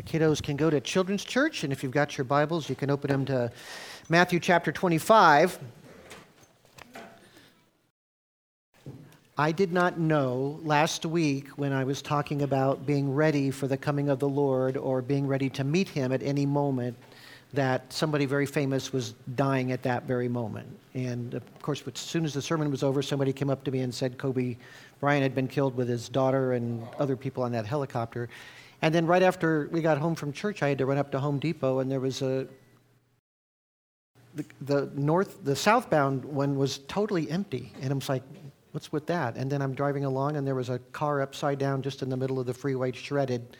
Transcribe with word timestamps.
The 0.00 0.18
kiddos 0.18 0.42
can 0.42 0.56
go 0.56 0.70
to 0.70 0.80
Children's 0.80 1.24
Church, 1.24 1.62
and 1.62 1.74
if 1.74 1.82
you've 1.82 1.92
got 1.92 2.16
your 2.16 2.24
Bibles, 2.24 2.70
you 2.70 2.74
can 2.74 2.88
open 2.88 3.10
them 3.10 3.26
to 3.26 3.52
Matthew 4.08 4.40
chapter 4.40 4.72
25. 4.72 5.58
I 9.36 9.52
did 9.52 9.74
not 9.74 9.98
know 9.98 10.58
last 10.62 11.04
week 11.04 11.48
when 11.58 11.74
I 11.74 11.84
was 11.84 12.00
talking 12.00 12.40
about 12.40 12.86
being 12.86 13.14
ready 13.14 13.50
for 13.50 13.68
the 13.68 13.76
coming 13.76 14.08
of 14.08 14.18
the 14.20 14.28
Lord 14.28 14.78
or 14.78 15.02
being 15.02 15.26
ready 15.26 15.50
to 15.50 15.64
meet 15.64 15.90
Him 15.90 16.12
at 16.12 16.22
any 16.22 16.46
moment 16.46 16.96
that 17.52 17.92
somebody 17.92 18.24
very 18.24 18.46
famous 18.46 18.94
was 18.94 19.12
dying 19.34 19.70
at 19.70 19.82
that 19.82 20.04
very 20.04 20.28
moment. 20.28 20.78
And 20.94 21.34
of 21.34 21.60
course, 21.60 21.82
as 21.86 22.00
soon 22.00 22.24
as 22.24 22.32
the 22.32 22.40
sermon 22.40 22.70
was 22.70 22.82
over, 22.82 23.02
somebody 23.02 23.34
came 23.34 23.50
up 23.50 23.64
to 23.64 23.70
me 23.70 23.80
and 23.80 23.94
said 23.94 24.16
Kobe 24.16 24.56
Bryant 24.98 25.22
had 25.22 25.34
been 25.34 25.48
killed 25.48 25.76
with 25.76 25.90
his 25.90 26.08
daughter 26.08 26.54
and 26.54 26.88
other 26.98 27.16
people 27.16 27.42
on 27.42 27.52
that 27.52 27.66
helicopter. 27.66 28.30
And 28.82 28.94
then 28.94 29.06
right 29.06 29.22
after 29.22 29.68
we 29.70 29.82
got 29.82 29.98
home 29.98 30.14
from 30.14 30.32
church, 30.32 30.62
I 30.62 30.68
had 30.68 30.78
to 30.78 30.86
run 30.86 30.98
up 30.98 31.10
to 31.12 31.18
Home 31.18 31.38
Depot, 31.38 31.80
and 31.80 31.90
there 31.90 32.00
was 32.00 32.22
a 32.22 32.46
the, 34.34 34.44
the 34.60 34.90
north, 34.94 35.44
the 35.44 35.56
southbound 35.56 36.24
one 36.24 36.56
was 36.56 36.78
totally 36.78 37.28
empty, 37.30 37.72
and 37.80 37.90
I 37.92 37.94
was 37.94 38.08
like, 38.08 38.22
"What's 38.72 38.92
with 38.92 39.06
that?" 39.06 39.36
And 39.36 39.50
then 39.50 39.60
I'm 39.60 39.74
driving 39.74 40.04
along, 40.04 40.36
and 40.36 40.46
there 40.46 40.54
was 40.54 40.68
a 40.70 40.78
car 40.92 41.20
upside 41.20 41.58
down 41.58 41.82
just 41.82 42.02
in 42.02 42.08
the 42.08 42.16
middle 42.16 42.38
of 42.38 42.46
the 42.46 42.54
freeway, 42.54 42.92
shredded, 42.92 43.56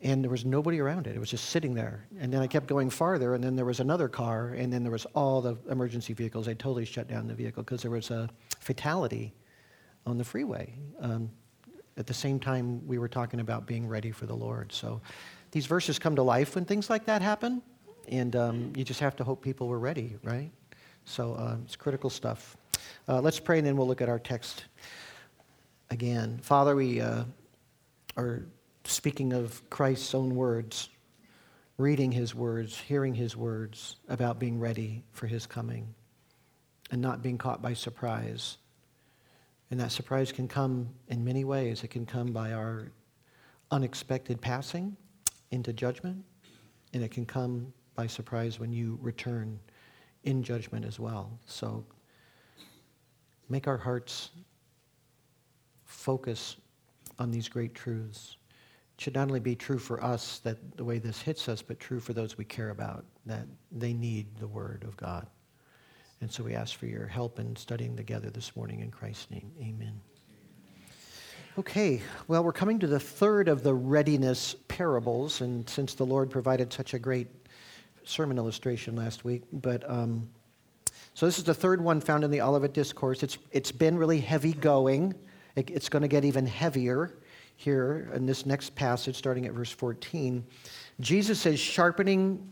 and 0.00 0.22
there 0.24 0.30
was 0.30 0.44
nobody 0.44 0.80
around 0.80 1.06
it. 1.06 1.14
It 1.14 1.18
was 1.18 1.30
just 1.30 1.50
sitting 1.50 1.74
there. 1.74 2.06
And 2.18 2.32
then 2.32 2.40
I 2.40 2.46
kept 2.46 2.66
going 2.66 2.90
farther, 2.90 3.34
and 3.34 3.44
then 3.44 3.56
there 3.56 3.64
was 3.64 3.80
another 3.80 4.08
car, 4.08 4.48
and 4.48 4.72
then 4.72 4.82
there 4.82 4.92
was 4.92 5.06
all 5.14 5.40
the 5.42 5.56
emergency 5.70 6.14
vehicles. 6.14 6.46
They 6.46 6.54
totally 6.54 6.86
shut 6.86 7.08
down 7.08 7.26
the 7.26 7.34
vehicle 7.34 7.62
because 7.62 7.82
there 7.82 7.90
was 7.90 8.10
a 8.10 8.28
fatality 8.60 9.34
on 10.06 10.18
the 10.18 10.24
freeway. 10.24 10.74
Um, 11.00 11.30
at 11.96 12.06
the 12.06 12.14
same 12.14 12.40
time, 12.40 12.86
we 12.86 12.98
were 12.98 13.08
talking 13.08 13.40
about 13.40 13.66
being 13.66 13.86
ready 13.88 14.10
for 14.10 14.26
the 14.26 14.34
Lord. 14.34 14.72
So 14.72 15.00
these 15.50 15.66
verses 15.66 15.98
come 15.98 16.16
to 16.16 16.22
life 16.22 16.54
when 16.54 16.64
things 16.64 16.90
like 16.90 17.06
that 17.06 17.22
happen, 17.22 17.62
and 18.08 18.34
um, 18.34 18.72
you 18.76 18.84
just 18.84 19.00
have 19.00 19.16
to 19.16 19.24
hope 19.24 19.42
people 19.42 19.68
were 19.68 19.78
ready, 19.78 20.16
right? 20.22 20.50
So 21.04 21.34
uh, 21.34 21.56
it's 21.64 21.76
critical 21.76 22.10
stuff. 22.10 22.56
Uh, 23.08 23.20
let's 23.20 23.38
pray, 23.38 23.58
and 23.58 23.66
then 23.66 23.76
we'll 23.76 23.86
look 23.86 24.02
at 24.02 24.08
our 24.08 24.18
text 24.18 24.64
again. 25.90 26.38
Father, 26.42 26.74
we 26.74 27.00
uh, 27.00 27.24
are 28.16 28.42
speaking 28.84 29.32
of 29.32 29.62
Christ's 29.70 30.14
own 30.14 30.34
words, 30.34 30.90
reading 31.78 32.10
his 32.10 32.34
words, 32.34 32.78
hearing 32.78 33.14
his 33.14 33.36
words 33.36 33.96
about 34.08 34.38
being 34.38 34.58
ready 34.58 35.02
for 35.12 35.26
his 35.26 35.46
coming 35.46 35.94
and 36.90 37.00
not 37.00 37.22
being 37.22 37.38
caught 37.38 37.62
by 37.62 37.74
surprise. 37.74 38.58
And 39.74 39.80
that 39.80 39.90
surprise 39.90 40.30
can 40.30 40.46
come 40.46 40.88
in 41.08 41.24
many 41.24 41.42
ways. 41.42 41.82
It 41.82 41.88
can 41.88 42.06
come 42.06 42.28
by 42.32 42.52
our 42.52 42.92
unexpected 43.72 44.40
passing 44.40 44.96
into 45.50 45.72
judgment, 45.72 46.24
and 46.92 47.02
it 47.02 47.10
can 47.10 47.26
come 47.26 47.72
by 47.96 48.06
surprise 48.06 48.60
when 48.60 48.72
you 48.72 49.00
return 49.02 49.58
in 50.22 50.44
judgment 50.44 50.84
as 50.84 51.00
well. 51.00 51.36
So 51.46 51.84
make 53.48 53.66
our 53.66 53.76
hearts 53.76 54.30
focus 55.82 56.54
on 57.18 57.32
these 57.32 57.48
great 57.48 57.74
truths. 57.74 58.36
It 58.96 59.02
should 59.02 59.16
not 59.16 59.26
only 59.26 59.40
be 59.40 59.56
true 59.56 59.80
for 59.80 60.00
us 60.04 60.38
that 60.44 60.76
the 60.76 60.84
way 60.84 61.00
this 61.00 61.20
hits 61.20 61.48
us, 61.48 61.62
but 61.62 61.80
true 61.80 61.98
for 61.98 62.12
those 62.12 62.38
we 62.38 62.44
care 62.44 62.70
about, 62.70 63.04
that 63.26 63.48
they 63.72 63.92
need 63.92 64.36
the 64.38 64.46
Word 64.46 64.84
of 64.86 64.96
God. 64.96 65.26
And 66.20 66.30
so 66.30 66.42
we 66.42 66.54
ask 66.54 66.76
for 66.76 66.86
your 66.86 67.06
help 67.06 67.38
in 67.38 67.54
studying 67.56 67.96
together 67.96 68.30
this 68.30 68.56
morning 68.56 68.80
in 68.80 68.90
Christ's 68.90 69.30
name. 69.30 69.50
Amen. 69.60 70.00
Okay, 71.58 72.02
well, 72.26 72.42
we're 72.42 72.52
coming 72.52 72.80
to 72.80 72.86
the 72.86 72.98
third 72.98 73.46
of 73.46 73.62
the 73.62 73.74
readiness 73.74 74.56
parables, 74.66 75.40
and 75.40 75.68
since 75.68 75.94
the 75.94 76.04
Lord 76.04 76.28
provided 76.28 76.72
such 76.72 76.94
a 76.94 76.98
great 76.98 77.28
sermon 78.02 78.38
illustration 78.38 78.96
last 78.96 79.24
week, 79.24 79.42
but 79.52 79.88
um, 79.88 80.28
so 81.14 81.26
this 81.26 81.38
is 81.38 81.44
the 81.44 81.54
third 81.54 81.80
one 81.80 82.00
found 82.00 82.24
in 82.24 82.30
the 82.32 82.40
Olivet 82.40 82.74
Discourse. 82.74 83.22
It's 83.22 83.38
it's 83.52 83.70
been 83.70 83.96
really 83.96 84.18
heavy 84.18 84.52
going. 84.52 85.14
It, 85.54 85.70
it's 85.70 85.88
going 85.88 86.02
to 86.02 86.08
get 86.08 86.24
even 86.24 86.44
heavier 86.44 87.14
here 87.56 88.10
in 88.14 88.26
this 88.26 88.46
next 88.46 88.74
passage, 88.74 89.16
starting 89.16 89.46
at 89.46 89.52
verse 89.52 89.70
14. 89.70 90.44
Jesus 90.98 91.46
is 91.46 91.60
sharpening 91.60 92.50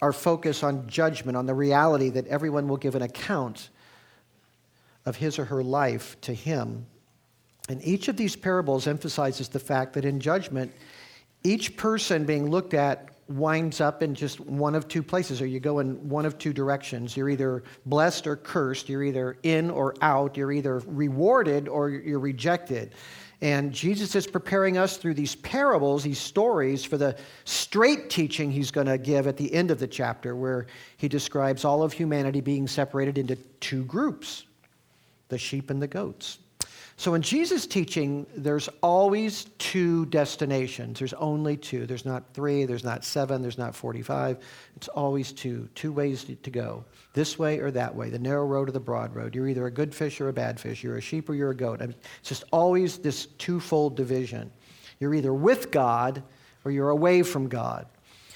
our 0.00 0.12
focus 0.12 0.62
on 0.62 0.86
judgment, 0.86 1.36
on 1.36 1.46
the 1.46 1.54
reality 1.54 2.10
that 2.10 2.26
everyone 2.28 2.68
will 2.68 2.76
give 2.76 2.94
an 2.94 3.02
account 3.02 3.70
of 5.04 5.16
his 5.16 5.38
or 5.38 5.44
her 5.46 5.62
life 5.62 6.20
to 6.20 6.32
him. 6.32 6.86
And 7.68 7.82
each 7.84 8.08
of 8.08 8.16
these 8.16 8.36
parables 8.36 8.86
emphasizes 8.86 9.48
the 9.48 9.58
fact 9.58 9.94
that 9.94 10.04
in 10.04 10.20
judgment, 10.20 10.72
each 11.44 11.76
person 11.76 12.24
being 12.24 12.50
looked 12.50 12.74
at 12.74 13.08
winds 13.28 13.80
up 13.80 14.02
in 14.02 14.14
just 14.14 14.40
one 14.40 14.74
of 14.74 14.88
two 14.88 15.02
places, 15.02 15.42
or 15.42 15.46
you 15.46 15.60
go 15.60 15.80
in 15.80 16.08
one 16.08 16.24
of 16.24 16.38
two 16.38 16.52
directions. 16.52 17.16
You're 17.16 17.28
either 17.28 17.62
blessed 17.84 18.26
or 18.26 18.36
cursed, 18.36 18.88
you're 18.88 19.04
either 19.04 19.36
in 19.42 19.70
or 19.70 19.94
out, 20.00 20.36
you're 20.36 20.52
either 20.52 20.78
rewarded 20.86 21.68
or 21.68 21.90
you're 21.90 22.18
rejected. 22.18 22.94
And 23.40 23.72
Jesus 23.72 24.16
is 24.16 24.26
preparing 24.26 24.78
us 24.78 24.96
through 24.96 25.14
these 25.14 25.36
parables, 25.36 26.02
these 26.02 26.18
stories, 26.18 26.84
for 26.84 26.96
the 26.96 27.16
straight 27.44 28.10
teaching 28.10 28.50
he's 28.50 28.72
going 28.72 28.88
to 28.88 28.98
give 28.98 29.28
at 29.28 29.36
the 29.36 29.52
end 29.54 29.70
of 29.70 29.78
the 29.78 29.86
chapter, 29.86 30.34
where 30.34 30.66
he 30.96 31.08
describes 31.08 31.64
all 31.64 31.82
of 31.84 31.92
humanity 31.92 32.40
being 32.40 32.66
separated 32.66 33.16
into 33.16 33.36
two 33.60 33.84
groups 33.84 34.44
the 35.28 35.38
sheep 35.38 35.70
and 35.70 35.80
the 35.80 35.86
goats. 35.86 36.38
So 36.98 37.14
in 37.14 37.22
Jesus' 37.22 37.64
teaching, 37.64 38.26
there's 38.36 38.68
always 38.82 39.44
two 39.58 40.06
destinations. 40.06 40.98
There's 40.98 41.12
only 41.12 41.56
two. 41.56 41.86
There's 41.86 42.04
not 42.04 42.34
three, 42.34 42.64
there's 42.64 42.82
not 42.82 43.04
seven, 43.04 43.40
there's 43.40 43.56
not 43.56 43.72
45. 43.72 44.38
It's 44.74 44.88
always 44.88 45.30
two. 45.30 45.68
Two 45.76 45.92
ways 45.92 46.24
to 46.24 46.50
go 46.50 46.84
this 47.12 47.38
way 47.38 47.60
or 47.60 47.70
that 47.70 47.94
way, 47.94 48.10
the 48.10 48.18
narrow 48.18 48.44
road 48.44 48.68
or 48.68 48.72
the 48.72 48.80
broad 48.80 49.14
road. 49.14 49.36
You're 49.36 49.46
either 49.46 49.66
a 49.66 49.70
good 49.70 49.94
fish 49.94 50.20
or 50.20 50.28
a 50.28 50.32
bad 50.32 50.58
fish. 50.58 50.82
You're 50.82 50.96
a 50.96 51.00
sheep 51.00 51.28
or 51.28 51.34
you're 51.34 51.52
a 51.52 51.56
goat. 51.56 51.80
it's 51.80 51.94
just 52.24 52.42
always 52.50 52.98
this 52.98 53.26
twofold 53.38 53.96
division. 53.96 54.50
You're 54.98 55.14
either 55.14 55.32
with 55.32 55.70
God 55.70 56.20
or 56.64 56.72
you're 56.72 56.90
away 56.90 57.22
from 57.22 57.48
God. 57.48 57.86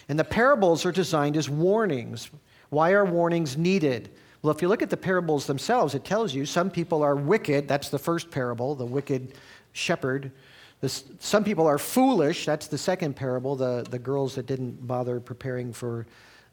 And 0.08 0.16
the 0.16 0.24
parables 0.24 0.86
are 0.86 0.92
designed 0.92 1.36
as 1.36 1.50
warnings. 1.50 2.30
Why 2.70 2.92
are 2.92 3.04
warnings 3.04 3.56
needed? 3.56 4.10
Well, 4.42 4.52
if 4.52 4.60
you 4.60 4.68
look 4.68 4.82
at 4.82 4.90
the 4.90 4.96
parables 4.96 5.46
themselves, 5.46 5.94
it 5.94 6.04
tells 6.04 6.34
you 6.34 6.44
some 6.44 6.68
people 6.68 7.02
are 7.02 7.14
wicked. 7.14 7.68
That's 7.68 7.90
the 7.90 7.98
first 7.98 8.30
parable, 8.30 8.74
the 8.74 8.84
wicked 8.84 9.34
shepherd. 9.72 10.32
This, 10.80 11.04
some 11.20 11.44
people 11.44 11.66
are 11.66 11.78
foolish. 11.78 12.44
That's 12.44 12.66
the 12.66 12.76
second 12.76 13.14
parable, 13.14 13.54
the, 13.54 13.86
the 13.88 14.00
girls 14.00 14.34
that 14.34 14.46
didn't 14.46 14.84
bother 14.84 15.20
preparing 15.20 15.72
for 15.72 16.06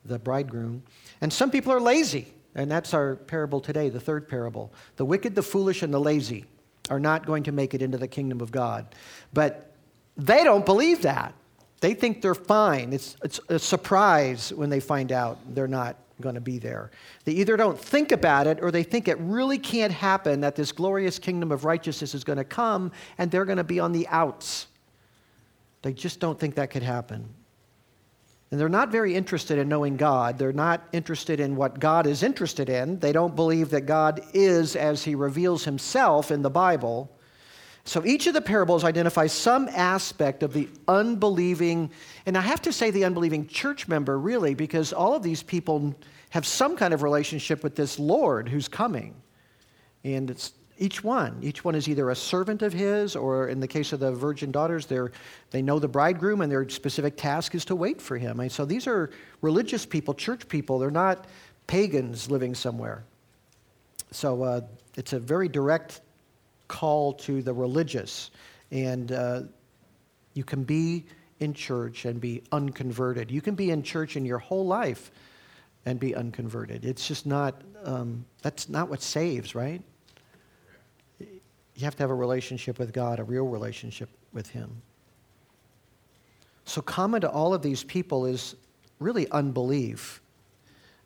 the 0.05 0.19
bridegroom. 0.19 0.83
And 1.21 1.33
some 1.33 1.49
people 1.49 1.73
are 1.73 1.81
lazy. 1.81 2.31
And 2.53 2.69
that's 2.69 2.93
our 2.93 3.15
parable 3.15 3.59
today, 3.59 3.89
the 3.89 3.99
third 3.99 4.27
parable. 4.27 4.71
The 4.97 5.05
wicked, 5.05 5.33
the 5.33 5.41
foolish, 5.41 5.81
and 5.81 5.93
the 5.93 5.99
lazy 5.99 6.45
are 6.91 6.99
not 6.99 7.25
going 7.25 7.43
to 7.43 7.51
make 7.51 7.73
it 7.73 7.81
into 7.81 7.97
the 7.97 8.07
kingdom 8.07 8.39
of 8.41 8.51
God. 8.51 8.93
But 9.33 9.73
they 10.15 10.43
don't 10.43 10.65
believe 10.65 11.01
that. 11.03 11.33
They 11.81 11.93
think 11.93 12.21
they're 12.21 12.35
fine. 12.35 12.93
It's, 12.93 13.15
it's 13.23 13.39
a 13.49 13.57
surprise 13.57 14.53
when 14.53 14.69
they 14.69 14.79
find 14.79 15.11
out 15.11 15.39
they're 15.55 15.67
not 15.67 15.95
going 16.21 16.35
to 16.35 16.41
be 16.41 16.59
there. 16.59 16.91
They 17.25 17.33
either 17.33 17.57
don't 17.57 17.79
think 17.79 18.11
about 18.11 18.47
it 18.47 18.59
or 18.61 18.71
they 18.71 18.83
think 18.83 19.07
it 19.07 19.17
really 19.19 19.57
can't 19.57 19.93
happen 19.93 20.41
that 20.41 20.55
this 20.55 20.71
glorious 20.71 21.19
kingdom 21.19 21.51
of 21.51 21.65
righteousness 21.65 22.13
is 22.13 22.23
going 22.23 22.37
to 22.37 22.43
come 22.43 22.91
and 23.17 23.31
they're 23.31 23.45
going 23.45 23.57
to 23.57 23.63
be 23.63 23.79
on 23.79 23.91
the 23.91 24.07
outs. 24.09 24.67
They 25.81 25.93
just 25.93 26.19
don't 26.19 26.39
think 26.39 26.55
that 26.55 26.71
could 26.71 26.83
happen. 26.83 27.29
And 28.51 28.59
they're 28.59 28.67
not 28.67 28.91
very 28.91 29.15
interested 29.15 29.59
in 29.59 29.69
knowing 29.69 29.95
God. 29.95 30.37
They're 30.37 30.51
not 30.51 30.87
interested 30.91 31.39
in 31.39 31.55
what 31.55 31.79
God 31.79 32.07
is 32.07 32.23
interested 32.23 32.67
in. 32.67 32.99
They 32.99 33.11
don't 33.11 33.35
believe 33.35 33.69
that 33.69 33.81
God 33.81 34.21
is 34.33 34.75
as 34.75 35.03
he 35.03 35.13
reveals 35.13 35.63
himself 35.65 36.31
in 36.31 36.41
the 36.41 36.49
Bible. 36.49 37.11
So 37.85 38.05
each 38.05 38.27
of 38.27 38.33
the 38.33 38.41
parables 38.41 38.83
identifies 38.83 39.31
some 39.31 39.67
aspect 39.69 40.43
of 40.43 40.53
the 40.53 40.69
unbelieving, 40.87 41.89
and 42.25 42.37
I 42.37 42.41
have 42.41 42.61
to 42.63 42.73
say 42.73 42.91
the 42.91 43.05
unbelieving 43.05 43.47
church 43.47 43.87
member, 43.87 44.19
really, 44.19 44.53
because 44.53 44.93
all 44.93 45.15
of 45.15 45.23
these 45.23 45.41
people 45.41 45.95
have 46.29 46.45
some 46.45 46.75
kind 46.75 46.93
of 46.93 47.01
relationship 47.01 47.63
with 47.63 47.75
this 47.75 47.97
Lord 47.97 48.47
who's 48.47 48.67
coming. 48.67 49.15
And 50.03 50.29
it's 50.29 50.53
each 50.77 51.03
one. 51.03 51.39
Each 51.41 51.65
one 51.65 51.75
is 51.75 51.89
either 51.89 52.09
a 52.09 52.15
servant 52.15 52.61
of 52.61 52.71
his, 52.71 53.15
or 53.15 53.47
in 53.49 53.59
the 53.59 53.67
case 53.67 53.91
of 53.91 53.99
the 53.99 54.11
virgin 54.11 54.51
daughters, 54.51 54.85
they're, 54.85 55.11
they 55.51 55.61
know 55.61 55.79
the 55.79 55.87
bridegroom, 55.87 56.41
and 56.41 56.51
their 56.51 56.67
specific 56.69 57.17
task 57.17 57.55
is 57.55 57.65
to 57.65 57.75
wait 57.75 58.01
for 58.01 58.17
him. 58.17 58.39
And 58.39 58.51
so 58.51 58.65
these 58.65 58.87
are 58.87 59.09
religious 59.41 59.85
people, 59.85 60.13
church 60.13 60.47
people. 60.47 60.79
They're 60.79 60.91
not 60.91 61.27
pagans 61.67 62.31
living 62.31 62.55
somewhere. 62.55 63.03
So 64.11 64.43
uh, 64.43 64.61
it's 64.95 65.13
a 65.13 65.19
very 65.19 65.49
direct 65.49 66.01
call 66.69 67.11
to 67.13 67.41
the 67.41 67.53
religious. 67.53 68.31
And 68.71 69.11
uh, 69.11 69.41
you 70.33 70.45
can 70.45 70.63
be 70.63 71.05
in 71.41 71.53
church 71.53 72.05
and 72.05 72.21
be 72.21 72.43
unconverted. 72.53 73.29
You 73.29 73.41
can 73.41 73.55
be 73.55 73.71
in 73.71 73.83
church 73.83 74.15
in 74.15 74.23
your 74.23 74.37
whole 74.37 74.65
life 74.65 75.11
and 75.85 75.99
be 75.99 76.15
unconverted. 76.15 76.85
It's 76.85 77.05
just 77.07 77.25
not, 77.25 77.61
um, 77.83 78.25
that's 78.41 78.69
not 78.69 78.89
what 78.89 79.01
saves, 79.01 79.55
right? 79.55 79.81
You 81.19 81.85
have 81.85 81.95
to 81.95 82.03
have 82.03 82.09
a 82.09 82.15
relationship 82.15 82.79
with 82.79 82.93
God, 82.93 83.19
a 83.19 83.23
real 83.23 83.47
relationship 83.47 84.09
with 84.33 84.47
Him. 84.47 84.81
So, 86.65 86.81
common 86.81 87.21
to 87.21 87.29
all 87.29 87.53
of 87.53 87.61
these 87.61 87.83
people 87.83 88.25
is 88.25 88.55
really 88.99 89.29
unbelief. 89.31 90.21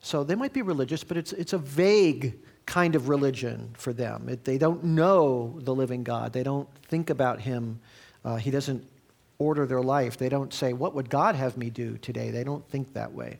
So, 0.01 0.23
they 0.23 0.35
might 0.35 0.51
be 0.51 0.63
religious, 0.63 1.03
but 1.03 1.15
it's, 1.15 1.31
it's 1.31 1.53
a 1.53 1.57
vague 1.59 2.37
kind 2.65 2.95
of 2.95 3.09
religion 3.09 3.71
for 3.77 3.93
them. 3.93 4.29
It, 4.29 4.45
they 4.45 4.57
don't 4.57 4.83
know 4.83 5.59
the 5.59 5.75
living 5.75 6.03
God, 6.03 6.33
they 6.33 6.43
don't 6.43 6.67
think 6.87 7.09
about 7.09 7.41
Him. 7.41 7.79
Uh, 8.25 8.37
he 8.37 8.51
doesn't 8.51 8.85
order 9.37 9.65
their 9.65 9.81
life. 9.81 10.17
They 10.17 10.29
don't 10.29 10.53
say, 10.53 10.73
What 10.73 10.95
would 10.95 11.09
God 11.09 11.35
have 11.35 11.57
me 11.57 11.69
do 11.69 11.97
today? 11.97 12.31
They 12.31 12.43
don't 12.43 12.67
think 12.69 12.93
that 12.93 13.13
way. 13.13 13.39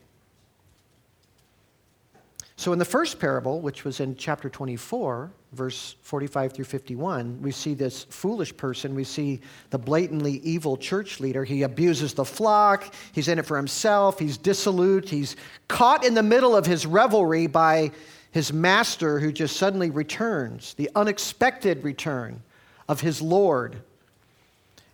So, 2.56 2.72
in 2.72 2.78
the 2.78 2.84
first 2.84 3.18
parable, 3.18 3.60
which 3.60 3.84
was 3.84 3.98
in 3.98 4.14
chapter 4.14 4.48
24, 4.48 5.30
verse 5.52 5.96
45 6.02 6.52
through 6.52 6.64
51, 6.66 7.42
we 7.42 7.50
see 7.50 7.74
this 7.74 8.04
foolish 8.04 8.56
person. 8.56 8.94
We 8.94 9.02
see 9.02 9.40
the 9.70 9.78
blatantly 9.78 10.34
evil 10.44 10.76
church 10.76 11.18
leader. 11.18 11.42
He 11.44 11.62
abuses 11.62 12.14
the 12.14 12.24
flock. 12.24 12.94
He's 13.12 13.26
in 13.26 13.40
it 13.40 13.46
for 13.46 13.56
himself. 13.56 14.20
He's 14.20 14.36
dissolute. 14.36 15.08
He's 15.08 15.34
caught 15.66 16.04
in 16.04 16.14
the 16.14 16.22
middle 16.22 16.54
of 16.54 16.64
his 16.64 16.86
revelry 16.86 17.48
by 17.48 17.90
his 18.34 18.52
master 18.52 19.18
who 19.20 19.32
just 19.32 19.56
suddenly 19.56 19.88
returns, 19.88 20.74
the 20.74 20.90
unexpected 20.94 21.82
return 21.82 22.42
of 22.88 23.00
his 23.00 23.22
Lord. 23.22 23.76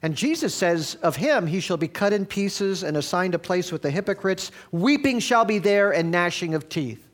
And 0.03 0.15
Jesus 0.15 0.55
says 0.55 0.97
of 1.03 1.17
him, 1.17 1.49
he 1.49 1.59
shall 1.59 1.77
be 1.77 1.89
cut 1.89 2.13
in 2.13 2.25
pieces 2.25 2.85
and 2.85 2.97
assigned 2.97 3.35
a 3.35 3.39
place 3.39 3.73
with 3.73 3.83
the 3.83 3.91
hypocrites. 3.91 4.53
Weeping 4.71 5.19
shall 5.19 5.45
be 5.45 5.59
there 5.59 5.91
and 5.91 6.13
gnashing 6.13 6.55
of 6.55 6.69
teeth 6.69 7.07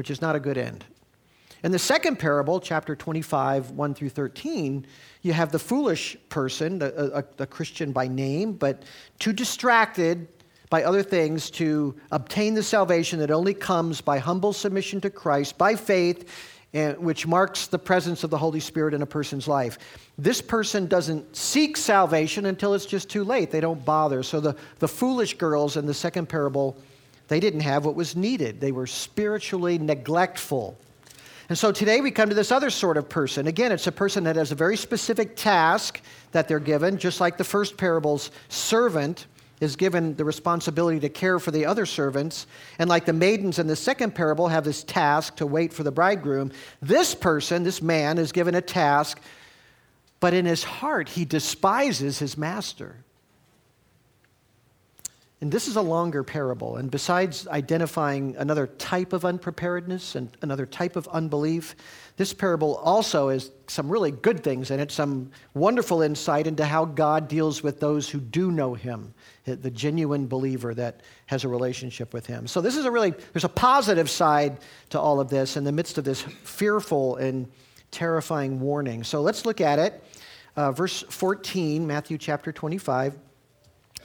which 0.00 0.10
is 0.10 0.22
not 0.22 0.34
a 0.34 0.40
good 0.40 0.56
end. 0.56 0.82
In 1.62 1.72
the 1.72 1.78
second 1.78 2.18
parable, 2.18 2.58
chapter 2.58 2.96
25, 2.96 3.72
1 3.72 3.94
through 3.94 4.08
13, 4.08 4.86
you 5.20 5.34
have 5.34 5.52
the 5.52 5.58
foolish 5.58 6.16
person, 6.30 6.80
a, 6.80 6.86
a, 6.86 7.24
a, 7.40 7.46
Christian 7.46 7.92
by 7.92 8.08
name, 8.08 8.54
but 8.54 8.82
too 9.18 9.34
distracted 9.34 10.26
by 10.70 10.84
other 10.84 11.02
things 11.02 11.50
to 11.50 11.94
obtain 12.12 12.54
the 12.54 12.62
salvation 12.62 13.18
that 13.18 13.30
only 13.30 13.52
comes 13.52 14.00
by 14.00 14.18
humble 14.18 14.52
submission 14.52 15.00
to 15.02 15.10
Christ, 15.10 15.58
by 15.58 15.74
faith, 15.74 16.28
which 16.72 17.26
marks 17.26 17.66
the 17.66 17.78
presence 17.78 18.24
of 18.24 18.30
the 18.30 18.38
Holy 18.38 18.60
Spirit 18.60 18.94
in 18.94 19.02
a 19.02 19.06
person's 19.06 19.48
life. 19.48 19.78
This 20.16 20.40
person 20.40 20.86
doesn't 20.86 21.36
seek 21.36 21.76
salvation 21.76 22.46
until 22.46 22.72
it's 22.74 22.86
just 22.86 23.10
too 23.10 23.24
late. 23.24 23.50
They 23.50 23.60
don't 23.60 23.84
bother. 23.84 24.22
So 24.22 24.40
the, 24.40 24.56
the 24.78 24.88
foolish 24.88 25.36
girls 25.36 25.76
in 25.76 25.86
the 25.86 25.94
second 25.94 26.28
parable 26.28 26.76
they 27.30 27.38
didn't 27.38 27.60
have 27.60 27.84
what 27.84 27.94
was 27.94 28.16
needed. 28.16 28.60
They 28.60 28.72
were 28.72 28.88
spiritually 28.88 29.78
neglectful. 29.78 30.76
And 31.48 31.56
so 31.56 31.70
today 31.70 32.00
we 32.00 32.10
come 32.10 32.28
to 32.28 32.34
this 32.34 32.50
other 32.50 32.70
sort 32.70 32.96
of 32.96 33.08
person. 33.08 33.46
Again, 33.46 33.70
it's 33.70 33.86
a 33.86 33.92
person 33.92 34.24
that 34.24 34.34
has 34.34 34.50
a 34.50 34.56
very 34.56 34.76
specific 34.76 35.36
task 35.36 36.00
that 36.32 36.48
they're 36.48 36.58
given, 36.58 36.98
just 36.98 37.20
like 37.20 37.38
the 37.38 37.44
first 37.44 37.76
parable's 37.76 38.32
servant 38.48 39.26
is 39.60 39.76
given 39.76 40.16
the 40.16 40.24
responsibility 40.24 40.98
to 41.00 41.08
care 41.08 41.38
for 41.38 41.50
the 41.50 41.66
other 41.66 41.86
servants. 41.86 42.46
And 42.78 42.88
like 42.88 43.04
the 43.04 43.12
maidens 43.12 43.58
in 43.58 43.66
the 43.66 43.76
second 43.76 44.14
parable 44.14 44.48
have 44.48 44.64
this 44.64 44.82
task 44.82 45.36
to 45.36 45.46
wait 45.46 45.72
for 45.72 45.82
the 45.82 45.92
bridegroom, 45.92 46.50
this 46.80 47.14
person, 47.14 47.62
this 47.62 47.82
man, 47.82 48.18
is 48.18 48.32
given 48.32 48.54
a 48.54 48.62
task, 48.62 49.20
but 50.18 50.34
in 50.34 50.46
his 50.46 50.64
heart, 50.64 51.08
he 51.08 51.24
despises 51.24 52.18
his 52.18 52.36
master. 52.36 52.96
And 55.42 55.50
this 55.50 55.68
is 55.68 55.76
a 55.76 55.82
longer 55.82 56.22
parable. 56.22 56.76
And 56.76 56.90
besides 56.90 57.48
identifying 57.48 58.36
another 58.36 58.66
type 58.66 59.14
of 59.14 59.24
unpreparedness 59.24 60.14
and 60.14 60.28
another 60.42 60.66
type 60.66 60.96
of 60.96 61.08
unbelief, 61.08 61.74
this 62.18 62.34
parable 62.34 62.76
also 62.76 63.30
has 63.30 63.50
some 63.66 63.88
really 63.88 64.10
good 64.10 64.44
things 64.44 64.70
in 64.70 64.80
it, 64.80 64.92
some 64.92 65.30
wonderful 65.54 66.02
insight 66.02 66.46
into 66.46 66.66
how 66.66 66.84
God 66.84 67.26
deals 67.26 67.62
with 67.62 67.80
those 67.80 68.06
who 68.06 68.20
do 68.20 68.52
know 68.52 68.74
Him, 68.74 69.14
the 69.44 69.70
genuine 69.70 70.26
believer 70.26 70.74
that 70.74 71.00
has 71.24 71.44
a 71.44 71.48
relationship 71.48 72.12
with 72.12 72.26
Him. 72.26 72.46
So, 72.46 72.60
this 72.60 72.76
is 72.76 72.84
a 72.84 72.90
really, 72.90 73.14
there's 73.32 73.44
a 73.44 73.48
positive 73.48 74.10
side 74.10 74.58
to 74.90 75.00
all 75.00 75.20
of 75.20 75.30
this 75.30 75.56
in 75.56 75.64
the 75.64 75.72
midst 75.72 75.96
of 75.96 76.04
this 76.04 76.20
fearful 76.20 77.16
and 77.16 77.50
terrifying 77.90 78.60
warning. 78.60 79.04
So, 79.04 79.22
let's 79.22 79.46
look 79.46 79.62
at 79.62 79.78
it. 79.78 80.04
Uh, 80.54 80.72
verse 80.72 81.02
14, 81.08 81.86
Matthew 81.86 82.18
chapter 82.18 82.52
25. 82.52 83.16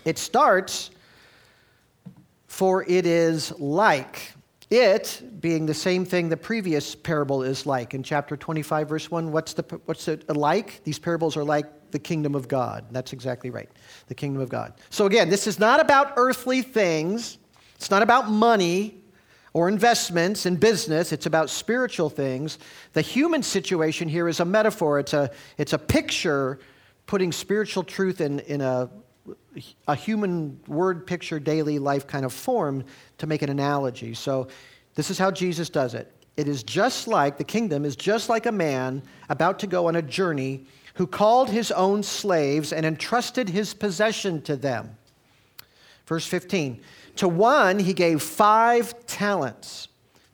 It 0.06 0.18
starts 0.18 0.92
for 2.56 2.86
it 2.88 3.06
is 3.06 3.52
like. 3.60 4.32
It 4.70 5.22
being 5.42 5.66
the 5.66 5.74
same 5.74 6.06
thing 6.06 6.30
the 6.30 6.38
previous 6.38 6.96
parable 6.96 7.44
is 7.44 7.66
like. 7.66 7.94
In 7.94 8.02
chapter 8.02 8.38
25, 8.38 8.88
verse 8.88 9.12
1, 9.12 9.30
what's, 9.34 9.54
the, 9.56 9.64
what's 9.84 10.08
it 10.08 10.34
like? 10.34 10.82
These 10.86 10.98
parables 10.98 11.36
are 11.36 11.44
like 11.44 11.92
the 11.92 12.00
kingdom 12.00 12.34
of 12.34 12.48
God. 12.48 12.86
That's 12.92 13.12
exactly 13.12 13.50
right. 13.50 13.70
The 14.08 14.16
kingdom 14.16 14.42
of 14.42 14.48
God. 14.48 14.72
So 14.90 15.06
again, 15.06 15.28
this 15.28 15.48
is 15.48 15.60
not 15.60 15.82
about 15.82 16.14
earthly 16.16 16.62
things, 16.62 17.40
it's 17.76 17.92
not 17.92 18.02
about 18.02 18.32
money 18.32 19.00
or 19.52 19.68
investments 19.68 20.46
in 20.46 20.56
business, 20.56 21.12
it's 21.12 21.26
about 21.26 21.50
spiritual 21.50 22.10
things. 22.10 22.58
The 22.94 23.02
human 23.02 23.44
situation 23.44 24.08
here 24.08 24.30
is 24.30 24.40
a 24.40 24.46
metaphor, 24.46 24.98
it's 25.00 25.14
a, 25.14 25.30
it's 25.58 25.74
a 25.74 25.78
picture 25.78 26.60
putting 27.06 27.34
spiritual 27.34 27.84
truth 27.84 28.22
in, 28.22 28.40
in 28.40 28.62
a 28.62 28.90
a 29.88 29.96
human 29.96 30.60
word 30.68 31.08
picture 31.08 31.40
daily 31.40 31.80
life 31.80 32.06
kind 32.08 32.26
of 32.26 32.34
form 32.34 32.84
to 33.18 33.28
make 33.28 33.42
an 33.42 33.50
analogy. 33.50 34.14
So 34.14 34.48
this 34.96 35.10
is 35.10 35.18
how 35.18 35.32
Jesus 35.32 35.70
does 35.70 35.94
it. 35.94 36.12
It 36.38 36.48
is 36.48 36.64
just 36.64 37.08
like, 37.08 37.38
the 37.38 37.44
kingdom 37.44 37.86
is 37.86 37.96
just 37.96 38.30
like 38.30 38.46
a 38.46 38.52
man 38.52 39.02
about 39.30 39.60
to 39.60 39.68
go 39.68 39.88
on 39.88 39.96
a 39.96 40.02
journey 40.02 40.66
who 40.96 41.08
called 41.08 41.50
his 41.50 41.72
own 41.72 42.04
slaves 42.04 42.74
and 42.74 42.86
entrusted 42.86 43.50
his 43.50 43.74
possession 43.74 44.42
to 44.44 44.56
them. 44.56 44.98
Verse 46.06 46.26
15 46.26 46.82
To 47.18 47.28
one 47.28 47.80
he 47.80 47.94
gave 47.94 48.22
five 48.22 49.06
talents, 49.06 49.88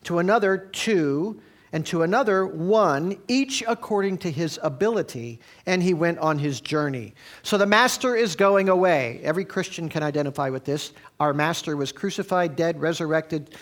to 0.03 0.19
another 0.19 0.57
two 0.57 1.39
and 1.73 1.85
to 1.85 2.03
another 2.03 2.45
one, 2.45 3.17
each 3.27 3.63
according 3.65 4.17
to 4.19 4.31
his 4.31 4.59
ability, 4.61 5.39
and 5.65 5.81
he 5.81 5.93
went 5.93 6.19
on 6.19 6.37
his 6.37 6.59
journey. 6.59 7.13
So 7.43 7.57
the 7.57 7.65
master 7.65 8.15
is 8.15 8.35
going 8.35 8.67
away. 8.67 9.21
Every 9.23 9.45
Christian 9.45 9.87
can 9.87 10.03
identify 10.03 10.49
with 10.49 10.65
this. 10.65 10.91
Our 11.19 11.33
master 11.33 11.77
was 11.77 11.91
crucified, 11.91 12.55
dead, 12.55 12.81
resurrected, 12.81 13.55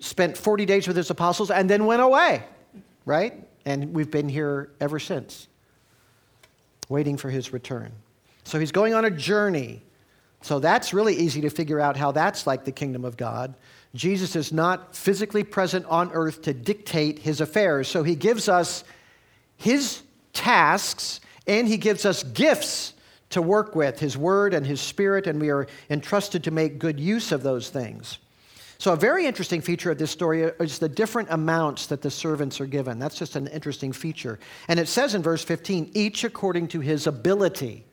spent 0.00 0.36
40 0.36 0.66
days 0.66 0.88
with 0.88 0.96
his 0.96 1.10
apostles, 1.10 1.50
and 1.50 1.70
then 1.70 1.86
went 1.86 2.02
away, 2.02 2.42
right? 3.06 3.34
And 3.64 3.94
we've 3.94 4.10
been 4.10 4.28
here 4.28 4.70
ever 4.80 4.98
since, 4.98 5.46
waiting 6.88 7.16
for 7.16 7.30
his 7.30 7.52
return. 7.52 7.92
So 8.42 8.58
he's 8.58 8.72
going 8.72 8.94
on 8.94 9.04
a 9.04 9.10
journey. 9.10 9.80
So 10.42 10.58
that's 10.58 10.92
really 10.92 11.14
easy 11.14 11.40
to 11.42 11.50
figure 11.50 11.80
out 11.80 11.96
how 11.96 12.12
that's 12.12 12.46
like 12.46 12.64
the 12.64 12.72
kingdom 12.72 13.04
of 13.04 13.16
God. 13.16 13.54
Jesus 13.94 14.34
is 14.34 14.52
not 14.52 14.96
physically 14.96 15.44
present 15.44 15.86
on 15.86 16.10
earth 16.12 16.42
to 16.42 16.52
dictate 16.52 17.20
his 17.20 17.40
affairs. 17.40 17.88
So 17.88 18.02
he 18.02 18.16
gives 18.16 18.48
us 18.48 18.84
his 19.56 20.02
tasks 20.32 21.20
and 21.46 21.68
he 21.68 21.76
gives 21.76 22.04
us 22.04 22.22
gifts 22.22 22.94
to 23.30 23.42
work 23.42 23.74
with 23.74 23.98
his 23.98 24.16
word 24.16 24.54
and 24.54 24.64
his 24.64 24.80
spirit, 24.80 25.26
and 25.26 25.40
we 25.40 25.50
are 25.50 25.66
entrusted 25.90 26.44
to 26.44 26.50
make 26.52 26.78
good 26.78 27.00
use 27.00 27.32
of 27.32 27.42
those 27.42 27.68
things. 27.68 28.18
So, 28.78 28.92
a 28.92 28.96
very 28.96 29.26
interesting 29.26 29.60
feature 29.60 29.90
of 29.90 29.98
this 29.98 30.10
story 30.10 30.42
is 30.42 30.78
the 30.78 30.88
different 30.88 31.28
amounts 31.30 31.86
that 31.86 32.02
the 32.02 32.10
servants 32.10 32.60
are 32.60 32.66
given. 32.66 32.98
That's 32.98 33.18
just 33.18 33.34
an 33.34 33.46
interesting 33.48 33.92
feature. 33.92 34.38
And 34.68 34.78
it 34.78 34.88
says 34.88 35.14
in 35.14 35.22
verse 35.22 35.42
15, 35.42 35.90
each 35.94 36.22
according 36.22 36.68
to 36.68 36.80
his 36.80 37.06
ability. 37.06 37.84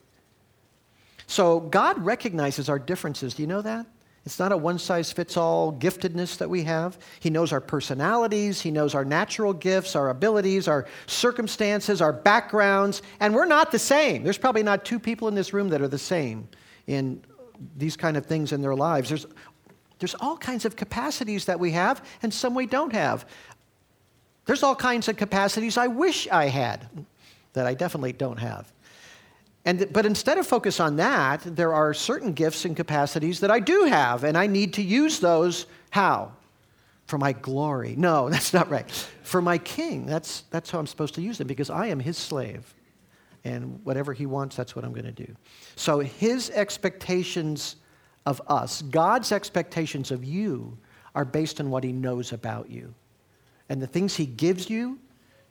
So, 1.28 1.60
God 1.60 2.04
recognizes 2.04 2.70
our 2.70 2.80
differences. 2.80 3.36
Do 3.36 3.44
you 3.44 3.48
know 3.48 3.62
that? 3.62 3.86
It's 4.26 4.38
not 4.38 4.52
a 4.52 4.58
one 4.58 4.78
size 4.78 5.12
fits 5.12 5.36
all 5.36 5.74
giftedness 5.74 6.38
that 6.38 6.50
we 6.50 6.64
have. 6.64 7.00
He 7.20 7.32
knows 7.32 7.52
our 7.52 7.62
personalities, 7.62 8.62
He 8.62 8.70
knows 8.70 8.94
our 8.94 9.04
natural 9.04 9.54
gifts, 9.54 9.96
our 9.96 10.10
abilities, 10.10 10.68
our 10.68 10.86
circumstances, 11.08 12.02
our 12.02 12.14
backgrounds, 12.14 13.02
and 13.20 13.34
we're 13.34 13.46
not 13.46 13.72
the 13.72 13.80
same. 13.80 14.24
There's 14.24 14.38
probably 14.38 14.64
not 14.64 14.86
two 14.86 15.00
people 15.00 15.28
in 15.28 15.36
this 15.36 15.54
room 15.54 15.70
that 15.70 15.82
are 15.82 15.88
the 15.88 15.98
same 15.98 16.48
in 16.88 17.24
these 17.78 17.98
kind 17.98 18.18
of 18.18 18.26
things 18.26 18.52
in 18.52 18.62
their 18.62 18.76
lives. 18.76 19.10
There's, 19.10 19.26
there's 20.00 20.16
all 20.16 20.38
kinds 20.38 20.66
of 20.66 20.76
capacities 20.76 21.46
that 21.46 21.60
we 21.60 21.72
have, 21.72 22.06
and 22.22 22.34
some 22.34 22.54
we 22.54 22.66
don't 22.66 22.94
have. 22.94 23.26
There's 24.46 24.64
all 24.64 24.76
kinds 24.76 25.08
of 25.08 25.18
capacities 25.18 25.78
I 25.78 25.88
wish 25.88 26.28
I 26.28 26.46
had 26.46 26.88
that 27.54 27.66
I 27.66 27.74
definitely 27.74 28.14
don't 28.14 28.38
have. 28.38 28.72
And, 29.64 29.92
but 29.94 30.06
instead 30.06 30.38
of 30.38 30.48
focus 30.48 30.80
on 30.80 30.96
that, 30.96 31.42
there 31.44 31.74
are 31.74 31.94
certain 31.94 32.34
gifts 32.34 32.66
and 32.66 32.76
capacities 32.76 33.42
that 33.42 33.52
I 33.52 33.60
do 33.60 33.84
have, 33.84 34.24
and 34.24 34.38
I 34.38 34.48
need 34.48 34.74
to 34.74 34.82
use 34.82 35.20
those 35.20 35.68
how? 35.92 36.32
For 37.06 37.18
my 37.18 37.34
glory. 37.34 37.96
No, 37.96 38.30
that's 38.32 38.54
not 38.54 38.70
right. 38.70 38.90
For 39.24 39.42
my 39.42 39.58
king. 39.58 40.06
That's, 40.06 40.42
that's 40.50 40.72
how 40.72 40.80
I'm 40.80 40.88
supposed 40.88 41.16
to 41.16 41.22
use 41.22 41.38
them 41.38 41.48
because 41.48 41.70
I 41.70 41.88
am 41.88 42.00
his 42.00 42.18
slave. 42.18 42.74
And 43.44 43.80
whatever 43.84 44.14
he 44.14 44.26
wants, 44.26 44.56
that's 44.56 44.76
what 44.76 44.86
I'm 44.86 44.94
going 44.94 45.06
to 45.06 45.12
do. 45.12 45.36
So 45.76 46.00
his 46.00 46.50
expectations 46.52 47.76
of 48.26 48.42
us, 48.48 48.84
God's 48.84 49.32
expectations 49.32 50.12
of 50.12 50.24
you, 50.24 50.78
are 51.16 51.26
based 51.26 51.60
on 51.60 51.70
what 51.70 51.84
he 51.84 51.92
knows 51.92 52.34
about 52.34 52.70
you. 52.70 52.94
And 53.68 53.82
the 53.82 53.88
things 53.88 54.16
he 54.16 54.26
gives 54.26 54.70
you 54.70 55.00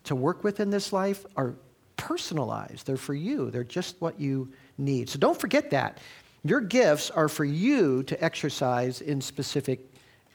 to 0.04 0.14
work 0.14 0.44
with 0.44 0.60
in 0.60 0.70
this 0.70 0.92
life 0.92 1.26
are 1.36 1.54
personalized. 2.00 2.86
They're 2.86 2.96
for 2.96 3.14
you, 3.14 3.50
they're 3.50 3.62
just 3.62 3.96
what 4.00 4.18
you 4.18 4.48
need. 4.78 5.08
So 5.08 5.18
don't 5.18 5.38
forget 5.38 5.70
that. 5.70 5.98
Your 6.42 6.60
gifts 6.60 7.10
are 7.10 7.28
for 7.28 7.44
you 7.44 8.02
to 8.04 8.24
exercise 8.24 9.02
in 9.02 9.20
specific 9.20 9.80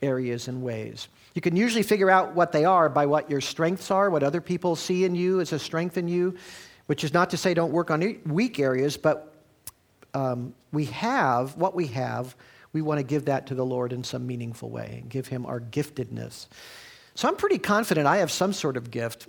areas 0.01 0.47
and 0.47 0.61
ways. 0.61 1.07
You 1.33 1.41
can 1.41 1.55
usually 1.55 1.83
figure 1.83 2.11
out 2.11 2.35
what 2.35 2.51
they 2.51 2.63
are 2.63 2.87
by 2.87 3.07
what 3.07 3.29
your 3.29 3.41
strengths 3.41 3.89
are, 3.89 4.09
what 4.09 4.23
other 4.23 4.39
people 4.39 4.75
see 4.75 5.03
in 5.03 5.15
you 5.15 5.41
as 5.41 5.51
a 5.51 5.59
strength 5.59 5.97
in 5.97 6.07
you, 6.07 6.37
which 6.85 7.03
is 7.03 7.13
not 7.13 7.31
to 7.31 7.37
say 7.37 7.53
don't 7.53 7.73
work 7.73 7.89
on 7.89 8.21
weak 8.25 8.59
areas, 8.59 8.95
but 8.95 9.33
um, 10.13 10.53
we 10.71 10.85
have 10.85 11.57
what 11.57 11.75
we 11.75 11.87
have. 11.87 12.35
We 12.71 12.81
want 12.81 12.99
to 12.99 13.03
give 13.03 13.25
that 13.25 13.47
to 13.47 13.55
the 13.55 13.65
Lord 13.65 13.91
in 13.91 14.03
some 14.03 14.27
meaningful 14.27 14.69
way 14.69 14.99
and 15.01 15.09
give 15.09 15.27
Him 15.27 15.45
our 15.45 15.59
giftedness. 15.59 16.47
So 17.15 17.27
I'm 17.27 17.35
pretty 17.35 17.57
confident 17.57 18.07
I 18.07 18.17
have 18.17 18.31
some 18.31 18.53
sort 18.53 18.77
of 18.77 18.91
gift 18.91 19.27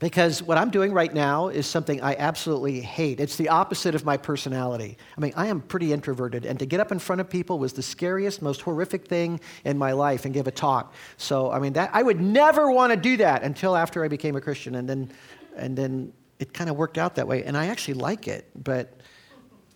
because 0.00 0.42
what 0.42 0.58
I'm 0.58 0.70
doing 0.70 0.92
right 0.92 1.12
now 1.12 1.48
is 1.48 1.66
something 1.66 2.00
I 2.00 2.16
absolutely 2.16 2.80
hate. 2.80 3.20
It's 3.20 3.36
the 3.36 3.50
opposite 3.50 3.94
of 3.94 4.04
my 4.04 4.16
personality. 4.16 4.96
I 5.16 5.20
mean, 5.20 5.32
I 5.36 5.46
am 5.46 5.60
pretty 5.60 5.92
introverted, 5.92 6.46
and 6.46 6.58
to 6.58 6.66
get 6.66 6.80
up 6.80 6.90
in 6.90 6.98
front 6.98 7.20
of 7.20 7.30
people 7.30 7.58
was 7.58 7.74
the 7.74 7.82
scariest, 7.82 8.42
most 8.42 8.62
horrific 8.62 9.06
thing 9.06 9.38
in 9.64 9.78
my 9.78 9.92
life 9.92 10.24
and 10.24 10.34
give 10.34 10.48
a 10.48 10.50
talk. 10.50 10.94
So, 11.18 11.52
I 11.52 11.60
mean, 11.60 11.74
that, 11.74 11.90
I 11.92 12.02
would 12.02 12.20
never 12.20 12.72
want 12.72 12.92
to 12.92 12.96
do 12.96 13.18
that 13.18 13.42
until 13.42 13.76
after 13.76 14.02
I 14.02 14.08
became 14.08 14.34
a 14.34 14.40
Christian, 14.40 14.74
and 14.74 14.88
then, 14.88 15.12
and 15.54 15.76
then 15.76 16.12
it 16.38 16.54
kind 16.54 16.70
of 16.70 16.76
worked 16.76 16.96
out 16.96 17.14
that 17.16 17.28
way. 17.28 17.44
And 17.44 17.56
I 17.56 17.66
actually 17.66 17.94
like 17.94 18.26
it, 18.26 18.48
but 18.56 18.98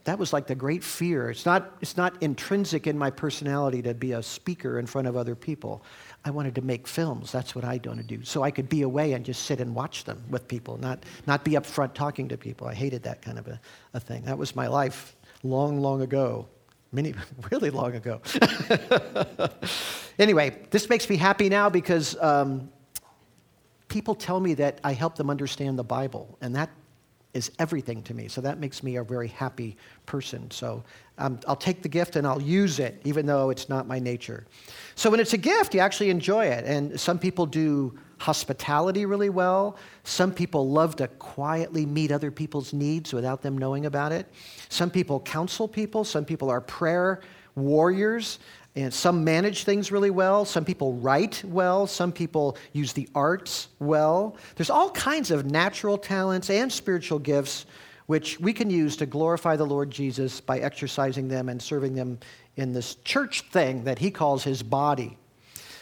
that 0.05 0.19
was 0.19 0.33
like 0.33 0.47
the 0.47 0.55
great 0.55 0.83
fear. 0.83 1.31
It's 1.31 1.47
not, 1.47 1.77
it's 1.81 1.97
not 1.97 2.23
intrinsic 2.23 2.87
in 2.87 2.97
my 2.97 3.11
personality 3.11 3.83
to 3.83 3.95
be 3.95 4.13
a 4.13 4.23
speaker 4.23 4.79
in 4.79 4.87
front 4.87 5.07
of 5.07 5.17
other 5.17 5.35
people. 5.35 5.83
I 6.25 6.31
wanted 6.31 6.55
to 6.55 6.63
make 6.63 6.87
films. 6.87 7.31
That's 7.33 7.55
what 7.55 7.65
I 7.65 7.81
want 7.85 7.99
to 7.99 8.03
do. 8.03 8.25
So 8.25 8.43
I 8.43 8.51
could 8.51 8.69
be 8.69 8.83
away 8.83 9.13
and 9.13 9.25
just 9.25 9.43
sit 9.43 9.61
and 9.61 9.75
watch 9.75 10.05
them 10.05 10.25
with 10.31 10.49
people, 10.49 10.79
not, 10.79 11.05
not 11.27 11.45
be 11.45 11.57
up 11.57 11.67
front 11.67 11.95
talking 11.95 12.29
to 12.29 12.39
people. 12.39 12.67
I 12.67 12.75
hated 12.75 13.03
that 13.03 13.21
kind 13.21 13.39
of 13.39 13.47
a, 13.47 13.61
a 13.93 14.01
thing. 14.01 14.23
That 14.23 14.39
was 14.39 14.57
my 14.57 14.67
life 14.67 15.17
long, 15.43 15.81
long 15.81 16.01
ago. 16.01 16.49
Many, 16.93 17.15
really 17.51 17.71
long 17.71 17.95
ago. 17.95 18.23
anyway, 20.19 20.57
this 20.71 20.89
makes 20.89 21.11
me 21.11 21.17
happy 21.17 21.51
now 21.51 21.69
because 21.69 22.17
um, 22.23 22.71
people 23.89 24.15
tell 24.15 24.41
me 24.41 24.55
that 24.55 24.81
I 24.83 24.93
help 24.93 25.17
them 25.17 25.29
understand 25.29 25.79
the 25.79 25.85
Bible, 25.85 26.39
and 26.41 26.57
that 26.57 26.71
is 27.35 27.51
everything 27.59 28.03
to 28.05 28.15
me. 28.15 28.29
So 28.29 28.41
that 28.41 28.59
makes 28.59 28.83
me 28.83 28.97
a 28.97 29.05
very 29.05 29.29
happy 29.29 29.77
person. 30.07 30.51
So 30.51 30.85
um, 31.19 31.39
I'll 31.47 31.57
take 31.57 31.83
the 31.83 31.89
gift 31.89 32.17
and 32.17 32.27
I'll 32.27 32.41
use 32.41 32.79
it, 32.79 33.01
even 33.05 33.27
though 33.27 33.51
it's 33.51 33.69
not 33.69 33.87
my 33.87 33.99
nature. 33.99 34.47
So 34.95 35.11
when 35.11 35.21
it's 35.21 35.33
a 35.33 35.39
gift, 35.39 35.75
you 35.75 35.81
actually 35.81 36.11
enjoy 36.11 36.47
it. 36.47 36.65
And 36.65 36.99
some 36.99 37.19
people 37.19 37.45
do 37.45 37.99
hospitality 38.19 39.05
really 39.05 39.31
well. 39.31 39.77
Some 40.05 40.33
people 40.33 40.71
love 40.71 40.97
to 40.97 41.09
quietly 41.09 41.85
meet 41.85 42.13
other 42.13 42.31
people's 42.31 42.73
needs 42.73 43.13
without 43.13 43.43
them 43.43 43.59
knowing 43.59 43.87
about 43.87 44.13
it. 44.13 44.27
Some 44.69 44.91
people 44.91 45.21
counsel 45.21 45.67
people. 45.69 46.05
Some 46.05 46.25
people 46.25 46.49
are 46.49 46.61
prayer 46.61 47.21
warriors. 47.57 48.39
And 48.77 48.93
some 48.93 49.23
manage 49.23 49.63
things 49.65 49.93
really 49.93 50.11
well. 50.11 50.45
Some 50.45 50.65
people 50.65 50.95
write 50.95 51.43
well. 51.47 51.87
Some 51.87 52.11
people 52.11 52.57
use 52.73 52.93
the 52.93 53.09
arts 53.15 53.69
well. 53.79 54.37
There's 54.57 54.71
all 54.71 54.91
kinds 54.91 55.31
of 55.31 55.47
natural 55.47 55.97
talents 55.97 56.51
and 56.51 56.73
spiritual 56.73 57.21
gifts 57.21 57.67
which 58.07 58.39
we 58.39 58.53
can 58.53 58.71
use 58.71 58.97
to 58.97 59.07
glorify 59.07 59.57
the 59.57 59.65
Lord 59.65 59.91
Jesus 59.91 60.41
by 60.41 60.59
exercising 60.59 61.29
them 61.29 61.49
and 61.49 61.61
serving 61.61 61.95
them 61.95 62.19
in 62.57 62.73
this 62.73 62.97
church 62.97 63.43
thing 63.51 63.85
that 63.85 63.99
he 63.99 64.11
calls 64.11 64.45
his 64.45 64.63
body. 64.63 65.17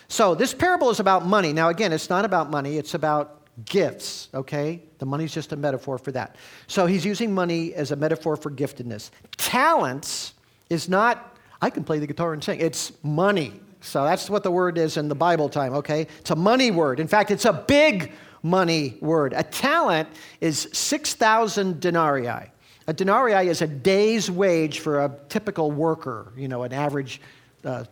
So, 0.08 0.34
this 0.34 0.54
parable 0.54 0.90
is 0.90 1.00
about 1.00 1.26
money. 1.26 1.52
Now, 1.52 1.70
again, 1.70 1.92
it's 1.92 2.10
not 2.10 2.24
about 2.24 2.50
money, 2.50 2.76
it's 2.76 2.94
about 2.94 3.40
gifts, 3.64 4.28
okay? 4.34 4.82
The 4.98 5.06
money's 5.06 5.32
just 5.32 5.52
a 5.52 5.56
metaphor 5.56 5.98
for 5.98 6.12
that. 6.12 6.36
So, 6.66 6.86
he's 6.86 7.04
using 7.04 7.34
money 7.34 7.74
as 7.74 7.90
a 7.90 7.96
metaphor 7.96 8.36
for 8.36 8.50
giftedness. 8.50 9.10
Talents 9.36 10.34
is 10.70 10.88
not, 10.88 11.31
I 11.62 11.70
can 11.70 11.84
play 11.84 12.00
the 12.00 12.06
guitar 12.06 12.32
and 12.34 12.42
sing, 12.42 12.60
it's 12.60 12.92
money. 13.02 13.54
So, 13.80 14.04
that's 14.04 14.28
what 14.28 14.42
the 14.42 14.50
word 14.50 14.78
is 14.78 14.96
in 14.96 15.08
the 15.08 15.14
Bible 15.14 15.48
time, 15.48 15.74
okay? 15.74 16.06
It's 16.20 16.30
a 16.30 16.36
money 16.36 16.70
word. 16.70 17.00
In 17.00 17.08
fact, 17.08 17.30
it's 17.30 17.46
a 17.46 17.52
big 17.52 18.12
money 18.42 18.96
word. 19.00 19.32
A 19.32 19.42
talent 19.42 20.08
is 20.40 20.68
6,000 20.72 21.80
denarii. 21.80 22.50
A 22.88 22.92
denarii 22.92 23.48
is 23.48 23.62
a 23.62 23.66
day's 23.66 24.30
wage 24.30 24.80
for 24.80 25.04
a 25.04 25.16
typical 25.28 25.70
worker, 25.70 26.32
you 26.36 26.48
know, 26.48 26.64
an 26.64 26.72
average 26.72 27.20
uh, 27.64 27.84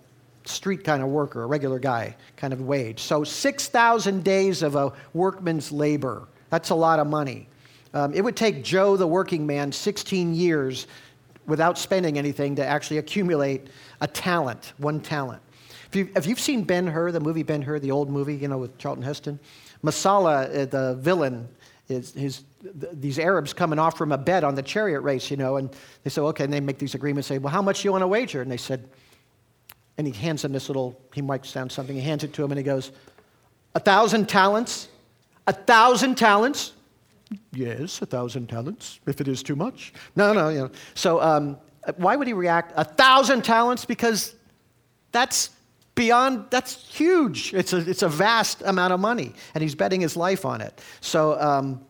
street 0.45 0.85
kind 0.85 1.03
of 1.03 1.09
worker, 1.09 1.43
a 1.43 1.47
regular 1.47 1.79
guy 1.79 2.17
kind 2.37 2.53
of 2.53 2.61
wage. 2.63 3.01
So 3.01 3.23
6,000 3.23 4.25
days 4.25 4.63
of 4.63 4.75
a 4.75 4.93
workman's 5.15 5.71
labor. 5.71 6.27
That's 6.51 6.71
a 6.71 6.75
lot 6.75 6.99
of 6.99 7.07
money. 7.07 7.49
Um, 7.95 8.15
it 8.15 8.23
would 8.23 8.37
take 8.37 8.63
Joe, 8.63 8.97
the 8.97 9.07
working 9.07 9.47
man, 9.47 9.73
16 9.73 10.35
years 10.35 10.87
without 11.47 11.79
spending 11.79 12.19
anything 12.19 12.57
to 12.57 12.67
actually 12.67 12.99
accumulate 12.99 13.69
a 14.01 14.07
talent, 14.07 14.73
one 14.79 15.01
talent. 15.01 15.43
If, 15.89 15.97
you, 15.97 16.09
if 16.15 16.27
you've 16.27 16.41
seen 16.41 16.63
Ben 16.63 16.87
Hur, 16.87 17.11
the 17.11 17.21
movie 17.21 17.43
Ben 17.43 17.63
Hur, 17.63 17.79
the 17.79 17.91
old 17.91 18.09
movie, 18.09 18.37
you 18.37 18.49
know, 18.49 18.59
with 18.59 18.79
Charlton 18.79 19.03
Heston, 19.03 19.41
Messala, 19.83 20.49
uh, 20.49 20.65
the 20.67 20.95
villain, 21.01 21.49
is 21.89 22.13
his, 22.15 22.45
these 22.63 23.19
Arabs 23.19 23.53
coming 23.53 23.79
off 23.79 23.99
from 23.99 24.13
a 24.13 24.19
bet 24.19 24.45
on 24.45 24.55
the 24.55 24.63
chariot 24.63 25.01
race, 25.01 25.31
you 25.31 25.37
know, 25.37 25.57
and 25.57 25.71
they 26.05 26.11
say, 26.11 26.21
okay, 26.21 26.45
and 26.45 26.53
they 26.53 26.61
make 26.61 26.79
these 26.79 26.95
agreements, 26.95 27.27
say, 27.27 27.39
well, 27.39 27.53
how 27.53 27.63
much 27.63 27.83
do 27.83 27.89
you 27.89 27.93
want 27.93 28.03
to 28.03 28.09
wager? 28.09 28.41
And 28.41 28.51
they 28.51 28.57
said, 28.57 28.89
and 29.99 30.07
he 30.07 30.13
hands 30.13 30.43
them 30.43 30.53
this 30.53 30.69
little, 30.69 31.01
he 31.13 31.21
writes 31.21 31.53
down 31.53 31.69
something, 31.69 31.97
he 31.97 32.03
hands 32.03 32.23
it 32.23 32.33
to 32.35 32.45
him, 32.45 32.53
and 32.53 32.59
he 32.59 32.65
goes, 32.65 32.93
a 33.75 33.81
thousand 33.81 34.29
talents? 34.29 34.89
A 35.47 35.53
thousand 35.53 36.17
talents? 36.17 36.73
Yes, 37.53 38.03
a 38.03 38.07
thousand 38.07 38.49
talents, 38.49 39.01
if 39.07 39.21
it 39.21 39.29
is 39.29 39.43
too 39.43 39.57
much. 39.57 39.93
No, 40.17 40.33
no, 40.33 40.49
you 40.49 40.59
know. 40.59 40.71
So 40.95 41.21
um, 41.21 41.59
why 41.97 42.17
would 42.17 42.27
he 42.27 42.33
react? 42.33 42.73
A 42.77 42.85
thousand 42.85 43.43
talents? 43.43 43.85
Because 43.85 44.35
that's 45.13 45.51
beyond, 45.95 46.47
that's 46.51 46.87
huge. 46.87 47.53
It's 47.55 47.73
a, 47.73 47.79
it's 47.79 48.03
a 48.03 48.09
vast 48.09 48.63
amount 48.63 48.93
of 48.93 49.01
money, 49.01 49.35
and 49.55 49.63
he's 49.63 49.75
betting 49.75 50.01
his 50.01 50.17
life 50.17 50.45
on 50.45 50.61
it. 50.61 50.81
So, 51.01 51.41
um, 51.41 51.85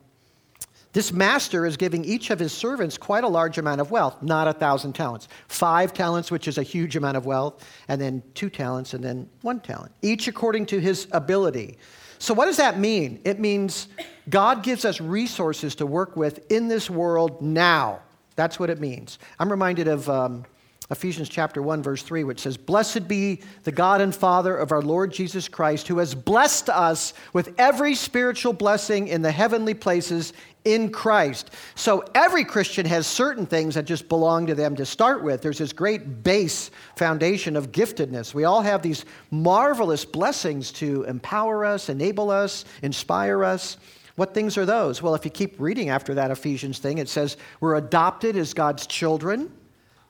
this 0.93 1.13
master 1.13 1.65
is 1.65 1.77
giving 1.77 2.03
each 2.03 2.31
of 2.31 2.39
his 2.39 2.51
servants 2.51 2.97
quite 2.97 3.23
a 3.23 3.27
large 3.27 3.57
amount 3.57 3.79
of 3.79 3.91
wealth, 3.91 4.21
not 4.21 4.49
a 4.49 4.53
thousand 4.53 4.91
talents. 4.91 5.29
Five 5.47 5.93
talents, 5.93 6.29
which 6.31 6.49
is 6.49 6.57
a 6.57 6.63
huge 6.63 6.97
amount 6.97 7.15
of 7.15 7.25
wealth, 7.25 7.65
and 7.87 8.01
then 8.01 8.21
two 8.33 8.49
talents, 8.49 8.93
and 8.93 9.01
then 9.01 9.29
one 9.41 9.61
talent, 9.61 9.93
each 10.01 10.27
according 10.27 10.65
to 10.65 10.81
his 10.81 11.07
ability. 11.13 11.77
So, 12.21 12.35
what 12.35 12.45
does 12.45 12.57
that 12.57 12.77
mean? 12.77 13.19
It 13.23 13.39
means 13.39 13.87
God 14.29 14.61
gives 14.61 14.85
us 14.85 15.01
resources 15.01 15.73
to 15.75 15.87
work 15.87 16.15
with 16.15 16.51
in 16.51 16.67
this 16.67 16.87
world 16.87 17.41
now. 17.41 18.01
That's 18.35 18.59
what 18.59 18.69
it 18.69 18.79
means. 18.79 19.17
I'm 19.39 19.49
reminded 19.49 19.87
of 19.87 20.07
um, 20.07 20.45
Ephesians 20.91 21.29
chapter 21.29 21.63
1 21.63 21.81
verse 21.81 22.03
3 22.03 22.23
which 22.25 22.41
says 22.41 22.57
blessed 22.57 23.07
be 23.07 23.39
the 23.63 23.71
God 23.71 24.01
and 24.01 24.13
Father 24.13 24.55
of 24.55 24.71
our 24.71 24.83
Lord 24.83 25.11
Jesus 25.11 25.47
Christ 25.47 25.87
who 25.87 25.97
has 25.97 26.13
blessed 26.13 26.69
us 26.69 27.15
with 27.33 27.55
every 27.57 27.95
spiritual 27.95 28.53
blessing 28.53 29.07
in 29.07 29.23
the 29.23 29.31
heavenly 29.31 29.73
places 29.73 30.33
in 30.63 30.91
Christ. 30.91 31.51
So 31.75 32.03
every 32.13 32.43
Christian 32.45 32.85
has 32.85 33.07
certain 33.07 33.45
things 33.45 33.75
that 33.75 33.85
just 33.85 34.07
belong 34.07 34.47
to 34.47 34.55
them 34.55 34.75
to 34.75 34.85
start 34.85 35.23
with. 35.23 35.41
There's 35.41 35.57
this 35.57 35.73
great 35.73 36.23
base 36.23 36.71
foundation 36.95 37.55
of 37.55 37.71
giftedness. 37.71 38.33
We 38.33 38.43
all 38.43 38.61
have 38.61 38.81
these 38.81 39.05
marvelous 39.31 40.05
blessings 40.05 40.71
to 40.73 41.03
empower 41.03 41.65
us, 41.65 41.89
enable 41.89 42.29
us, 42.29 42.65
inspire 42.81 43.43
us. 43.43 43.77
What 44.15 44.33
things 44.33 44.57
are 44.57 44.65
those? 44.65 45.01
Well, 45.01 45.15
if 45.15 45.25
you 45.25 45.31
keep 45.31 45.59
reading 45.59 45.89
after 45.89 46.13
that 46.13 46.31
Ephesians 46.31 46.79
thing, 46.79 46.99
it 46.99 47.09
says 47.09 47.37
we're 47.59 47.75
adopted 47.75 48.35
as 48.35 48.53
God's 48.53 48.85
children. 48.85 49.51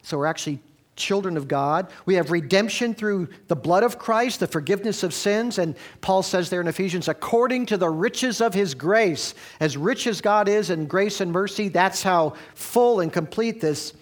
So 0.01 0.17
we're 0.17 0.25
actually 0.25 0.60
children 1.01 1.36
of 1.36 1.48
God. 1.48 1.91
We 2.05 2.15
have 2.15 2.31
redemption 2.31 2.93
through 2.93 3.29
the 3.48 3.55
blood 3.55 3.84
of 3.84 3.98
Christ, 3.98 4.39
the 4.39 4.48
forgiveness 4.48 5.03
of 5.03 5.13
sins. 5.13 5.58
And 5.58 5.75
Paul 6.01 6.24
says 6.24 6.50
there 6.50 6.62
in 6.62 6.67
Ephesians, 6.67 7.08
according 7.08 7.65
to 7.67 7.77
the 7.77 7.89
riches 7.89 8.39
of 8.39 8.53
his 8.53 8.74
grace. 8.74 9.34
As 9.60 9.75
rich 9.75 10.08
as 10.08 10.22
God 10.22 10.48
is 10.48 10.70
in 10.70 10.86
grace 10.86 11.20
and 11.22 11.31
mercy, 11.31 11.67
that's 11.70 12.03
how 12.03 12.36
full 12.55 13.00
and 13.00 13.12
complete 13.12 13.60
this 13.60 13.93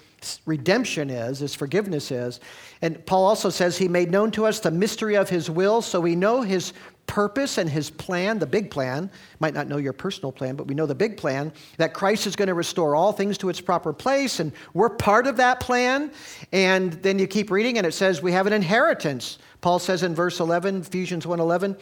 redemption 0.45 1.09
is, 1.09 1.39
this 1.39 1.55
forgiveness 1.55 2.11
is. 2.11 2.39
And 2.81 3.05
Paul 3.05 3.25
also 3.25 3.49
says 3.49 3.77
he 3.77 3.87
made 3.87 4.11
known 4.11 4.31
to 4.31 4.45
us 4.45 4.59
the 4.59 4.71
mystery 4.71 5.15
of 5.15 5.29
his 5.29 5.49
will, 5.49 5.81
so 5.81 5.99
we 5.99 6.15
know 6.15 6.41
his 6.41 6.73
purpose 7.09 7.57
and 7.57 7.67
his 7.67 7.89
plan, 7.89 8.37
the 8.37 8.45
big 8.45 8.69
plan, 8.69 9.09
might 9.39 9.55
not 9.55 9.67
know 9.67 9.77
your 9.77 9.93
personal 9.93 10.31
plan, 10.31 10.55
but 10.55 10.67
we 10.67 10.75
know 10.75 10.85
the 10.85 10.93
big 10.93 11.17
plan, 11.17 11.51
that 11.77 11.91
Christ 11.91 12.27
is 12.27 12.35
going 12.35 12.49
to 12.49 12.53
restore 12.53 12.95
all 12.95 13.11
things 13.11 13.35
to 13.39 13.49
its 13.49 13.59
proper 13.59 13.91
place, 13.91 14.39
and 14.39 14.51
we're 14.75 14.91
part 14.91 15.25
of 15.25 15.35
that 15.37 15.59
plan. 15.59 16.11
And 16.51 16.93
then 16.93 17.17
you 17.17 17.25
keep 17.25 17.49
reading, 17.49 17.79
and 17.79 17.87
it 17.87 17.95
says 17.95 18.21
we 18.21 18.31
have 18.31 18.45
an 18.45 18.53
inheritance. 18.53 19.39
Paul 19.61 19.79
says 19.79 20.03
in 20.03 20.13
verse 20.13 20.39
11, 20.39 20.81
Ephesians 20.81 21.25
1:11, 21.25 21.79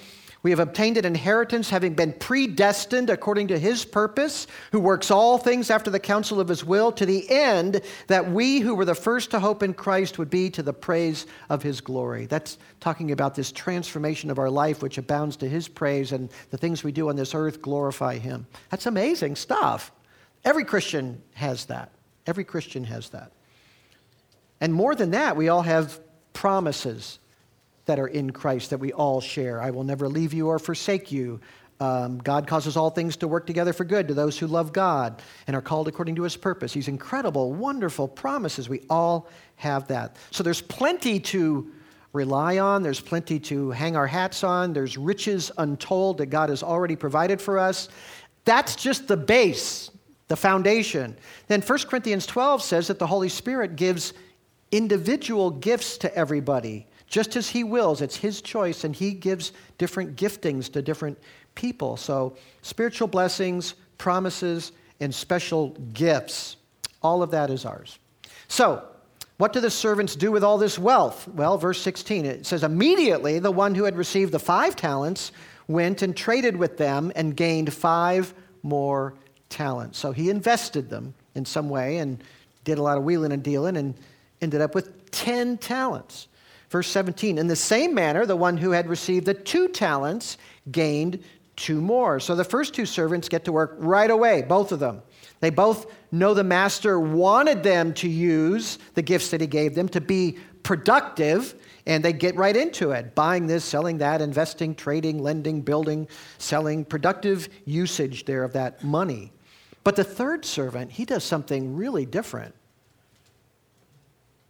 we 0.47 0.51
have 0.51 0.59
obtained 0.61 0.95
an 0.95 1.03
inheritance, 1.03 1.69
having 1.69 1.93
been 1.93 2.13
predestined 2.13 3.09
according 3.09 3.49
to 3.49 3.59
his 3.59 3.83
purpose, 3.83 4.47
who 4.71 4.79
works 4.79 5.11
all 5.11 5.37
things 5.37 5.69
after 5.69 5.89
the 5.89 5.99
counsel 5.99 6.39
of 6.39 6.47
his 6.47 6.63
will, 6.63 6.89
to 6.89 7.05
the 7.05 7.29
end 7.29 7.81
that 8.07 8.31
we 8.31 8.61
who 8.61 8.73
were 8.73 8.85
the 8.85 8.95
first 8.95 9.29
to 9.31 9.41
hope 9.41 9.61
in 9.61 9.73
Christ 9.73 10.17
would 10.17 10.29
be 10.29 10.49
to 10.51 10.63
the 10.63 10.71
praise 10.71 11.25
of 11.49 11.63
his 11.63 11.81
glory. 11.81 12.27
That's 12.27 12.59
talking 12.79 13.11
about 13.11 13.35
this 13.35 13.51
transformation 13.51 14.31
of 14.31 14.39
our 14.39 14.49
life, 14.49 14.81
which 14.81 14.97
abounds 14.97 15.35
to 15.35 15.49
his 15.49 15.67
praise, 15.67 16.13
and 16.13 16.29
the 16.49 16.57
things 16.57 16.81
we 16.81 16.93
do 16.93 17.09
on 17.09 17.17
this 17.17 17.35
earth 17.35 17.61
glorify 17.61 18.17
him. 18.17 18.47
That's 18.69 18.85
amazing 18.85 19.35
stuff. 19.35 19.91
Every 20.45 20.63
Christian 20.63 21.21
has 21.33 21.65
that. 21.65 21.91
Every 22.25 22.45
Christian 22.45 22.85
has 22.85 23.09
that. 23.09 23.33
And 24.61 24.73
more 24.73 24.95
than 24.95 25.11
that, 25.11 25.35
we 25.35 25.49
all 25.49 25.63
have 25.63 25.99
promises 26.31 27.19
that 27.87 27.99
are 27.99 28.07
in 28.07 28.31
Christ 28.31 28.69
that 28.69 28.77
we 28.77 28.93
all 28.93 29.19
share. 29.19 29.61
I 29.61 29.71
will 29.71 29.83
never 29.83 30.07
leave 30.07 30.33
you 30.33 30.47
or 30.47 30.59
forsake 30.59 31.11
you. 31.11 31.39
Um, 31.79 32.17
God 32.19 32.47
causes 32.47 32.75
all 32.75 32.89
things 32.89 33.17
to 33.17 33.27
work 33.27 33.45
together 33.45 33.71
for 33.71 33.83
good 33.83 34.07
to 34.07 34.13
those 34.13 34.37
who 34.37 34.47
love 34.47 34.73
God 34.73 35.21
and 35.45 35.55
are 35.55 35.61
called 35.61 35.87
according 35.87 36.15
to 36.15 36.23
his 36.23 36.35
purpose. 36.35 36.73
These 36.73 36.87
incredible, 36.87 37.53
wonderful 37.53 38.07
promises. 38.07 38.67
We 38.67 38.81
all 38.89 39.27
have 39.57 39.87
that. 39.87 40.15
So 40.31 40.43
there's 40.43 40.61
plenty 40.61 41.19
to 41.19 41.71
rely 42.13 42.57
on, 42.57 42.81
there's 42.81 42.99
plenty 42.99 43.39
to 43.39 43.71
hang 43.71 43.95
our 43.95 44.07
hats 44.07 44.43
on, 44.43 44.73
there's 44.73 44.97
riches 44.97 45.51
untold 45.57 46.17
that 46.17 46.27
God 46.27 46.49
has 46.49 46.63
already 46.63 46.95
provided 46.95 47.41
for 47.41 47.59
us. 47.59 47.89
That's 48.43 48.75
just 48.75 49.07
the 49.07 49.17
base, 49.17 49.91
the 50.29 50.35
foundation. 50.35 51.15
Then 51.47 51.61
1 51.61 51.79
Corinthians 51.79 52.25
12 52.25 52.63
says 52.63 52.87
that 52.87 52.97
the 52.97 53.07
Holy 53.07 53.29
Spirit 53.29 53.75
gives 53.75 54.13
individual 54.71 55.51
gifts 55.51 55.97
to 55.99 56.15
everybody, 56.15 56.87
just 57.07 57.35
as 57.35 57.49
He 57.49 57.63
wills. 57.63 58.01
It's 58.01 58.15
His 58.15 58.41
choice, 58.41 58.83
and 58.83 58.95
He 58.95 59.11
gives 59.11 59.53
different 59.77 60.15
giftings 60.15 60.71
to 60.73 60.81
different 60.81 61.17
people. 61.55 61.97
So, 61.97 62.35
spiritual 62.61 63.07
blessings, 63.07 63.75
promises, 63.97 64.71
and 64.99 65.13
special 65.13 65.69
gifts, 65.93 66.57
all 67.01 67.23
of 67.23 67.31
that 67.31 67.49
is 67.49 67.65
ours. 67.65 67.99
So, 68.47 68.83
what 69.37 69.53
do 69.53 69.59
the 69.59 69.69
servants 69.69 70.15
do 70.15 70.31
with 70.31 70.43
all 70.43 70.57
this 70.57 70.79
wealth? 70.79 71.27
Well, 71.27 71.57
verse 71.57 71.79
16, 71.81 72.25
it 72.25 72.45
says, 72.45 72.63
Immediately 72.63 73.39
the 73.39 73.51
one 73.51 73.75
who 73.75 73.83
had 73.83 73.95
received 73.95 74.31
the 74.31 74.39
five 74.39 74.75
talents 74.75 75.31
went 75.67 76.01
and 76.01 76.15
traded 76.15 76.55
with 76.55 76.77
them 76.77 77.11
and 77.15 77.35
gained 77.35 77.71
five 77.71 78.33
more 78.63 79.13
talents. 79.49 79.99
So 79.99 80.11
he 80.11 80.29
invested 80.29 80.89
them 80.89 81.13
in 81.35 81.45
some 81.45 81.69
way 81.69 81.97
and 81.97 82.23
did 82.63 82.79
a 82.79 82.81
lot 82.81 82.97
of 82.97 83.03
wheeling 83.03 83.31
and 83.31 83.43
dealing 83.43 83.77
and 83.77 83.93
ended 84.41 84.61
up 84.61 84.73
with 84.73 85.11
10 85.11 85.57
talents. 85.57 86.27
Verse 86.69 86.87
17, 86.87 87.37
in 87.37 87.47
the 87.47 87.55
same 87.55 87.93
manner, 87.93 88.25
the 88.25 88.35
one 88.35 88.57
who 88.57 88.71
had 88.71 88.87
received 88.87 89.25
the 89.25 89.33
two 89.33 89.69
talents 89.69 90.37
gained 90.71 91.23
two 91.55 91.81
more. 91.81 92.19
So 92.19 92.35
the 92.35 92.43
first 92.43 92.73
two 92.73 92.85
servants 92.85 93.29
get 93.29 93.45
to 93.45 93.51
work 93.51 93.75
right 93.77 94.11
away, 94.11 94.43
both 94.43 94.71
of 94.71 94.79
them. 94.79 95.01
They 95.39 95.49
both 95.49 95.91
know 96.11 96.33
the 96.33 96.43
master 96.43 96.99
wanted 96.99 97.63
them 97.63 97.93
to 97.95 98.09
use 98.09 98.79
the 98.95 99.01
gifts 99.01 99.29
that 99.29 99.41
he 99.41 99.47
gave 99.47 99.75
them 99.75 99.89
to 99.89 100.01
be 100.01 100.37
productive, 100.63 101.55
and 101.85 102.03
they 102.03 102.13
get 102.13 102.35
right 102.35 102.55
into 102.55 102.91
it 102.91 103.15
buying 103.15 103.47
this, 103.47 103.63
selling 103.63 103.97
that, 103.99 104.21
investing, 104.21 104.75
trading, 104.75 105.21
lending, 105.21 105.61
building, 105.61 106.07
selling, 106.37 106.83
productive 106.83 107.49
usage 107.65 108.25
there 108.25 108.43
of 108.43 108.53
that 108.53 108.83
money. 108.83 109.31
But 109.83 109.95
the 109.95 110.03
third 110.03 110.43
servant, 110.43 110.91
he 110.91 111.05
does 111.05 111.23
something 111.23 111.75
really 111.75 112.05
different. 112.05 112.53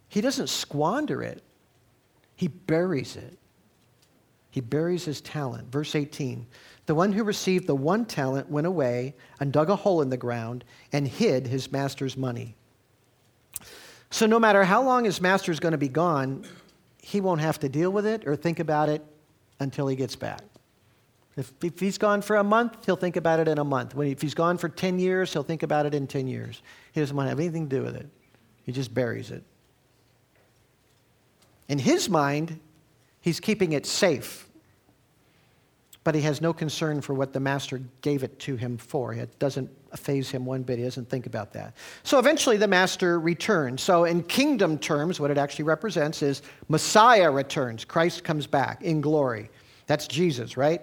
He 0.08 0.20
doesn't 0.20 0.48
squander 0.48 1.22
it, 1.22 1.42
he 2.38 2.46
buries 2.46 3.16
it. 3.16 3.36
He 4.52 4.60
buries 4.60 5.04
his 5.04 5.20
talent. 5.20 5.72
Verse 5.72 5.96
18 5.96 6.46
The 6.86 6.94
one 6.94 7.12
who 7.12 7.24
received 7.24 7.66
the 7.66 7.74
one 7.74 8.04
talent 8.04 8.48
went 8.48 8.68
away 8.68 9.16
and 9.40 9.52
dug 9.52 9.70
a 9.70 9.74
hole 9.74 10.02
in 10.02 10.08
the 10.08 10.16
ground 10.16 10.64
and 10.92 11.08
hid 11.08 11.48
his 11.48 11.72
master's 11.72 12.16
money. 12.16 12.54
So, 14.10 14.26
no 14.26 14.38
matter 14.38 14.62
how 14.62 14.84
long 14.84 15.04
his 15.04 15.20
master 15.20 15.50
is 15.50 15.58
going 15.58 15.72
to 15.72 15.78
be 15.78 15.88
gone, 15.88 16.44
he 17.02 17.20
won't 17.20 17.40
have 17.40 17.58
to 17.58 17.68
deal 17.68 17.90
with 17.90 18.06
it 18.06 18.24
or 18.24 18.36
think 18.36 18.60
about 18.60 18.88
it 18.88 19.04
until 19.58 19.88
he 19.88 19.96
gets 19.96 20.14
back. 20.14 20.42
If, 21.36 21.52
if 21.60 21.80
he's 21.80 21.98
gone 21.98 22.22
for 22.22 22.36
a 22.36 22.44
month, 22.44 22.86
he'll 22.86 22.94
think 22.94 23.16
about 23.16 23.40
it 23.40 23.48
in 23.48 23.58
a 23.58 23.64
month. 23.64 23.96
When, 23.96 24.06
if 24.06 24.22
he's 24.22 24.34
gone 24.34 24.58
for 24.58 24.68
10 24.68 25.00
years, 25.00 25.32
he'll 25.32 25.42
think 25.42 25.64
about 25.64 25.86
it 25.86 25.94
in 25.94 26.06
10 26.06 26.28
years. 26.28 26.62
He 26.92 27.00
doesn't 27.00 27.16
want 27.16 27.26
to 27.26 27.30
have 27.30 27.40
anything 27.40 27.68
to 27.68 27.76
do 27.78 27.82
with 27.82 27.96
it, 27.96 28.08
he 28.62 28.70
just 28.70 28.94
buries 28.94 29.32
it. 29.32 29.42
In 31.68 31.78
his 31.78 32.08
mind, 32.08 32.58
he's 33.20 33.40
keeping 33.40 33.72
it 33.72 33.86
safe 33.86 34.48
but 36.08 36.14
he 36.14 36.22
has 36.22 36.40
no 36.40 36.54
concern 36.54 37.02
for 37.02 37.12
what 37.12 37.34
the 37.34 37.40
master 37.40 37.82
gave 38.00 38.22
it 38.22 38.38
to 38.38 38.56
him 38.56 38.78
for. 38.78 39.12
It 39.12 39.38
doesn't 39.38 39.68
faze 39.94 40.30
him 40.30 40.46
one 40.46 40.62
bit. 40.62 40.78
He 40.78 40.84
doesn't 40.84 41.10
think 41.10 41.26
about 41.26 41.52
that. 41.52 41.76
So 42.02 42.18
eventually 42.18 42.56
the 42.56 42.66
master 42.66 43.20
returns. 43.20 43.82
So, 43.82 44.04
in 44.04 44.22
kingdom 44.22 44.78
terms, 44.78 45.20
what 45.20 45.30
it 45.30 45.36
actually 45.36 45.66
represents 45.66 46.22
is 46.22 46.40
Messiah 46.68 47.30
returns. 47.30 47.84
Christ 47.84 48.24
comes 48.24 48.46
back 48.46 48.82
in 48.82 49.02
glory. 49.02 49.50
That's 49.86 50.08
Jesus, 50.08 50.56
right? 50.56 50.80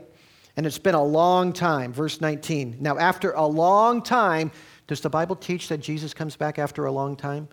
And 0.58 0.68
it's 0.68 0.78
been 0.78 0.94
a 0.94 1.04
long 1.04 1.54
time. 1.54 1.92
Verse 1.92 2.22
19. 2.22 2.78
Now, 2.80 3.00
after 3.00 3.32
a 3.32 3.48
long 3.48 4.04
time, 4.04 4.52
does 4.86 5.02
the 5.02 5.10
Bible 5.10 5.36
teach 5.36 5.70
that 5.70 5.80
Jesus 5.80 6.14
comes 6.14 6.36
back 6.36 6.60
after 6.60 6.86
a 6.86 6.92
long 6.92 7.16
time? 7.16 7.48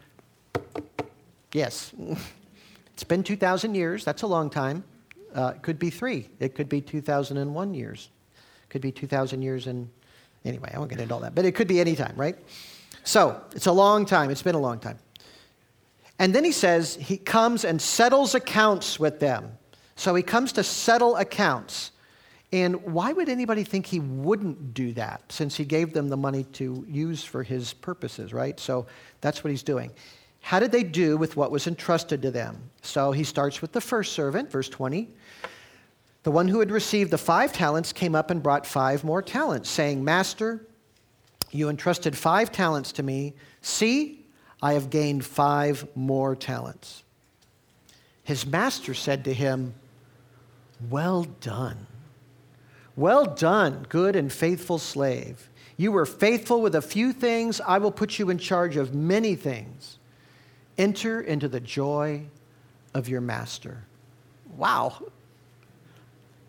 Yes. 1.55 1.95
it's 2.95 3.05
been 3.05 3.23
2,000 3.23 3.75
years. 3.75 4.05
That's 4.05 4.23
a 4.23 4.27
long 4.27 4.51
time. 4.51 4.85
Uh, 5.35 5.53
it 5.57 5.63
could 5.63 5.79
be 5.79 5.91
three. 5.91 6.29
It 6.41 6.55
could 6.55 6.69
be 6.69 6.81
2001 6.81 7.75
years. 7.75 8.11
It 8.37 8.71
could 8.71 8.83
be 8.83 8.93
2,000 8.93 9.43
years 9.43 9.67
and 9.67 9.89
anyway, 10.45 10.71
I 10.75 10.79
won't 10.79 10.91
get 10.91 11.01
into 11.01 11.15
all 11.15 11.21
that. 11.21 11.35
But 11.35 11.45
it 11.45 11.53
could 11.53 11.69
be 11.69 11.81
any 11.81 11.97
time, 11.97 12.15
right? 12.17 12.37
So 13.05 13.41
it's 13.55 13.67
a 13.67 13.73
long 13.73 14.07
time. 14.07 14.31
It's 14.31 14.43
been 14.43 14.55
a 14.55 14.61
long 14.61 14.79
time. 14.79 14.99
And 16.19 16.35
then 16.35 16.45
he 16.45 16.53
says 16.53 16.95
he 16.95 17.17
comes 17.17 17.65
and 17.65 17.81
settles 17.81 18.35
accounts 18.35 19.01
with 19.01 19.19
them. 19.19 19.59
So 19.97 20.15
he 20.15 20.23
comes 20.23 20.53
to 20.53 20.63
settle 20.63 21.17
accounts. 21.17 21.91
And 22.53 22.83
why 22.85 23.13
would 23.13 23.29
anybody 23.29 23.65
think 23.65 23.87
he 23.87 23.99
wouldn't 23.99 24.75
do 24.75 24.93
that 24.93 25.23
since 25.31 25.57
he 25.57 25.65
gave 25.65 25.95
them 25.95 26.09
the 26.09 26.17
money 26.17 26.45
to 26.53 26.85
use 26.87 27.25
for 27.25 27.43
his 27.43 27.73
purposes, 27.73 28.33
right? 28.33 28.61
So 28.61 28.87
that's 29.23 29.43
what 29.43 29.51
he's 29.51 29.63
doing. 29.63 29.91
How 30.43 30.59
did 30.59 30.73
they 30.73 30.83
do 30.83 31.17
with 31.17 31.37
what 31.37 31.51
was 31.51 31.67
entrusted 31.67 32.21
to 32.23 32.31
them? 32.31 32.71
So 32.83 33.13
he 33.13 33.25
starts 33.25 33.63
with 33.63 33.73
the 33.73 33.81
first 33.81 34.13
servant, 34.13 34.51
verse 34.51 34.69
20. 34.69 35.09
The 36.25 36.31
one 36.31 36.49
who 36.49 36.61
had 36.61 36.71
received 36.71 37.11
the 37.11 37.19
five 37.19 37.53
talents 37.53 37.93
came 37.93 38.15
up 38.15 38.31
and 38.31 38.43
brought 38.43 38.67
five 38.67 39.03
more 39.03 39.23
talents, 39.23 39.71
saying, 39.71 40.05
Master, 40.05 40.67
you 41.51 41.69
entrusted 41.69 42.17
five 42.17 42.53
talents 42.53 42.93
to 42.93 43.03
me. 43.03 43.35
See, 43.61 44.27
I 44.61 44.75
have 44.75 44.91
gained 44.91 45.25
five 45.25 45.87
more 45.95 46.37
talents. 46.37 47.03
His 48.25 48.47
master 48.47 48.95
said 48.95 49.25
to 49.25 49.35
him, 49.35 49.75
Well 50.91 51.25
done. 51.41 51.87
Well 52.95 53.27
done, 53.27 53.87
good 53.89 54.17
and 54.17 54.33
faithful 54.33 54.79
slave. 54.79 55.49
You 55.77 55.93
were 55.93 56.07
faithful 56.07 56.61
with 56.61 56.75
a 56.75 56.83
few 56.83 57.13
things. 57.13 57.61
I 57.61 57.79
will 57.79 57.91
put 57.91 58.19
you 58.19 58.29
in 58.29 58.39
charge 58.39 58.77
of 58.77 58.95
many 58.95 59.35
things. 59.35 59.99
Enter 60.79 61.21
into 61.21 61.49
the 61.49 61.61
joy 61.61 62.23
of 62.95 63.09
your 63.09 63.21
master. 63.21 63.85
Wow. 64.57 65.03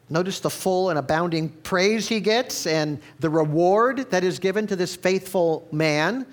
Notice 0.09 0.39
the 0.39 0.49
full 0.49 0.89
and 0.89 0.99
abounding 0.99 1.49
praise 1.49 2.07
he 2.07 2.19
gets 2.19 2.67
and 2.67 3.01
the 3.19 3.29
reward 3.29 4.09
that 4.11 4.23
is 4.23 4.39
given 4.39 4.67
to 4.67 4.75
this 4.75 4.95
faithful 4.95 5.67
man. 5.71 6.27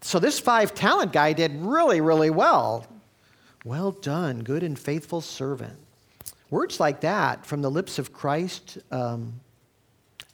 So, 0.00 0.18
this 0.18 0.40
five 0.40 0.74
talent 0.74 1.12
guy 1.12 1.32
did 1.32 1.52
really, 1.62 2.00
really 2.00 2.30
well. 2.30 2.86
Well 3.64 3.92
done, 3.92 4.40
good 4.40 4.64
and 4.64 4.76
faithful 4.76 5.20
servant. 5.20 5.78
Words 6.50 6.80
like 6.80 7.00
that 7.02 7.46
from 7.46 7.62
the 7.62 7.70
lips 7.70 7.98
of 7.98 8.12
Christ, 8.12 8.78
um, 8.90 9.32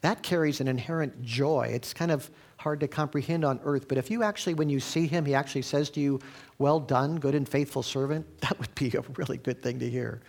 that 0.01 0.23
carries 0.23 0.61
an 0.61 0.69
inherent 0.69 1.23
joy. 1.23 1.71
It's 1.73 1.93
kind 1.93 2.11
of 2.11 2.31
hard 2.59 2.81
to 2.81 2.89
comprehend 2.89 3.45
on 3.45 3.61
earth, 3.65 3.87
but 3.89 3.99
if 3.99 4.11
you 4.11 4.23
actually, 4.23 4.55
when 4.55 4.69
you 4.69 4.81
see 4.81 5.07
him, 5.07 5.25
he 5.25 5.35
actually 5.35 5.63
says 5.63 5.91
to 5.91 6.01
you, 6.01 6.21
Well 6.59 6.81
done, 6.81 7.19
good 7.19 7.35
and 7.35 7.49
faithful 7.49 7.83
servant, 7.83 8.41
that 8.41 8.59
would 8.59 8.75
be 8.75 8.93
a 8.97 9.03
really 9.17 9.39
good 9.39 9.63
thing 9.63 9.79
to 9.81 9.89
hear. 9.89 10.21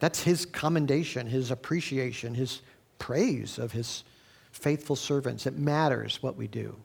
That's 0.00 0.22
his 0.22 0.44
commendation, 0.44 1.26
his 1.26 1.50
appreciation, 1.50 2.34
his 2.34 2.60
praise 2.98 3.58
of 3.58 3.72
his 3.72 4.04
faithful 4.52 4.96
servants. 4.96 5.46
It 5.46 5.56
matters 5.58 6.22
what 6.22 6.36
we 6.36 6.46
do. 6.46 6.76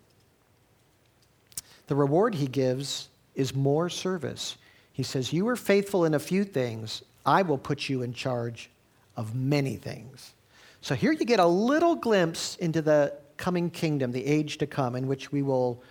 The 1.87 1.95
reward 1.95 2.35
he 2.35 2.47
gives 2.47 3.09
is 3.35 3.55
more 3.55 3.89
service. 3.89 4.57
He 4.93 5.03
says, 5.03 5.33
You 5.33 5.45
were 5.45 5.55
faithful 5.55 6.05
in 6.05 6.13
a 6.13 6.19
few 6.19 6.43
things, 6.43 7.03
I 7.25 7.41
will 7.41 7.57
put 7.57 7.89
you 7.89 8.01
in 8.01 8.13
charge 8.13 8.69
of 9.17 9.35
many 9.35 9.75
things. 9.75 10.33
So 10.81 10.95
here 10.95 11.11
you 11.11 11.25
get 11.25 11.39
a 11.39 11.45
little 11.45 11.95
glimpse 11.95 12.55
into 12.57 12.81
the 12.81 13.13
coming 13.37 13.69
kingdom, 13.69 14.11
the 14.11 14.25
age 14.25 14.57
to 14.59 14.67
come, 14.67 14.95
in 14.95 15.07
which 15.07 15.31
we 15.31 15.41
will 15.41 15.83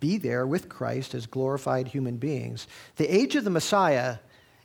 be 0.00 0.18
there 0.18 0.46
with 0.46 0.68
Christ 0.68 1.14
as 1.14 1.26
glorified 1.26 1.86
human 1.86 2.16
beings. 2.16 2.66
The 2.96 3.06
age 3.06 3.36
of 3.36 3.44
the 3.44 3.50
Messiah 3.50 4.16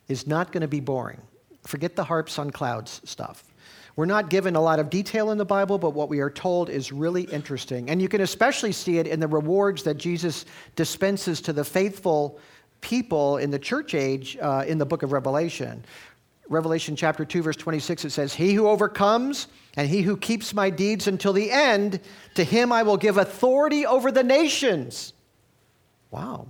is 0.07 0.25
not 0.25 0.51
going 0.51 0.61
to 0.61 0.67
be 0.67 0.79
boring. 0.79 1.21
Forget 1.65 1.95
the 1.95 2.03
harps 2.03 2.39
on 2.39 2.49
clouds 2.51 3.01
stuff. 3.03 3.43
We're 3.95 4.05
not 4.05 4.29
given 4.29 4.55
a 4.55 4.61
lot 4.61 4.79
of 4.79 4.89
detail 4.89 5.31
in 5.31 5.37
the 5.37 5.45
Bible, 5.45 5.79
but 5.79 5.89
what 5.91 6.07
we 6.07 6.19
are 6.19 6.29
told 6.29 6.69
is 6.69 6.91
really 6.91 7.23
interesting. 7.23 7.89
And 7.89 8.01
you 8.01 8.07
can 8.07 8.21
especially 8.21 8.71
see 8.71 8.99
it 8.99 9.07
in 9.07 9.19
the 9.19 9.27
rewards 9.27 9.83
that 9.83 9.97
Jesus 9.97 10.45
dispenses 10.75 11.41
to 11.41 11.53
the 11.53 11.63
faithful 11.63 12.39
people 12.81 13.37
in 13.37 13.49
the 13.49 13.59
church 13.59 13.95
age 13.95 14.37
uh, 14.39 14.63
in 14.67 14.77
the 14.77 14.85
book 14.85 15.01
of 15.01 15.11
Revelation. 15.11 15.83
Revelation 16.49 16.95
chapter 16.95 17.25
2, 17.25 17.41
verse 17.41 17.55
26, 17.55 18.05
it 18.05 18.09
says, 18.11 18.33
He 18.33 18.53
who 18.53 18.67
overcomes 18.67 19.47
and 19.75 19.89
he 19.89 20.01
who 20.01 20.17
keeps 20.17 20.53
my 20.53 20.69
deeds 20.69 21.07
until 21.07 21.33
the 21.33 21.51
end, 21.51 21.99
to 22.35 22.43
him 22.43 22.71
I 22.71 22.83
will 22.83 22.97
give 22.97 23.17
authority 23.17 23.85
over 23.85 24.11
the 24.11 24.23
nations. 24.23 25.13
Wow. 26.09 26.47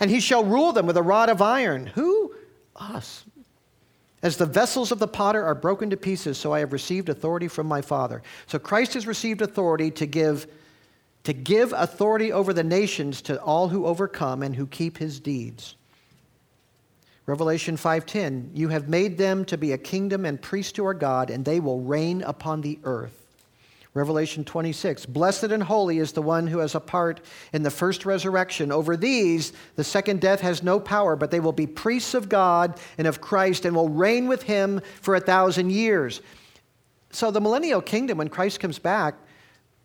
And 0.00 0.10
he 0.10 0.20
shall 0.20 0.44
rule 0.44 0.72
them 0.72 0.86
with 0.86 0.96
a 0.96 1.02
rod 1.02 1.28
of 1.28 1.42
iron. 1.42 1.86
Who? 1.86 2.34
Us. 2.76 3.24
As 4.22 4.38
the 4.38 4.46
vessels 4.46 4.90
of 4.90 4.98
the 4.98 5.06
potter 5.06 5.44
are 5.44 5.54
broken 5.54 5.90
to 5.90 5.98
pieces, 5.98 6.38
so 6.38 6.52
I 6.52 6.60
have 6.60 6.72
received 6.72 7.10
authority 7.10 7.46
from 7.46 7.66
my 7.66 7.82
Father. 7.82 8.22
So 8.46 8.58
Christ 8.58 8.94
has 8.94 9.06
received 9.06 9.42
authority 9.42 9.90
to 9.90 10.06
give, 10.06 10.46
to 11.24 11.34
give 11.34 11.74
authority 11.74 12.32
over 12.32 12.54
the 12.54 12.64
nations 12.64 13.20
to 13.22 13.40
all 13.42 13.68
who 13.68 13.84
overcome 13.84 14.42
and 14.42 14.56
who 14.56 14.66
keep 14.66 14.96
his 14.96 15.20
deeds. 15.20 15.76
Revelation 17.26 17.76
5:10 17.76 18.50
You 18.54 18.68
have 18.68 18.88
made 18.88 19.16
them 19.16 19.44
to 19.46 19.56
be 19.56 19.72
a 19.72 19.78
kingdom 19.78 20.24
and 20.26 20.40
priests 20.40 20.72
to 20.72 20.84
our 20.84 20.94
God 20.94 21.30
and 21.30 21.44
they 21.44 21.60
will 21.60 21.80
reign 21.80 22.22
upon 22.22 22.60
the 22.60 22.78
earth. 22.84 23.24
Revelation 23.94 24.44
26 24.44 25.06
Blessed 25.06 25.44
and 25.44 25.62
holy 25.62 25.98
is 25.98 26.12
the 26.12 26.20
one 26.20 26.48
who 26.48 26.58
has 26.58 26.74
a 26.74 26.80
part 26.80 27.20
in 27.52 27.62
the 27.62 27.70
first 27.70 28.04
resurrection. 28.04 28.72
Over 28.72 28.96
these, 28.96 29.52
the 29.76 29.84
second 29.84 30.20
death 30.20 30.40
has 30.40 30.62
no 30.62 30.80
power, 30.80 31.14
but 31.16 31.30
they 31.30 31.40
will 31.40 31.52
be 31.52 31.66
priests 31.66 32.12
of 32.12 32.28
God 32.28 32.78
and 32.98 33.06
of 33.06 33.20
Christ 33.20 33.64
and 33.64 33.74
will 33.74 33.88
reign 33.88 34.26
with 34.26 34.42
him 34.42 34.82
for 35.00 35.14
a 35.14 35.20
thousand 35.20 35.70
years. 35.70 36.20
So, 37.10 37.30
the 37.30 37.40
millennial 37.40 37.80
kingdom, 37.80 38.18
when 38.18 38.28
Christ 38.28 38.58
comes 38.58 38.80
back, 38.80 39.14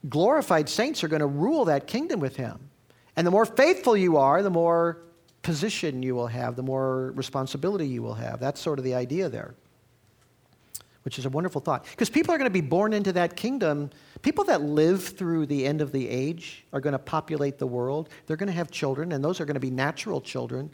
glorified 0.09 0.67
saints 0.67 1.03
are 1.03 1.07
going 1.07 1.19
to 1.19 1.27
rule 1.27 1.65
that 1.65 1.85
kingdom 1.85 2.19
with 2.19 2.35
him. 2.35 2.71
And 3.15 3.27
the 3.27 3.31
more 3.31 3.45
faithful 3.45 3.95
you 3.95 4.17
are, 4.17 4.41
the 4.41 4.49
more 4.49 5.03
position 5.41 6.03
you 6.03 6.15
will 6.15 6.27
have, 6.27 6.55
the 6.55 6.63
more 6.63 7.11
responsibility 7.15 7.87
you 7.87 8.01
will 8.01 8.13
have. 8.15 8.39
That's 8.39 8.59
sort 8.59 8.79
of 8.79 8.85
the 8.85 8.95
idea 8.95 9.29
there, 9.29 9.55
which 11.03 11.17
is 11.17 11.25
a 11.25 11.29
wonderful 11.29 11.61
thought. 11.61 11.85
Because 11.85 12.09
people 12.09 12.33
are 12.33 12.37
going 12.37 12.49
to 12.49 12.53
be 12.53 12.61
born 12.61 12.93
into 12.93 13.13
that 13.13 13.35
kingdom. 13.35 13.89
People 14.21 14.43
that 14.45 14.61
live 14.61 15.03
through 15.03 15.45
the 15.45 15.65
end 15.65 15.81
of 15.81 15.91
the 15.91 16.09
age 16.09 16.65
are 16.73 16.81
going 16.81 16.93
to 16.93 16.99
populate 16.99 17.57
the 17.57 17.67
world. 17.67 18.09
They're 18.27 18.37
going 18.37 18.47
to 18.47 18.53
have 18.53 18.69
children, 18.69 19.13
and 19.13 19.23
those 19.23 19.39
are 19.39 19.45
going 19.45 19.55
to 19.55 19.61
be 19.61 19.71
natural 19.71 20.21
children. 20.21 20.71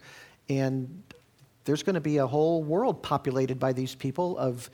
And 0.50 1.04
there's 1.66 1.84
going 1.84 1.96
to 1.96 2.02
be 2.02 2.18
a 2.18 2.28
whole 2.28 2.64
world 2.64 3.02
populated 3.02 3.60
by 3.60 3.74
these 3.74 3.96
people 3.96 4.38
of 4.38 4.70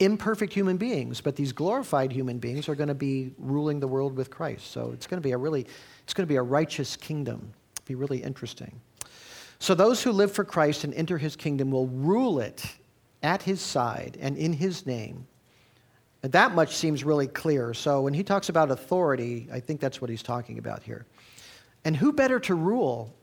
imperfect 0.00 0.52
human 0.52 0.76
beings, 0.76 1.20
but 1.20 1.36
these 1.36 1.52
glorified 1.52 2.10
human 2.10 2.38
beings 2.38 2.68
are 2.68 2.74
going 2.74 2.88
to 2.88 2.94
be 2.94 3.32
ruling 3.38 3.80
the 3.80 3.86
world 3.86 4.16
with 4.16 4.30
Christ. 4.30 4.70
So 4.70 4.90
it's 4.92 5.06
going 5.06 5.20
to 5.20 5.26
be 5.26 5.32
a 5.32 5.36
really, 5.36 5.66
it's 6.04 6.14
going 6.14 6.26
to 6.26 6.32
be 6.32 6.36
a 6.36 6.42
righteous 6.42 6.96
kingdom. 6.96 7.52
Be 7.84 7.94
really 7.94 8.22
interesting. 8.22 8.80
So 9.60 9.74
those 9.74 10.02
who 10.02 10.10
live 10.10 10.32
for 10.32 10.42
Christ 10.42 10.84
and 10.84 10.94
enter 10.94 11.18
his 11.18 11.36
kingdom 11.36 11.70
will 11.70 11.86
rule 11.86 12.40
it 12.40 12.64
at 13.22 13.42
his 13.42 13.60
side 13.60 14.16
and 14.20 14.36
in 14.36 14.54
his 14.54 14.86
name. 14.86 15.26
And 16.22 16.32
that 16.32 16.54
much 16.54 16.74
seems 16.76 17.04
really 17.04 17.26
clear. 17.26 17.74
So 17.74 18.00
when 18.00 18.14
he 18.14 18.24
talks 18.24 18.48
about 18.48 18.70
authority, 18.70 19.48
I 19.52 19.60
think 19.60 19.80
that's 19.80 20.00
what 20.00 20.08
he's 20.08 20.22
talking 20.22 20.58
about 20.58 20.82
here. 20.82 21.06
And 21.84 21.94
who 21.94 22.12
better 22.12 22.40
to 22.40 22.54
rule 22.54 23.14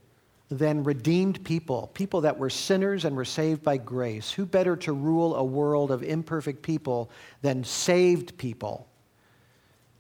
than 0.50 0.84
redeemed 0.84 1.44
people, 1.44 1.90
people 1.94 2.22
that 2.22 2.38
were 2.38 2.52
sinners 2.52 3.04
and 3.04 3.16
were 3.16 3.26
saved 3.26 3.64
by 3.64 3.78
grace? 3.78 4.32
Who 4.32 4.46
better 4.46 4.76
to 4.78 4.94
rule 4.94 5.36
a 5.36 5.44
world 5.44 5.90
of 5.90 6.04
imperfect 6.04 6.62
people 6.62 7.10
than 7.42 7.64
saved 7.64 8.38
people? 8.38 8.88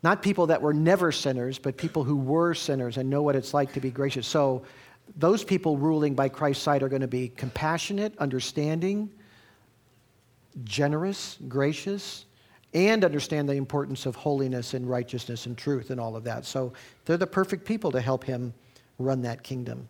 Not 0.03 0.21
people 0.21 0.47
that 0.47 0.61
were 0.61 0.73
never 0.73 1.11
sinners, 1.11 1.57
but 1.57 1.77
people 1.77 2.03
who 2.03 2.15
were 2.15 2.53
sinners 2.53 2.97
and 2.97 3.09
know 3.09 3.23
what 3.23 3.35
it's 3.35 3.53
like 3.53 3.73
to 3.73 3.79
be 3.79 3.89
gracious. 3.89 4.27
So 4.27 4.63
those 5.15 5.43
people 5.43 5.77
ruling 5.77 6.13
by 6.13 6.29
Christ's 6.29 6.63
side 6.63 6.83
are 6.83 6.89
going 6.89 7.01
to 7.01 7.07
be 7.07 7.29
compassionate, 7.29 8.17
understanding, 8.17 9.09
generous, 10.63 11.37
gracious, 11.47 12.25
and 12.73 13.03
understand 13.03 13.47
the 13.47 13.53
importance 13.53 14.05
of 14.05 14.15
holiness 14.15 14.73
and 14.73 14.89
righteousness 14.89 15.45
and 15.45 15.57
truth 15.57 15.89
and 15.89 15.99
all 15.99 16.15
of 16.15 16.23
that. 16.25 16.45
So 16.45 16.73
they're 17.05 17.17
the 17.17 17.25
perfect 17.27 17.65
people 17.65 17.91
to 17.91 18.01
help 18.01 18.23
him 18.23 18.53
run 18.99 19.21
that 19.21 19.43
kingdom. 19.43 19.87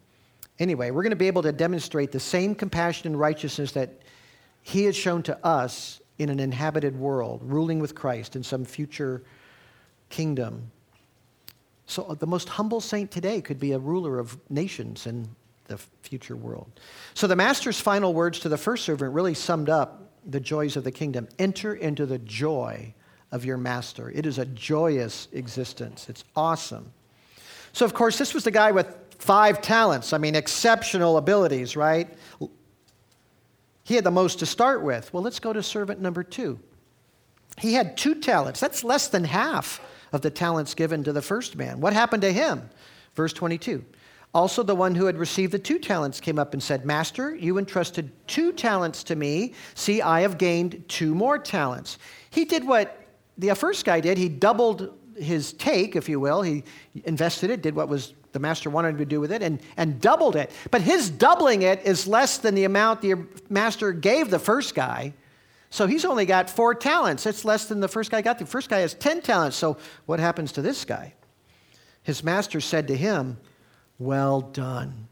Anyway, 0.59 0.91
we're 0.91 1.03
going 1.03 1.11
to 1.11 1.15
be 1.15 1.27
able 1.27 1.43
to 1.43 1.51
demonstrate 1.51 2.11
the 2.11 2.19
same 2.19 2.55
compassion 2.55 3.07
and 3.07 3.19
righteousness 3.19 3.71
that 3.73 4.01
he 4.61 4.83
has 4.83 4.95
shown 4.95 5.23
to 5.23 5.45
us 5.45 6.01
in 6.17 6.29
an 6.29 6.39
inhabited 6.39 6.97
world, 6.97 7.41
ruling 7.43 7.79
with 7.79 7.93
Christ 7.93 8.35
in 8.35 8.43
some 8.43 8.65
future 8.65 9.23
kingdom. 10.09 10.71
So 11.87 12.03
uh, 12.03 12.13
the 12.13 12.27
most 12.27 12.49
humble 12.49 12.81
saint 12.81 13.09
today 13.09 13.41
could 13.41 13.59
be 13.59 13.71
a 13.71 13.79
ruler 13.79 14.19
of 14.19 14.37
nations 14.49 15.07
in 15.07 15.27
the 15.65 15.77
future 16.03 16.35
world. 16.35 16.69
So 17.13 17.27
the 17.27 17.35
master's 17.35 17.79
final 17.79 18.13
words 18.13 18.39
to 18.41 18.49
the 18.49 18.57
first 18.57 18.85
servant 18.85 19.13
really 19.13 19.33
summed 19.33 19.69
up 19.69 20.03
the 20.25 20.39
joys 20.39 20.75
of 20.75 20.83
the 20.83 20.91
kingdom. 20.91 21.27
Enter 21.39 21.73
into 21.73 22.05
the 22.05 22.19
joy 22.19 22.93
of 23.31 23.43
your 23.45 23.57
master. 23.57 24.11
It 24.11 24.25
is 24.25 24.37
a 24.37 24.45
joyous 24.45 25.27
existence. 25.31 26.07
It's 26.09 26.23
awesome. 26.35 26.91
So, 27.73 27.85
of 27.85 27.93
course, 27.93 28.17
this 28.17 28.33
was 28.33 28.43
the 28.43 28.51
guy 28.51 28.71
with 28.71 28.95
five 29.19 29.61
talents. 29.61 30.13
I 30.13 30.17
mean, 30.17 30.35
exceptional 30.35 31.17
abilities, 31.17 31.75
right? 31.75 32.07
He 33.83 33.95
had 33.95 34.03
the 34.03 34.11
most 34.11 34.39
to 34.39 34.45
start 34.45 34.83
with. 34.83 35.13
Well, 35.13 35.23
let's 35.23 35.39
go 35.39 35.53
to 35.53 35.63
servant 35.63 36.01
number 36.01 36.23
two. 36.23 36.59
He 37.57 37.73
had 37.73 37.97
two 37.97 38.15
talents. 38.15 38.59
That's 38.59 38.83
less 38.83 39.07
than 39.07 39.23
half 39.23 39.81
of 40.11 40.21
the 40.21 40.29
talents 40.29 40.73
given 40.73 41.03
to 41.03 41.13
the 41.13 41.21
first 41.21 41.55
man. 41.55 41.79
What 41.79 41.93
happened 41.93 42.21
to 42.21 42.31
him? 42.31 42.69
Verse 43.15 43.33
22. 43.33 43.83
Also, 44.33 44.61
the 44.61 44.75
one 44.75 44.93
who 44.93 45.05
had 45.05 45.17
received 45.17 45.51
the 45.51 45.59
two 45.59 45.79
talents 45.79 46.19
came 46.19 46.37
up 46.37 46.53
and 46.53 46.61
said, 46.61 46.85
Master, 46.85 47.35
you 47.35 47.57
entrusted 47.57 48.11
two 48.27 48.51
talents 48.51 49.03
to 49.03 49.15
me. 49.15 49.53
See, 49.73 50.01
I 50.01 50.21
have 50.21 50.37
gained 50.37 50.83
two 50.87 51.15
more 51.15 51.39
talents. 51.39 51.97
He 52.29 52.45
did 52.45 52.67
what 52.67 53.03
the 53.37 53.51
uh, 53.51 53.55
first 53.55 53.85
guy 53.85 53.99
did. 53.99 54.17
He 54.17 54.29
doubled 54.29 54.93
his 55.17 55.53
take, 55.53 55.95
if 55.95 56.07
you 56.07 56.19
will. 56.19 56.41
He 56.41 56.63
invested 57.05 57.49
it, 57.49 57.61
did 57.61 57.75
what 57.75 57.89
was 57.89 58.13
the 58.33 58.39
master 58.39 58.69
wanted 58.69 58.89
him 58.89 58.97
to 58.97 59.05
do 59.05 59.19
with 59.19 59.31
it, 59.31 59.41
and, 59.41 59.59
and 59.77 59.99
doubled 59.99 60.35
it. 60.35 60.51
But 60.69 60.81
his 60.81 61.09
doubling 61.09 61.63
it 61.63 61.81
is 61.83 62.05
less 62.05 62.37
than 62.37 62.53
the 62.53 62.65
amount 62.65 63.01
the 63.01 63.15
master 63.49 63.91
gave 63.91 64.29
the 64.29 64.37
first 64.37 64.75
guy. 64.75 65.13
So 65.69 65.85
he's 65.87 66.05
only 66.05 66.25
got 66.25 66.49
four 66.49 66.73
talents. 66.73 67.23
That's 67.23 67.43
less 67.43 67.65
than 67.65 67.79
the 67.79 67.87
first 67.87 68.09
guy 68.11 68.21
got. 68.21 68.39
The 68.39 68.45
first 68.45 68.69
guy 68.69 68.79
has 68.79 68.93
10 68.93 69.21
talents. 69.21 69.57
So 69.57 69.77
what 70.05 70.19
happens 70.19 70.51
to 70.53 70.61
this 70.61 70.85
guy? 70.85 71.13
His 72.03 72.23
master 72.23 72.61
said 72.61 72.87
to 72.87 72.95
him, 72.95 73.37
Well 73.99 74.41
done. 74.41 75.07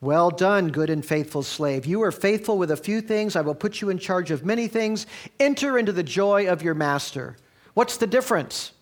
Well 0.00 0.30
done, 0.30 0.68
good 0.68 0.90
and 0.90 1.04
faithful 1.04 1.44
slave. 1.44 1.86
You 1.86 2.02
are 2.02 2.10
faithful 2.10 2.58
with 2.58 2.72
a 2.72 2.76
few 2.76 3.00
things. 3.00 3.36
I 3.36 3.40
will 3.40 3.54
put 3.54 3.80
you 3.80 3.88
in 3.88 3.98
charge 3.98 4.32
of 4.32 4.44
many 4.44 4.66
things. 4.66 5.06
Enter 5.38 5.78
into 5.78 5.92
the 5.92 6.02
joy 6.02 6.48
of 6.48 6.62
your 6.62 6.74
master. 6.74 7.36
What's 7.74 7.96
the 7.96 8.08
difference? 8.08 8.72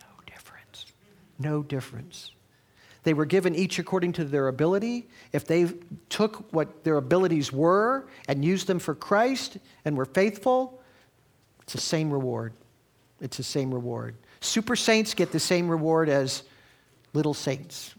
No 0.00 0.06
difference. 0.26 0.86
No 1.38 1.62
difference. 1.64 2.30
They 3.04 3.14
were 3.14 3.26
given 3.26 3.54
each 3.54 3.78
according 3.78 4.12
to 4.14 4.24
their 4.24 4.48
ability. 4.48 5.08
If 5.32 5.46
they 5.46 5.68
took 6.08 6.52
what 6.52 6.84
their 6.84 6.96
abilities 6.96 7.52
were 7.52 8.06
and 8.28 8.44
used 8.44 8.66
them 8.66 8.78
for 8.78 8.94
Christ 8.94 9.58
and 9.84 9.96
were 9.96 10.06
faithful, 10.06 10.82
it's 11.62 11.74
the 11.74 11.80
same 11.80 12.10
reward. 12.10 12.54
It's 13.20 13.36
the 13.36 13.42
same 13.42 13.72
reward. 13.72 14.16
Super 14.40 14.74
saints 14.74 15.14
get 15.14 15.32
the 15.32 15.40
same 15.40 15.68
reward 15.68 16.08
as 16.08 16.42
little 17.12 17.34
saints 17.34 17.94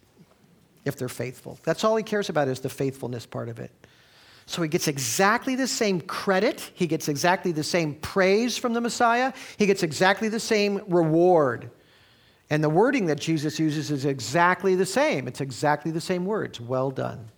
if 0.85 0.97
they're 0.97 1.07
faithful. 1.07 1.59
That's 1.63 1.83
all 1.83 1.95
he 1.95 2.03
cares 2.03 2.29
about 2.29 2.47
is 2.47 2.59
the 2.59 2.69
faithfulness 2.69 3.25
part 3.25 3.49
of 3.49 3.59
it. 3.59 3.71
So 4.47 4.61
he 4.61 4.67
gets 4.67 4.87
exactly 4.87 5.55
the 5.55 5.67
same 5.67 6.01
credit. 6.01 6.71
He 6.75 6.85
gets 6.85 7.07
exactly 7.07 7.51
the 7.51 7.63
same 7.63 7.95
praise 7.95 8.57
from 8.57 8.73
the 8.73 8.81
Messiah. 8.81 9.33
He 9.57 9.65
gets 9.65 9.81
exactly 9.81 10.29
the 10.29 10.39
same 10.39 10.81
reward. 10.87 11.71
And 12.49 12.63
the 12.63 12.69
wording 12.69 13.07
that 13.07 13.19
Jesus 13.19 13.59
uses 13.59 13.89
is 13.89 14.05
exactly 14.05 14.75
the 14.75 14.85
same. 14.85 15.27
It's 15.27 15.41
exactly 15.41 15.91
the 15.91 16.01
same 16.01 16.25
words. 16.25 16.61
Well 16.61 16.91
done, 16.91 17.29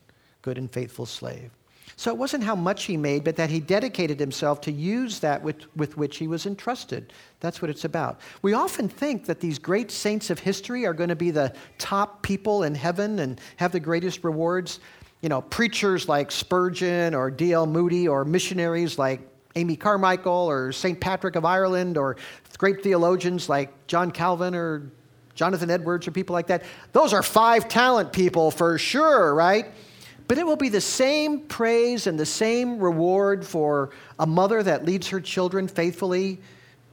good 0.42 0.58
and 0.58 0.72
faithful 0.72 1.06
slave. 1.06 1.52
So 2.00 2.12
it 2.12 2.18
wasn't 2.18 2.44
how 2.44 2.56
much 2.56 2.84
he 2.84 2.96
made, 2.96 3.24
but 3.24 3.36
that 3.38 3.50
he 3.50 3.60
dedicated 3.60 4.20
himself 4.20 4.62
to 4.62 4.72
use 4.72 5.20
that 5.20 5.42
with, 5.42 5.76
with 5.76 5.98
which 5.98 6.18
he 6.18 6.28
was 6.28 6.46
entrusted. 6.46 7.12
That's 7.40 7.60
what 7.60 7.72
it's 7.72 7.86
about. 7.86 8.22
We 8.44 8.54
often 8.54 8.88
think 8.88 9.26
that 9.26 9.40
these 9.40 9.58
great 9.58 9.90
saints 9.90 10.30
of 10.30 10.38
history 10.38 10.86
are 10.86 10.94
going 10.94 11.10
to 11.10 11.16
be 11.16 11.32
the 11.32 11.54
top 11.80 12.22
people 12.22 12.64
in 12.64 12.76
heaven 12.76 13.18
and 13.20 13.42
have 13.56 13.72
the 13.72 13.80
greatest 13.80 14.24
rewards. 14.24 14.80
You 15.22 15.30
know, 15.30 15.42
preachers 15.42 16.08
like 16.08 16.32
Spurgeon 16.32 17.16
or 17.16 17.32
D.L. 17.32 17.66
Moody 17.66 18.08
or 18.08 18.24
missionaries 18.24 19.00
like 19.00 19.22
Amy 19.56 19.76
Carmichael 19.76 20.48
or 20.48 20.72
St. 20.72 21.00
Patrick 21.00 21.36
of 21.36 21.46
Ireland 21.46 21.98
or 21.98 22.18
great 22.60 22.84
theologians 22.84 23.50
like 23.50 23.88
John 23.88 24.12
Calvin 24.12 24.54
or 24.54 24.92
Jonathan 25.38 25.70
Edwards 25.70 26.08
or 26.08 26.12
people 26.12 26.34
like 26.34 26.48
that. 26.48 26.64
Those 26.92 27.14
are 27.14 27.24
five 27.24 27.70
talent 27.70 28.12
people 28.12 28.52
for 28.52 28.78
sure, 28.78 29.34
right? 29.34 29.68
But 30.28 30.38
it 30.38 30.46
will 30.46 30.58
be 30.58 30.68
the 30.68 30.82
same 30.82 31.42
praise 31.42 32.08
and 32.08 32.20
the 32.20 32.26
same 32.26 32.80
reward 32.80 33.46
for 33.46 33.92
a 34.20 34.26
mother 34.26 34.62
that 34.62 34.84
leads 34.84 35.08
her 35.10 35.22
children 35.22 35.68
faithfully 35.68 36.40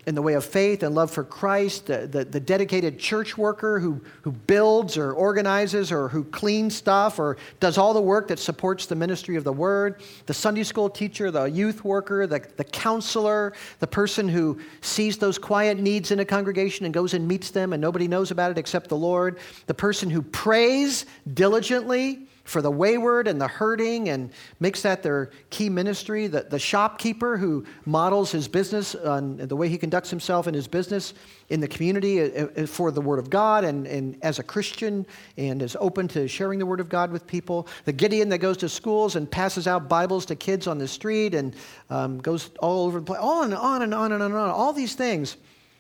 in 0.06 0.14
the 0.14 0.22
way 0.22 0.34
of 0.34 0.44
faith 0.44 0.82
and 0.82 0.94
love 0.94 1.10
for 1.10 1.24
Christ, 1.24 1.86
the, 1.86 2.06
the, 2.06 2.24
the, 2.24 2.40
dedicated 2.40 2.98
church 2.98 3.38
worker 3.38 3.80
who, 3.80 4.00
who 4.22 4.32
builds 4.32 4.98
or 4.98 5.12
organizes 5.12 5.90
or 5.90 6.08
who 6.08 6.24
cleans 6.24 6.76
stuff 6.76 7.18
or 7.18 7.38
does 7.58 7.78
all 7.78 7.94
the 7.94 8.00
work 8.00 8.28
that 8.28 8.38
supports 8.38 8.86
the 8.86 8.94
ministry 8.94 9.36
of 9.36 9.44
the 9.44 9.52
word, 9.52 10.02
the 10.26 10.34
Sunday 10.34 10.62
school 10.62 10.90
teacher, 10.90 11.30
the 11.30 11.44
youth 11.44 11.84
worker, 11.84 12.26
the, 12.26 12.46
the 12.56 12.64
counselor, 12.64 13.54
the 13.78 13.86
person 13.86 14.28
who 14.28 14.58
sees 14.82 15.16
those 15.16 15.38
quiet 15.38 15.78
needs 15.78 16.10
in 16.10 16.20
a 16.20 16.24
congregation 16.24 16.84
and 16.84 16.92
goes 16.92 17.14
and 17.14 17.26
meets 17.26 17.50
them 17.50 17.72
and 17.72 17.80
nobody 17.80 18.06
knows 18.06 18.30
about 18.30 18.50
it 18.50 18.58
except 18.58 18.88
the 18.88 18.96
Lord, 18.96 19.38
the 19.66 19.74
person 19.74 20.10
who 20.10 20.20
prays 20.20 21.06
diligently 21.32 22.26
for 22.44 22.60
the 22.60 22.70
wayward 22.70 23.26
and 23.26 23.40
the 23.40 23.48
hurting 23.48 24.10
and 24.10 24.30
makes 24.60 24.82
that 24.82 25.02
their 25.02 25.30
key 25.48 25.70
ministry. 25.70 26.26
The, 26.26 26.42
the 26.42 26.58
shopkeeper 26.58 27.38
who 27.38 27.64
models 27.86 28.30
his 28.30 28.48
business 28.48 28.94
on 28.94 29.38
the 29.38 29.56
way 29.56 29.68
he 29.68 29.78
conducts 29.78 30.10
himself 30.10 30.46
in 30.46 30.52
his 30.52 30.68
business 30.68 31.14
in 31.48 31.60
the 31.60 31.68
community 31.68 32.20
uh, 32.20 32.46
uh, 32.46 32.66
for 32.66 32.90
the 32.90 33.00
Word 33.00 33.18
of 33.18 33.30
God 33.30 33.64
and, 33.64 33.86
and 33.86 34.18
as 34.22 34.38
a 34.38 34.42
Christian 34.42 35.06
and 35.38 35.62
is 35.62 35.74
open 35.80 36.06
to 36.08 36.28
sharing 36.28 36.58
the 36.58 36.66
Word 36.66 36.80
of 36.80 36.90
God 36.90 37.10
with 37.10 37.26
people. 37.26 37.66
The 37.86 37.92
Gideon 37.92 38.28
that 38.28 38.38
goes 38.38 38.58
to 38.58 38.68
schools 38.68 39.16
and 39.16 39.30
passes 39.30 39.66
out 39.66 39.88
Bibles 39.88 40.26
to 40.26 40.36
kids 40.36 40.66
on 40.66 40.76
the 40.76 40.88
street 40.88 41.34
and 41.34 41.56
um, 41.88 42.18
goes 42.18 42.50
all 42.60 42.86
over 42.86 43.00
the 43.00 43.06
place, 43.06 43.20
on 43.20 43.44
and 43.44 43.54
on 43.54 43.82
and 43.82 43.94
on 43.94 44.12
and 44.12 44.22
on 44.22 44.30
and 44.30 44.40
on. 44.40 44.50
All 44.50 44.74
these 44.74 44.94
things. 44.94 45.38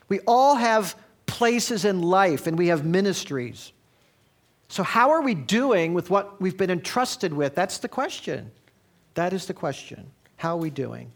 We 0.08 0.20
all 0.26 0.54
have 0.54 0.96
places 1.26 1.84
in 1.84 2.00
life 2.00 2.46
and 2.46 2.56
we 2.56 2.68
have 2.68 2.86
ministries. 2.86 3.73
So, 4.68 4.82
how 4.82 5.10
are 5.10 5.22
we 5.22 5.34
doing 5.34 5.94
with 5.94 6.10
what 6.10 6.40
we've 6.40 6.56
been 6.56 6.70
entrusted 6.70 7.32
with? 7.32 7.54
That's 7.54 7.78
the 7.78 7.88
question. 7.88 8.50
That 9.14 9.32
is 9.32 9.46
the 9.46 9.54
question. 9.54 10.10
How 10.36 10.54
are 10.56 10.60
we 10.60 10.70
doing? 10.70 11.12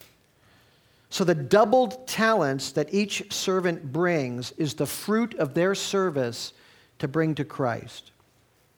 So, 1.10 1.24
the 1.24 1.34
doubled 1.34 2.06
talents 2.06 2.72
that 2.72 2.92
each 2.92 3.32
servant 3.32 3.92
brings 3.92 4.52
is 4.52 4.74
the 4.74 4.86
fruit 4.86 5.34
of 5.34 5.54
their 5.54 5.74
service 5.74 6.52
to 6.98 7.08
bring 7.08 7.34
to 7.36 7.44
Christ. 7.44 8.12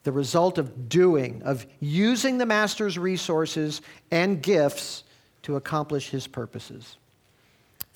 The 0.05 0.13
result 0.13 0.57
of 0.57 0.89
doing, 0.89 1.43
of 1.43 1.67
using 1.81 2.39
the 2.39 2.47
master's 2.47 2.99
resources 2.99 3.83
and 4.11 4.43
gifts 4.43 5.05
to 5.43 5.57
accomplish 5.57 6.11
his 6.11 6.27
purposes. 6.27 6.97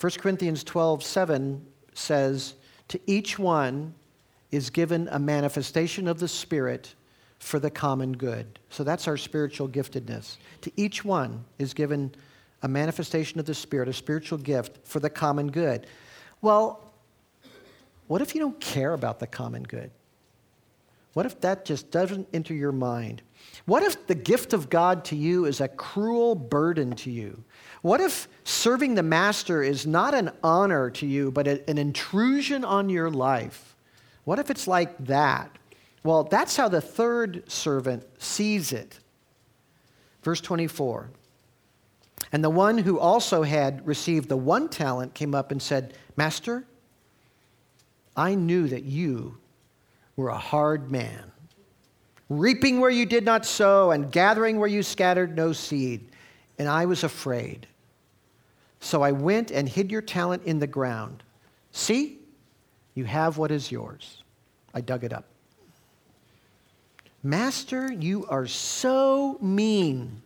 1 0.01 0.13
Corinthians 0.19 0.65
12 0.65 1.03
7 1.03 1.65
says, 1.95 2.55
To 2.89 3.01
each 3.07 3.39
one 3.39 3.95
is 4.55 4.71
given 4.71 5.09
a 5.11 5.19
manifestation 5.19 6.07
of 6.07 6.21
the 6.21 6.29
Spirit 6.29 6.95
for 7.39 7.59
the 7.59 7.71
common 7.71 8.17
good. 8.17 8.59
So 8.71 8.85
that's 8.85 9.09
our 9.09 9.17
spiritual 9.17 9.69
giftedness. 9.69 10.37
To 10.63 10.73
each 10.77 11.05
one 11.05 11.45
is 11.59 11.75
given 11.75 12.15
a 12.63 12.69
manifestation 12.69 13.41
of 13.41 13.47
the 13.47 13.55
Spirit, 13.55 13.89
a 13.89 13.93
spiritual 13.93 14.39
gift 14.39 14.87
for 14.87 15.01
the 15.01 15.11
common 15.11 15.51
good. 15.51 15.87
Well, 16.41 16.93
what 18.07 18.23
if 18.23 18.35
you 18.35 18.41
don't 18.41 18.59
care 18.61 18.93
about 18.93 19.19
the 19.19 19.27
common 19.27 19.65
good? 19.65 19.91
What 21.15 21.27
if 21.27 21.41
that 21.41 21.65
just 21.65 21.91
doesn't 21.91 22.29
enter 22.33 22.55
your 22.55 22.73
mind? 22.73 23.23
What 23.67 23.83
if 23.83 24.07
the 24.07 24.15
gift 24.15 24.53
of 24.53 24.69
God 24.69 25.05
to 25.07 25.17
you 25.17 25.45
is 25.45 25.61
a 25.61 25.69
cruel 25.69 26.35
burden 26.35 26.93
to 26.97 27.11
you? 27.11 27.45
What 27.83 28.01
if 28.01 28.29
serving 28.45 28.95
the 28.95 29.03
master 29.03 29.63
is 29.63 29.87
not 29.87 30.15
an 30.15 30.31
honor 30.43 30.91
to 30.91 31.07
you, 31.07 31.31
but 31.31 31.47
an 31.47 31.79
intrusion 31.79 32.65
on 32.65 32.89
your 32.89 33.11
life? 33.11 33.74
What 34.25 34.39
if 34.39 34.51
it's 34.51 34.67
like 34.67 35.07
that? 35.07 35.51
Well, 36.03 36.25
that's 36.25 36.57
how 36.57 36.69
the 36.69 36.81
third 36.81 37.51
servant 37.51 38.05
sees 38.19 38.73
it. 38.73 38.99
Verse 40.23 40.41
24. 40.41 41.11
And 42.33 42.43
the 42.43 42.51
one 42.51 42.79
who 42.79 42.99
also 42.99 43.43
had 43.43 43.87
received 43.87 44.29
the 44.29 44.37
one 44.37 44.69
talent 44.69 45.15
came 45.15 45.35
up 45.35 45.51
and 45.51 45.63
said, 45.63 45.95
Master, 46.17 46.65
I 48.17 48.35
knew 48.35 48.69
that 48.69 48.85
you 48.85 49.39
were 50.17 50.29
a 50.29 50.39
hard 50.39 50.91
man, 50.91 51.33
reaping 52.29 52.81
where 52.81 52.91
you 52.91 53.07
did 53.07 53.25
not 53.25 53.45
sow 53.45 53.91
and 53.91 54.11
gathering 54.11 54.59
where 54.59 54.69
you 54.69 54.83
scattered 54.83 55.37
no 55.37 55.53
seed. 55.53 56.09
And 56.59 56.69
I 56.69 56.87
was 56.87 57.03
afraid. 57.03 57.67
So 58.81 59.03
I 59.03 59.13
went 59.13 59.51
and 59.51 59.69
hid 59.69 59.91
your 59.91 60.03
talent 60.03 60.45
in 60.45 60.59
the 60.59 60.67
ground. 60.67 61.23
See, 61.73 62.19
you 62.95 63.05
have 63.05 63.39
what 63.39 63.51
is 63.51 63.71
yours. 63.71 64.23
I 64.73 64.81
dug 64.81 65.05
it 65.05 65.13
up. 65.13 65.25
Master, 67.23 67.93
you 67.93 68.27
are 68.27 68.47
so 68.47 69.39
mean 69.41 70.21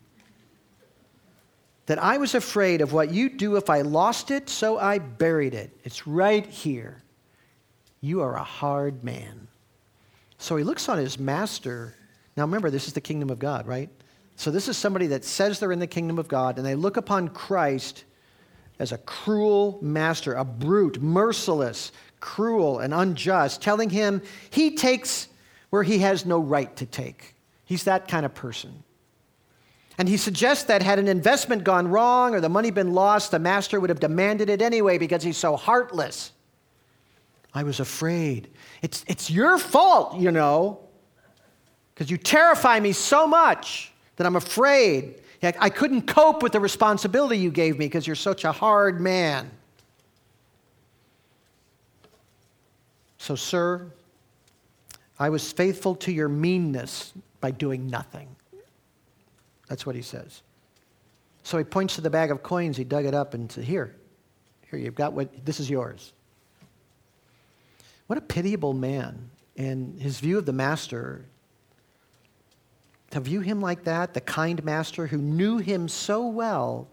that 1.87 1.99
I 1.99 2.19
was 2.19 2.35
afraid 2.35 2.81
of 2.81 2.93
what 2.93 3.13
you'd 3.13 3.37
do 3.37 3.57
if 3.57 3.71
I 3.71 3.81
lost 3.81 4.31
it, 4.31 4.51
so 4.51 4.79
I 4.79 4.99
buried 4.99 5.55
it. 5.55 5.71
It's 5.85 6.07
right 6.07 6.45
here. 6.45 7.03
You 8.01 8.21
are 8.21 8.37
a 8.37 8.45
hard 8.45 9.03
man. 9.03 9.49
So 10.39 10.57
he 10.57 10.65
looks 10.65 10.89
on 10.89 10.99
his 10.99 11.19
master. 11.19 11.95
Now 12.37 12.45
remember, 12.45 12.69
this 12.69 12.87
is 12.87 12.93
the 12.93 13.01
kingdom 13.01 13.31
of 13.31 13.39
God, 13.39 13.67
right? 13.67 13.89
So 14.37 14.51
this 14.51 14.69
is 14.69 14.77
somebody 14.77 15.07
that 15.09 15.25
says 15.25 15.59
they're 15.59 15.73
in 15.73 15.79
the 15.79 15.87
kingdom 15.87 16.19
of 16.19 16.29
God, 16.29 16.59
and 16.59 16.67
they 16.67 16.75
look 16.75 16.97
upon 16.97 17.29
Christ 17.29 18.05
as 18.79 18.93
a 18.93 18.99
cruel 18.99 19.79
master, 19.81 20.35
a 20.35 20.45
brute, 20.45 21.03
merciless, 21.03 21.91
cruel, 22.21 22.79
and 22.79 22.93
unjust, 22.93 23.63
telling 23.63 23.91
him 23.91 24.23
he 24.51 24.77
takes 24.77 25.29
where 25.71 25.83
he 25.83 25.99
has 25.99 26.25
no 26.25 26.39
right 26.39 26.75
to 26.77 26.87
take. 26.87 27.35
He's 27.65 27.85
that 27.85 28.09
kind 28.09 28.25
of 28.25 28.35
person. 28.35 28.83
And 29.99 30.09
he 30.09 30.17
suggests 30.17 30.65
that 30.65 30.81
had 30.81 30.99
an 30.99 31.09
investment 31.09 31.65
gone 31.65 31.89
wrong 31.89 32.35
or 32.35 32.41
the 32.41 32.49
money 32.49 32.71
been 32.71 32.93
lost, 32.93 33.33
the 33.33 33.39
master 33.39 33.81
would 33.81 33.91
have 33.91 34.01
demanded 34.01 34.49
it 34.49 34.63
anyway 34.63 34.97
because 34.97 35.25
he's 35.25 35.37
so 35.37 35.57
heartless. 35.57 36.33
I 37.53 37.65
was 37.65 37.81
afraid. 37.81 38.49
It's, 38.81 39.05
it's 39.09 39.29
your 39.29 39.59
fault, 39.59 40.17
you 40.19 40.31
know, 40.31 40.79
because 41.93 42.11
you 42.11 42.17
terrify 42.17 42.79
me 42.79 42.93
so 42.93 43.27
much 43.27 43.93
that 44.17 44.27
I'm 44.27 44.37
afraid. 44.37 45.21
I 45.43 45.69
couldn't 45.69 46.03
cope 46.03 46.43
with 46.43 46.53
the 46.53 46.61
responsibility 46.61 47.39
you 47.39 47.51
gave 47.51 47.79
me 47.79 47.87
because 47.87 48.07
you're 48.07 48.17
such 48.17 48.45
a 48.45 48.53
hard 48.53 49.01
man. 49.01 49.51
So, 53.29 53.35
sir, 53.35 53.93
I 55.19 55.29
was 55.29 55.53
faithful 55.53 55.95
to 55.97 56.11
your 56.11 56.31
meanness 56.31 57.13
by 57.43 57.51
doing 57.51 57.87
nothing. 57.87 58.35
That's 59.69 59.85
what 59.85 59.95
he 59.95 60.01
says. 60.01 60.41
So 61.43 61.59
he 61.59 61.65
points 61.65 61.97
to 61.97 62.01
the 62.01 62.09
bag 62.09 62.31
of 62.31 62.43
coins, 62.43 62.79
he 62.79 62.85
dug 62.85 63.05
it 63.05 63.13
up 63.13 63.35
and 63.35 63.53
said, 63.53 63.65
Here, 63.65 63.95
here, 64.71 64.79
you've 64.79 64.95
got 64.95 65.13
what, 65.13 65.45
this 65.45 65.61
is 65.61 65.69
yours. 65.69 66.15
What 68.07 68.17
a 68.17 68.23
pitiable 68.23 68.73
man. 68.73 69.29
And 69.59 70.01
his 70.01 70.21
view 70.21 70.39
of 70.39 70.47
the 70.47 70.55
master, 70.55 71.27
to 73.11 73.21
view 73.21 73.41
him 73.41 73.61
like 73.61 73.85
that, 73.85 74.15
the 74.15 74.23
kind 74.23 74.65
master 74.65 75.07
who 75.07 75.19
knew 75.19 75.59
him 75.59 75.87
so 75.87 76.27
well, 76.27 76.89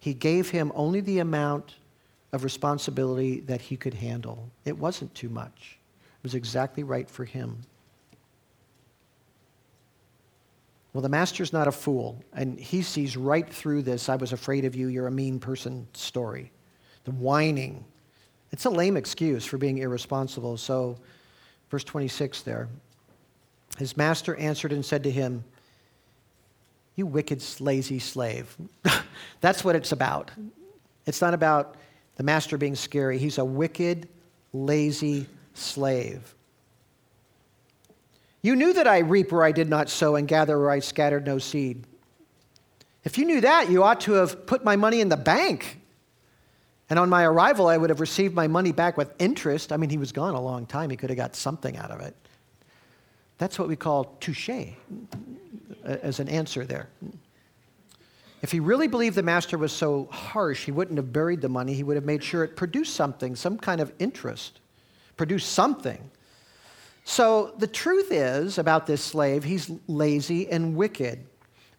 he 0.00 0.14
gave 0.14 0.48
him 0.48 0.72
only 0.74 1.02
the 1.02 1.18
amount 1.18 1.74
of 2.34 2.42
responsibility 2.42 3.38
that 3.40 3.60
he 3.60 3.76
could 3.76 3.94
handle. 3.94 4.50
It 4.64 4.76
wasn't 4.76 5.14
too 5.14 5.28
much, 5.28 5.78
it 6.18 6.24
was 6.24 6.34
exactly 6.34 6.82
right 6.82 7.08
for 7.08 7.24
him. 7.24 7.62
Well, 10.92 11.02
the 11.02 11.08
master's 11.08 11.52
not 11.52 11.68
a 11.68 11.72
fool, 11.72 12.22
and 12.32 12.58
he 12.58 12.82
sees 12.82 13.16
right 13.16 13.48
through 13.48 13.82
this 13.82 14.08
I 14.08 14.16
was 14.16 14.32
afraid 14.32 14.64
of 14.64 14.74
you, 14.74 14.88
you're 14.88 15.06
a 15.06 15.12
mean 15.12 15.38
person 15.38 15.86
story. 15.92 16.50
The 17.04 17.12
whining. 17.12 17.84
It's 18.50 18.64
a 18.64 18.70
lame 18.70 18.96
excuse 18.96 19.44
for 19.44 19.58
being 19.58 19.78
irresponsible. 19.78 20.56
So, 20.56 20.96
verse 21.70 21.84
26 21.84 22.42
there. 22.42 22.68
His 23.78 23.96
master 23.96 24.36
answered 24.36 24.72
and 24.72 24.84
said 24.84 25.02
to 25.04 25.10
him, 25.10 25.44
You 26.96 27.06
wicked, 27.06 27.42
lazy 27.60 27.98
slave. 27.98 28.56
That's 29.40 29.64
what 29.64 29.76
it's 29.76 29.92
about. 29.92 30.30
It's 31.06 31.20
not 31.20 31.34
about 31.34 31.76
the 32.16 32.22
master 32.22 32.56
being 32.56 32.74
scary. 32.74 33.18
He's 33.18 33.38
a 33.38 33.44
wicked, 33.44 34.08
lazy 34.52 35.26
slave. 35.54 36.34
You 38.42 38.56
knew 38.56 38.74
that 38.74 38.86
I 38.86 38.98
reap 38.98 39.32
where 39.32 39.42
I 39.42 39.52
did 39.52 39.68
not 39.68 39.88
sow 39.88 40.16
and 40.16 40.28
gather 40.28 40.58
where 40.58 40.70
I 40.70 40.80
scattered 40.80 41.24
no 41.24 41.38
seed. 41.38 41.84
If 43.02 43.18
you 43.18 43.24
knew 43.24 43.40
that, 43.40 43.70
you 43.70 43.82
ought 43.82 44.00
to 44.02 44.12
have 44.12 44.46
put 44.46 44.64
my 44.64 44.76
money 44.76 45.00
in 45.00 45.08
the 45.08 45.16
bank. 45.16 45.80
And 46.90 46.98
on 46.98 47.08
my 47.08 47.24
arrival, 47.24 47.68
I 47.68 47.76
would 47.76 47.90
have 47.90 48.00
received 48.00 48.34
my 48.34 48.46
money 48.46 48.72
back 48.72 48.96
with 48.96 49.12
interest. 49.18 49.72
I 49.72 49.78
mean, 49.78 49.90
he 49.90 49.96
was 49.96 50.12
gone 50.12 50.34
a 50.34 50.40
long 50.40 50.66
time. 50.66 50.90
He 50.90 50.96
could 50.96 51.10
have 51.10 51.16
got 51.16 51.34
something 51.34 51.76
out 51.76 51.90
of 51.90 52.00
it. 52.00 52.14
That's 53.38 53.58
what 53.58 53.68
we 53.68 53.76
call 53.76 54.16
touche 54.20 54.50
uh, 54.50 54.66
as 55.84 56.20
an 56.20 56.28
answer 56.28 56.64
there. 56.64 56.88
If 58.44 58.52
he 58.52 58.60
really 58.60 58.88
believed 58.88 59.16
the 59.16 59.22
master 59.22 59.56
was 59.56 59.72
so 59.72 60.06
harsh, 60.12 60.66
he 60.66 60.70
wouldn't 60.70 60.98
have 60.98 61.14
buried 61.14 61.40
the 61.40 61.48
money. 61.48 61.72
He 61.72 61.82
would 61.82 61.96
have 61.96 62.04
made 62.04 62.22
sure 62.22 62.44
it 62.44 62.56
produced 62.56 62.92
something, 62.92 63.34
some 63.34 63.56
kind 63.56 63.80
of 63.80 63.90
interest, 63.98 64.60
produced 65.16 65.52
something. 65.52 66.10
So 67.04 67.54
the 67.56 67.66
truth 67.66 68.12
is 68.12 68.58
about 68.58 68.86
this 68.86 69.02
slave, 69.02 69.44
he's 69.44 69.70
lazy 69.86 70.46
and 70.50 70.76
wicked. 70.76 71.24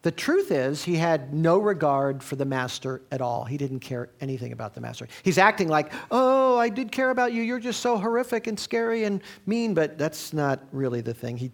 The 0.02 0.10
truth 0.10 0.50
is, 0.50 0.82
he 0.82 0.96
had 0.96 1.32
no 1.32 1.58
regard 1.58 2.20
for 2.20 2.34
the 2.34 2.44
master 2.44 3.00
at 3.12 3.20
all. 3.20 3.44
He 3.44 3.56
didn't 3.56 3.78
care 3.78 4.10
anything 4.20 4.50
about 4.50 4.74
the 4.74 4.80
master. 4.80 5.06
He's 5.22 5.38
acting 5.38 5.68
like, 5.68 5.92
oh, 6.10 6.58
I 6.58 6.68
did 6.68 6.90
care 6.90 7.10
about 7.10 7.32
you. 7.32 7.44
You're 7.44 7.60
just 7.60 7.78
so 7.78 7.96
horrific 7.96 8.48
and 8.48 8.58
scary 8.58 9.04
and 9.04 9.22
mean, 9.46 9.72
but 9.72 9.98
that's 9.98 10.32
not 10.32 10.64
really 10.72 11.00
the 11.00 11.14
thing. 11.14 11.36
He, 11.36 11.52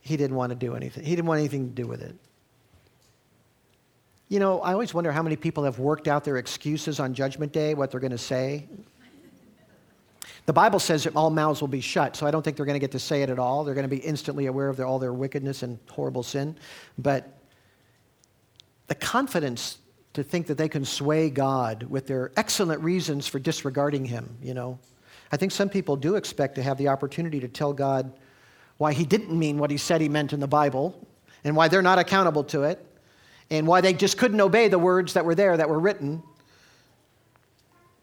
he 0.00 0.16
didn't 0.16 0.36
want 0.36 0.48
to 0.48 0.56
do 0.56 0.76
anything. 0.76 1.04
He 1.04 1.10
didn't 1.10 1.26
want 1.26 1.40
anything 1.40 1.68
to 1.68 1.74
do 1.74 1.86
with 1.86 2.00
it. 2.00 2.16
You 4.30 4.38
know, 4.38 4.60
I 4.60 4.72
always 4.72 4.94
wonder 4.94 5.10
how 5.10 5.24
many 5.24 5.34
people 5.34 5.64
have 5.64 5.80
worked 5.80 6.06
out 6.06 6.22
their 6.22 6.36
excuses 6.36 7.00
on 7.00 7.14
Judgment 7.14 7.52
Day, 7.52 7.74
what 7.74 7.90
they're 7.90 7.98
going 7.98 8.12
to 8.12 8.16
say. 8.16 8.68
The 10.46 10.52
Bible 10.52 10.78
says 10.78 11.02
that 11.02 11.16
all 11.16 11.30
mouths 11.30 11.60
will 11.60 11.68
be 11.68 11.80
shut, 11.80 12.14
so 12.14 12.28
I 12.28 12.30
don't 12.30 12.42
think 12.42 12.56
they're 12.56 12.64
going 12.64 12.76
to 12.76 12.80
get 12.80 12.92
to 12.92 13.00
say 13.00 13.24
it 13.24 13.30
at 13.30 13.40
all. 13.40 13.64
They're 13.64 13.74
going 13.74 13.82
to 13.82 13.88
be 13.88 13.98
instantly 13.98 14.46
aware 14.46 14.68
of 14.68 14.76
their, 14.76 14.86
all 14.86 15.00
their 15.00 15.12
wickedness 15.12 15.64
and 15.64 15.80
horrible 15.90 16.22
sin. 16.22 16.56
But 16.96 17.40
the 18.86 18.94
confidence 18.94 19.78
to 20.12 20.22
think 20.22 20.46
that 20.46 20.56
they 20.56 20.68
can 20.68 20.84
sway 20.84 21.28
God 21.28 21.82
with 21.82 22.06
their 22.06 22.30
excellent 22.36 22.82
reasons 22.82 23.26
for 23.26 23.40
disregarding 23.40 24.04
Him, 24.04 24.36
you 24.40 24.54
know. 24.54 24.78
I 25.32 25.38
think 25.38 25.50
some 25.50 25.68
people 25.68 25.96
do 25.96 26.14
expect 26.14 26.54
to 26.54 26.62
have 26.62 26.78
the 26.78 26.86
opportunity 26.86 27.40
to 27.40 27.48
tell 27.48 27.72
God 27.72 28.12
why 28.78 28.92
He 28.92 29.04
didn't 29.04 29.36
mean 29.36 29.58
what 29.58 29.72
He 29.72 29.76
said 29.76 30.00
He 30.00 30.08
meant 30.08 30.32
in 30.32 30.38
the 30.38 30.46
Bible 30.46 31.04
and 31.42 31.56
why 31.56 31.66
they're 31.66 31.82
not 31.82 31.98
accountable 31.98 32.44
to 32.44 32.62
it 32.62 32.86
and 33.50 33.66
why 33.66 33.80
they 33.80 33.92
just 33.92 34.16
couldn't 34.16 34.40
obey 34.40 34.68
the 34.68 34.78
words 34.78 35.14
that 35.14 35.24
were 35.24 35.34
there 35.34 35.56
that 35.56 35.68
were 35.68 35.78
written 35.78 36.22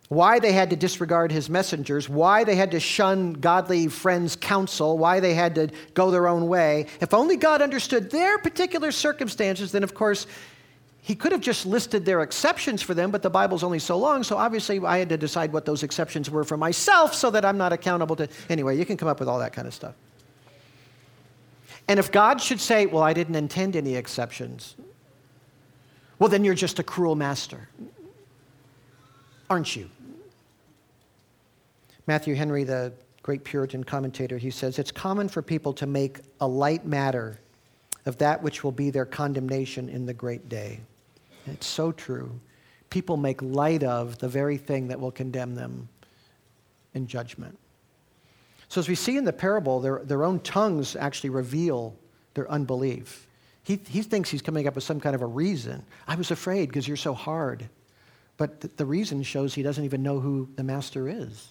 why 0.10 0.40
they 0.40 0.54
had 0.54 0.70
to 0.70 0.76
disregard 0.76 1.32
his 1.32 1.50
messengers, 1.50 2.08
why 2.08 2.44
they 2.44 2.56
had 2.56 2.72
to 2.72 2.80
shun 2.80 3.34
godly 3.34 3.88
friends' 3.88 4.36
counsel, 4.36 4.98
why 4.98 5.20
they 5.20 5.34
had 5.34 5.56
to 5.56 5.70
go 5.94 6.12
their 6.12 6.28
own 6.28 6.48
way. 6.48 6.86
If 7.02 7.14
only 7.14 7.36
God 7.36 7.62
understood 7.62 8.10
their 8.10 8.38
particular 8.38 8.92
circumstances, 8.92 9.72
then 9.74 9.84
of 9.84 9.94
course 9.94 10.26
he 11.02 11.14
could 11.16 11.32
have 11.32 11.42
just 11.42 11.66
listed 11.66 12.06
their 12.06 12.22
exceptions 12.22 12.82
for 12.82 12.94
them, 12.94 13.12
but 13.12 13.22
the 13.22 13.30
Bible's 13.30 13.64
only 13.64 13.80
so 13.80 13.98
long, 13.98 14.24
so 14.24 14.38
obviously 14.38 14.80
I 14.80 14.98
had 14.98 15.10
to 15.10 15.18
decide 15.18 15.52
what 15.54 15.66
those 15.66 15.84
exceptions 15.84 16.30
were 16.30 16.44
for 16.44 16.58
myself 16.58 17.14
so 17.14 17.30
that 17.32 17.44
I'm 17.44 17.58
not 17.58 17.74
accountable 17.74 18.16
to. 18.18 18.30
Anyway, 18.50 18.78
you 18.78 18.86
can 18.86 18.98
come 18.98 19.08
up 19.08 19.20
with 19.20 19.30
all 19.30 19.40
that 19.40 19.54
kind 19.54 19.68
of 19.68 19.74
stuff. 19.74 19.96
And 21.90 22.00
if 22.00 22.12
God 22.12 22.42
should 22.42 22.60
say, 22.60 22.86
Well, 22.86 23.04
I 23.04 23.14
didn't 23.14 23.36
intend 23.36 23.78
any 23.78 23.96
exceptions, 23.96 24.76
well, 26.20 26.30
then 26.30 26.44
you're 26.44 26.56
just 26.56 26.80
a 26.80 26.84
cruel 26.84 27.16
master, 27.16 27.70
aren't 29.50 29.76
you? 29.76 29.90
Matthew 32.08 32.36
Henry, 32.36 32.64
the 32.64 32.94
great 33.22 33.44
Puritan 33.44 33.84
commentator, 33.84 34.38
he 34.38 34.50
says, 34.50 34.80
It's 34.80 34.92
common 34.92 35.28
for 35.28 35.42
people 35.42 35.74
to 35.74 35.86
make 35.86 36.20
a 36.40 36.48
light 36.48 36.86
matter 36.86 37.40
of 38.06 38.18
that 38.20 38.42
which 38.42 38.64
will 38.64 38.72
be 38.72 38.90
their 38.90 39.06
condemnation 39.06 39.90
in 39.90 40.06
the 40.06 40.14
great 40.14 40.48
day. 40.48 40.80
And 41.46 41.56
it's 41.56 41.68
so 41.68 41.92
true. 41.92 42.32
People 42.90 43.18
make 43.18 43.42
light 43.42 43.84
of 43.84 44.18
the 44.20 44.30
very 44.30 44.58
thing 44.58 44.88
that 44.88 45.00
will 45.00 45.12
condemn 45.12 45.56
them 45.56 45.90
in 46.94 47.06
judgment. 47.06 47.58
So, 48.70 48.80
as 48.80 48.88
we 48.88 48.96
see 48.96 49.18
in 49.18 49.26
the 49.26 49.34
parable, 49.34 49.82
their, 49.82 50.00
their 50.04 50.24
own 50.24 50.40
tongues 50.40 50.96
actually 50.96 51.30
reveal 51.30 51.96
their 52.34 52.50
unbelief. 52.50 53.27
He, 53.68 53.82
he 53.86 54.02
thinks 54.02 54.30
he's 54.30 54.42
coming 54.42 54.66
up 54.66 54.76
with 54.76 54.86
some 54.86 55.02
kind 55.02 55.14
of 55.14 55.22
a 55.22 55.26
reason. 55.26 55.84
I 56.08 56.16
was 56.16 56.32
afraid 56.32 56.70
because 56.70 56.88
you're 56.88 56.96
so 56.96 57.14
hard. 57.14 57.68
But 58.38 58.62
th- 58.62 58.74
the 58.78 58.86
reason 58.86 59.22
shows 59.24 59.54
he 59.54 59.62
doesn't 59.62 59.84
even 59.84 60.02
know 60.02 60.22
who 60.22 60.48
the 60.56 60.64
master 60.64 61.10
is. 61.10 61.50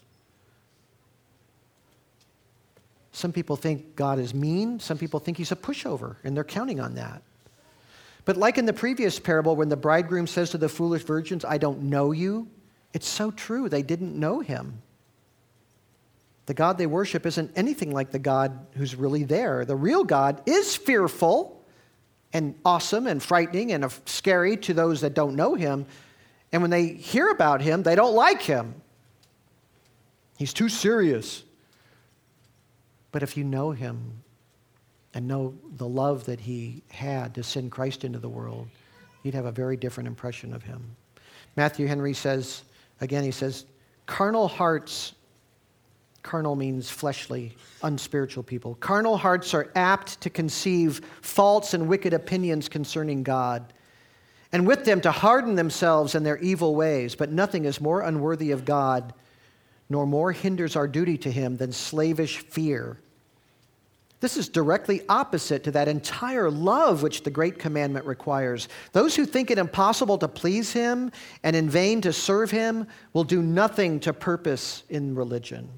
Some 3.12 3.34
people 3.34 3.54
think 3.56 3.96
God 3.96 4.18
is 4.18 4.32
mean. 4.32 4.80
Some 4.80 4.96
people 4.96 5.20
think 5.20 5.36
he's 5.36 5.52
a 5.52 5.56
pushover, 5.56 6.16
and 6.24 6.34
they're 6.34 6.42
counting 6.42 6.80
on 6.80 6.94
that. 6.94 7.20
But 8.24 8.38
like 8.38 8.56
in 8.56 8.64
the 8.64 8.72
previous 8.72 9.20
parable, 9.20 9.54
when 9.54 9.68
the 9.68 9.76
bridegroom 9.76 10.26
says 10.26 10.48
to 10.52 10.58
the 10.58 10.70
foolish 10.70 11.02
virgins, 11.02 11.44
I 11.44 11.58
don't 11.58 11.82
know 11.82 12.12
you, 12.12 12.48
it's 12.94 13.06
so 13.06 13.30
true. 13.30 13.68
They 13.68 13.82
didn't 13.82 14.18
know 14.18 14.40
him. 14.40 14.80
The 16.46 16.54
God 16.54 16.78
they 16.78 16.86
worship 16.86 17.26
isn't 17.26 17.52
anything 17.56 17.92
like 17.92 18.10
the 18.10 18.18
God 18.18 18.68
who's 18.72 18.96
really 18.96 19.24
there. 19.24 19.66
The 19.66 19.76
real 19.76 20.02
God 20.02 20.40
is 20.46 20.76
fearful 20.76 21.55
and 22.32 22.54
awesome 22.64 23.06
and 23.06 23.22
frightening 23.22 23.72
and 23.72 23.90
scary 24.04 24.56
to 24.58 24.74
those 24.74 25.00
that 25.00 25.14
don't 25.14 25.36
know 25.36 25.54
him. 25.54 25.86
And 26.52 26.62
when 26.62 26.70
they 26.70 26.88
hear 26.88 27.30
about 27.30 27.60
him, 27.60 27.82
they 27.82 27.94
don't 27.94 28.14
like 28.14 28.42
him. 28.42 28.74
He's 30.38 30.52
too 30.52 30.68
serious. 30.68 31.42
But 33.12 33.22
if 33.22 33.36
you 33.36 33.44
know 33.44 33.70
him 33.70 34.22
and 35.14 35.26
know 35.26 35.54
the 35.76 35.88
love 35.88 36.26
that 36.26 36.40
he 36.40 36.82
had 36.90 37.34
to 37.36 37.42
send 37.42 37.72
Christ 37.72 38.04
into 38.04 38.18
the 38.18 38.28
world, 38.28 38.68
you'd 39.22 39.34
have 39.34 39.46
a 39.46 39.52
very 39.52 39.76
different 39.76 40.06
impression 40.06 40.52
of 40.52 40.62
him. 40.62 40.82
Matthew 41.56 41.86
Henry 41.86 42.12
says, 42.12 42.62
again, 43.00 43.24
he 43.24 43.30
says, 43.30 43.64
carnal 44.04 44.46
hearts, 44.46 45.14
carnal 46.26 46.56
means 46.56 46.90
fleshly, 46.90 47.56
unspiritual 47.82 48.42
people. 48.42 48.74
Carnal 48.74 49.16
hearts 49.16 49.54
are 49.54 49.70
apt 49.74 50.20
to 50.20 50.28
conceive 50.28 51.00
false 51.22 51.72
and 51.72 51.88
wicked 51.88 52.12
opinions 52.12 52.68
concerning 52.68 53.22
God, 53.22 53.72
and 54.52 54.66
with 54.66 54.84
them 54.84 55.00
to 55.02 55.12
harden 55.12 55.54
themselves 55.54 56.14
in 56.14 56.24
their 56.24 56.38
evil 56.38 56.74
ways. 56.74 57.14
But 57.14 57.30
nothing 57.30 57.64
is 57.64 57.80
more 57.80 58.02
unworthy 58.02 58.50
of 58.50 58.64
God 58.64 59.14
nor 59.88 60.06
more 60.06 60.32
hinders 60.32 60.74
our 60.74 60.88
duty 60.88 61.16
to 61.18 61.30
him 61.30 61.56
than 61.56 61.72
slavish 61.72 62.38
fear. 62.38 62.98
This 64.18 64.36
is 64.36 64.48
directly 64.48 65.02
opposite 65.08 65.62
to 65.64 65.70
that 65.72 65.88
entire 65.88 66.50
love 66.50 67.02
which 67.02 67.22
the 67.22 67.30
great 67.30 67.58
commandment 67.58 68.06
requires. 68.06 68.68
Those 68.92 69.14
who 69.14 69.26
think 69.26 69.50
it 69.50 69.58
impossible 69.58 70.18
to 70.18 70.28
please 70.28 70.72
him 70.72 71.12
and 71.42 71.54
in 71.54 71.68
vain 71.68 72.00
to 72.00 72.12
serve 72.12 72.50
him 72.50 72.86
will 73.12 73.24
do 73.24 73.42
nothing 73.42 74.00
to 74.00 74.12
purpose 74.12 74.82
in 74.88 75.14
religion. 75.14 75.68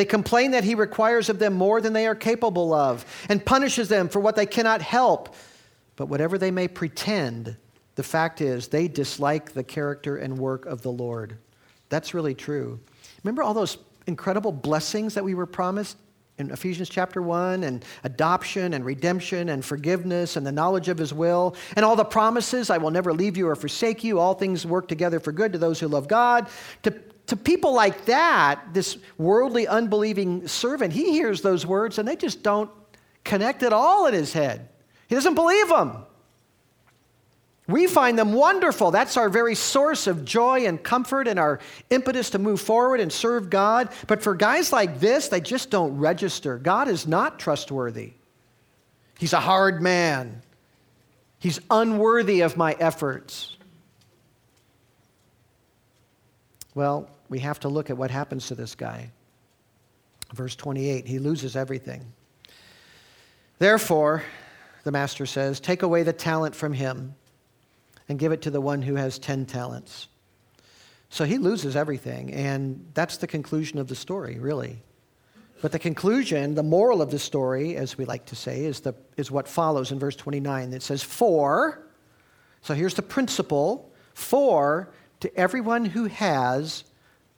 They 0.00 0.06
complain 0.06 0.52
that 0.52 0.64
he 0.64 0.74
requires 0.74 1.28
of 1.28 1.38
them 1.38 1.52
more 1.52 1.82
than 1.82 1.92
they 1.92 2.06
are 2.06 2.14
capable 2.14 2.72
of 2.72 3.04
and 3.28 3.44
punishes 3.44 3.90
them 3.90 4.08
for 4.08 4.18
what 4.18 4.34
they 4.34 4.46
cannot 4.46 4.80
help. 4.80 5.34
But 5.96 6.06
whatever 6.06 6.38
they 6.38 6.50
may 6.50 6.68
pretend, 6.68 7.54
the 7.96 8.02
fact 8.02 8.40
is 8.40 8.68
they 8.68 8.88
dislike 8.88 9.52
the 9.52 9.62
character 9.62 10.16
and 10.16 10.38
work 10.38 10.64
of 10.64 10.80
the 10.80 10.90
Lord. 10.90 11.36
That's 11.90 12.14
really 12.14 12.34
true. 12.34 12.80
Remember 13.22 13.42
all 13.42 13.52
those 13.52 13.76
incredible 14.06 14.52
blessings 14.52 15.12
that 15.12 15.22
we 15.22 15.34
were 15.34 15.44
promised 15.44 15.98
in 16.38 16.50
Ephesians 16.50 16.88
chapter 16.88 17.20
1 17.20 17.62
and 17.64 17.84
adoption 18.02 18.72
and 18.72 18.86
redemption 18.86 19.50
and 19.50 19.62
forgiveness 19.62 20.36
and 20.36 20.46
the 20.46 20.52
knowledge 20.52 20.88
of 20.88 20.96
his 20.96 21.12
will 21.12 21.54
and 21.76 21.84
all 21.84 21.94
the 21.94 22.04
promises 22.06 22.70
I 22.70 22.78
will 22.78 22.90
never 22.90 23.12
leave 23.12 23.36
you 23.36 23.48
or 23.48 23.54
forsake 23.54 24.02
you. 24.02 24.18
All 24.18 24.32
things 24.32 24.64
work 24.64 24.88
together 24.88 25.20
for 25.20 25.30
good 25.30 25.52
to 25.52 25.58
those 25.58 25.78
who 25.78 25.88
love 25.88 26.08
God. 26.08 26.48
To, 26.84 26.94
to 27.30 27.36
people 27.36 27.72
like 27.72 28.06
that, 28.06 28.74
this 28.74 28.98
worldly, 29.16 29.68
unbelieving 29.68 30.48
servant, 30.48 30.92
he 30.92 31.12
hears 31.12 31.42
those 31.42 31.64
words 31.64 31.96
and 31.96 32.08
they 32.08 32.16
just 32.16 32.42
don't 32.42 32.68
connect 33.22 33.62
at 33.62 33.72
all 33.72 34.06
in 34.06 34.14
his 34.14 34.32
head. 34.32 34.68
He 35.06 35.14
doesn't 35.14 35.36
believe 35.36 35.68
them. 35.68 36.04
We 37.68 37.86
find 37.86 38.18
them 38.18 38.32
wonderful. 38.32 38.90
That's 38.90 39.16
our 39.16 39.28
very 39.28 39.54
source 39.54 40.08
of 40.08 40.24
joy 40.24 40.66
and 40.66 40.82
comfort 40.82 41.28
and 41.28 41.38
our 41.38 41.60
impetus 41.88 42.30
to 42.30 42.40
move 42.40 42.60
forward 42.60 42.98
and 42.98 43.12
serve 43.12 43.48
God. 43.48 43.90
But 44.08 44.24
for 44.24 44.34
guys 44.34 44.72
like 44.72 44.98
this, 44.98 45.28
they 45.28 45.40
just 45.40 45.70
don't 45.70 45.98
register. 45.98 46.58
God 46.58 46.88
is 46.88 47.06
not 47.06 47.38
trustworthy. 47.38 48.14
He's 49.20 49.34
a 49.34 49.40
hard 49.40 49.80
man. 49.80 50.42
He's 51.38 51.60
unworthy 51.70 52.40
of 52.40 52.56
my 52.56 52.72
efforts. 52.80 53.56
Well, 56.74 57.08
we 57.30 57.38
have 57.38 57.60
to 57.60 57.68
look 57.68 57.88
at 57.88 57.96
what 57.96 58.10
happens 58.10 58.48
to 58.48 58.54
this 58.54 58.74
guy. 58.74 59.10
Verse 60.34 60.54
28 60.54 61.06
he 61.06 61.18
loses 61.18 61.56
everything. 61.56 62.12
Therefore, 63.58 64.22
the 64.84 64.92
master 64.92 65.24
says, 65.24 65.60
take 65.60 65.82
away 65.82 66.02
the 66.02 66.12
talent 66.12 66.54
from 66.54 66.72
him 66.72 67.14
and 68.08 68.18
give 68.18 68.32
it 68.32 68.42
to 68.42 68.50
the 68.50 68.60
one 68.60 68.82
who 68.82 68.96
has 68.96 69.18
10 69.18 69.46
talents. 69.46 70.08
So 71.10 71.24
he 71.24 71.38
loses 71.38 71.76
everything, 71.76 72.32
and 72.32 72.90
that's 72.94 73.16
the 73.16 73.26
conclusion 73.26 73.78
of 73.78 73.88
the 73.88 73.94
story, 73.94 74.38
really. 74.38 74.82
But 75.60 75.72
the 75.72 75.78
conclusion, 75.78 76.54
the 76.54 76.62
moral 76.62 77.02
of 77.02 77.10
the 77.10 77.18
story, 77.18 77.76
as 77.76 77.98
we 77.98 78.04
like 78.04 78.26
to 78.26 78.36
say, 78.36 78.64
is, 78.64 78.80
the, 78.80 78.94
is 79.16 79.30
what 79.30 79.46
follows 79.46 79.92
in 79.92 79.98
verse 79.98 80.16
29. 80.16 80.72
It 80.72 80.82
says, 80.82 81.02
For, 81.02 81.84
so 82.62 82.74
here's 82.74 82.94
the 82.94 83.02
principle, 83.02 83.92
for 84.14 84.90
to 85.20 85.36
everyone 85.36 85.84
who 85.84 86.06
has, 86.06 86.84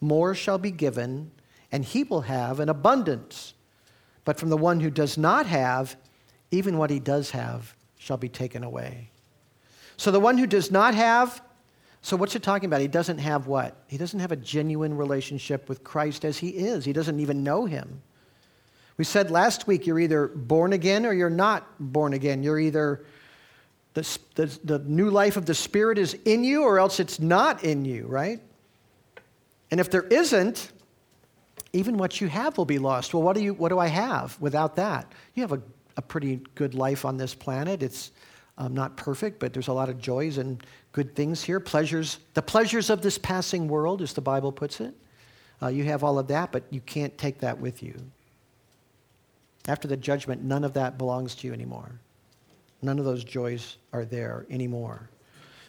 more 0.03 0.35
shall 0.35 0.59
be 0.59 0.71
given, 0.71 1.31
and 1.71 1.85
he 1.85 2.05
will 2.05 2.23
have 2.23 2.61
an 2.61 2.69
abundance. 2.69 3.55
But 4.25 4.39
from 4.39 4.51
the 4.51 4.57
one 4.57 4.81
who 4.81 4.91
does 4.91 5.17
not 5.17 5.47
have, 5.47 5.97
even 6.51 6.77
what 6.77 6.91
he 6.91 7.01
does 7.01 7.31
have 7.31 7.75
shall 7.99 8.17
be 8.17 8.29
taken 8.29 8.63
away. 8.63 9.11
So 9.97 10.11
the 10.11 10.21
one 10.21 10.37
who 10.37 10.47
does 10.47 10.71
not 10.71 10.95
have, 10.95 11.41
so 12.03 12.17
what's 12.17 12.35
it 12.35 12.43
talking 12.43 12.67
about? 12.67 12.81
He 12.81 12.89
doesn't 12.89 13.19
have 13.19 13.47
what? 13.47 13.77
He 13.87 13.97
doesn't 13.97 14.19
have 14.19 14.33
a 14.33 14.37
genuine 14.37 14.97
relationship 14.97 15.69
with 15.69 15.85
Christ 15.85 16.25
as 16.25 16.39
he 16.39 16.49
is. 16.49 16.85
He 16.85 16.93
doesn't 16.93 17.21
even 17.21 17.45
know 17.45 17.65
him. 17.65 18.03
We 18.97 19.05
said 19.05 19.31
last 19.31 19.67
week 19.67 19.87
you're 19.87 20.01
either 20.01 20.29
born 20.29 20.73
again 20.73 21.07
or 21.07 21.13
you're 21.13 21.31
not 21.31 21.67
born 21.79 22.13
again. 22.13 22.43
You're 22.43 22.59
either 22.59 23.05
the, 23.95 24.19
the, 24.35 24.59
the 24.65 24.79
new 24.81 25.11
life 25.11 25.37
of 25.37 25.47
the 25.47 25.55
Spirit 25.55 25.99
is 25.99 26.15
in 26.25 26.45
you 26.45 26.63
or 26.63 26.79
else 26.79 27.01
it's 27.01 27.21
not 27.21 27.65
in 27.65 27.85
you, 27.85 28.07
right? 28.07 28.41
And 29.73 29.81
if 29.81 29.91
there 29.91 30.03
isn't, 30.03 30.71
even 31.73 31.97
what 31.97 32.21
you 32.21 32.29
have 32.29 32.59
will 32.59 32.67
be 32.67 32.79
lost. 32.79 33.15
Well, 33.15 33.23
what 33.23 33.35
do, 33.35 33.43
you, 33.43 33.55
what 33.55 33.71
do 33.71 33.79
I 33.79 33.87
have 33.87 34.39
without 34.39 34.77
that? 34.77 35.11
You 35.35 35.43
have 35.43 35.53
a, 35.53 35.63
a 35.97 36.03
pretty 36.03 36.43
good 36.55 36.75
life 36.75 37.07
on 37.07 37.17
this 37.17 37.35
planet. 37.35 37.83
It's 37.83 38.13
um, 38.59 38.75
not 38.75 38.99
perfect, 38.99 39.41
but 39.41 39.55
there's 39.55 39.69
a 39.69 39.73
lot 39.73 39.89
of 39.89 39.99
joys 39.99 40.37
and 40.37 40.63
good 40.93 41.17
things 41.17 41.43
here. 41.43 41.59
Pleasures, 41.59 42.19
the 42.35 42.43
pleasures 42.43 42.91
of 42.91 43.01
this 43.01 43.17
passing 43.17 43.67
world, 43.67 44.03
as 44.03 44.13
the 44.13 44.21
Bible 44.21 44.53
puts 44.53 44.79
it. 44.79 44.95
Uh, 45.63 45.69
you 45.69 45.85
have 45.85 46.05
all 46.05 46.19
of 46.19 46.29
that, 46.29 46.53
but 46.53 46.65
you 46.69 46.83
can't 46.83 47.17
take 47.17 47.39
that 47.39 47.59
with 47.59 47.83
you. 47.83 47.95
After 49.67 49.89
the 49.89 49.97
judgment, 49.97 50.43
none 50.43 50.65
of 50.65 50.75
that 50.75 50.99
belongs 50.99 51.35
to 51.37 51.47
you 51.47 51.55
anymore. 51.55 51.93
None 52.83 52.99
of 52.99 53.07
those 53.07 53.25
joys 53.25 53.79
are 53.95 54.05
there 54.05 54.45
anymore. 54.51 55.09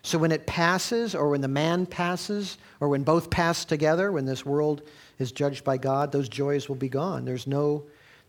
So 0.03 0.17
when 0.17 0.33
it 0.33 0.45
passes, 0.45 1.15
or 1.15 1.29
when 1.29 1.41
the 1.41 1.47
man 1.47 1.85
passes, 1.85 2.57
or 2.81 2.89
when 2.89 3.03
both 3.03 3.29
pass 3.29 3.63
together, 3.63 4.11
when 4.11 4.25
this 4.25 4.45
world 4.45 4.81
is 5.17 5.31
judged 5.31 5.63
by 5.63 5.77
God, 5.77 6.11
those 6.11 6.27
joys 6.27 6.67
will 6.67 6.75
be 6.75 6.89
gone. 6.89 7.23
There's 7.23 7.47
no, 7.47 7.83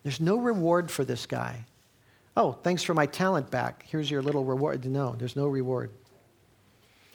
there's 0.05 0.20
no 0.20 0.37
reward 0.37 0.89
for 0.91 1.05
this 1.05 1.27
guy. 1.27 1.64
Oh, 2.37 2.53
thanks 2.53 2.85
for 2.85 2.95
my 2.95 3.07
talent 3.07 3.51
back. 3.51 3.85
Here's 3.89 4.11
your 4.11 4.22
little 4.22 4.45
reward. 4.45 4.85
No, 4.85 5.16
there's 5.18 5.37
no 5.37 5.47
reward. 5.47 5.91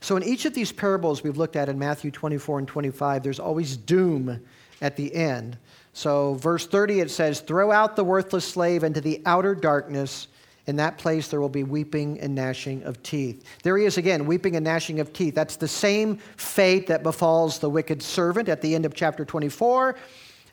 So, 0.02 0.16
in 0.16 0.24
each 0.24 0.46
of 0.46 0.54
these 0.54 0.72
parables 0.72 1.24
we've 1.24 1.38
looked 1.38 1.58
at 1.58 1.68
in 1.68 1.78
Matthew 1.78 2.12
24 2.12 2.60
and 2.60 2.68
25, 2.68 3.24
there's 3.24 3.40
always 3.40 3.76
doom 3.76 4.42
at 4.82 4.96
the 4.96 5.14
end. 5.14 5.58
So, 5.94 6.36
verse 6.36 6.66
30, 6.68 7.02
it 7.02 7.12
says, 7.12 7.42
Throw 7.42 7.72
out 7.72 7.96
the 7.98 8.04
worthless 8.04 8.46
slave 8.46 8.84
into 8.84 9.02
the 9.02 9.22
outer 9.26 9.56
darkness. 9.56 10.28
In 10.70 10.76
that 10.76 11.00
place, 11.00 11.30
there 11.30 11.42
will 11.42 11.50
be 11.50 11.64
weeping 11.64 12.20
and 12.20 12.36
gnashing 12.36 12.84
of 12.84 13.02
teeth. 13.02 13.44
There 13.64 13.76
he 13.76 13.86
is 13.86 13.98
again, 13.98 14.28
weeping 14.28 14.56
and 14.56 14.64
gnashing 14.64 15.00
of 15.00 15.12
teeth. 15.14 15.34
That's 15.34 15.56
the 15.56 15.68
same 15.68 16.18
fate 16.38 16.86
that 16.86 17.02
befalls 17.02 17.58
the 17.58 17.68
wicked 17.68 18.04
servant 18.04 18.48
at 18.48 18.62
the 18.62 18.76
end 18.76 18.86
of 18.86 18.94
chapter 18.94 19.26
24. 19.26 19.96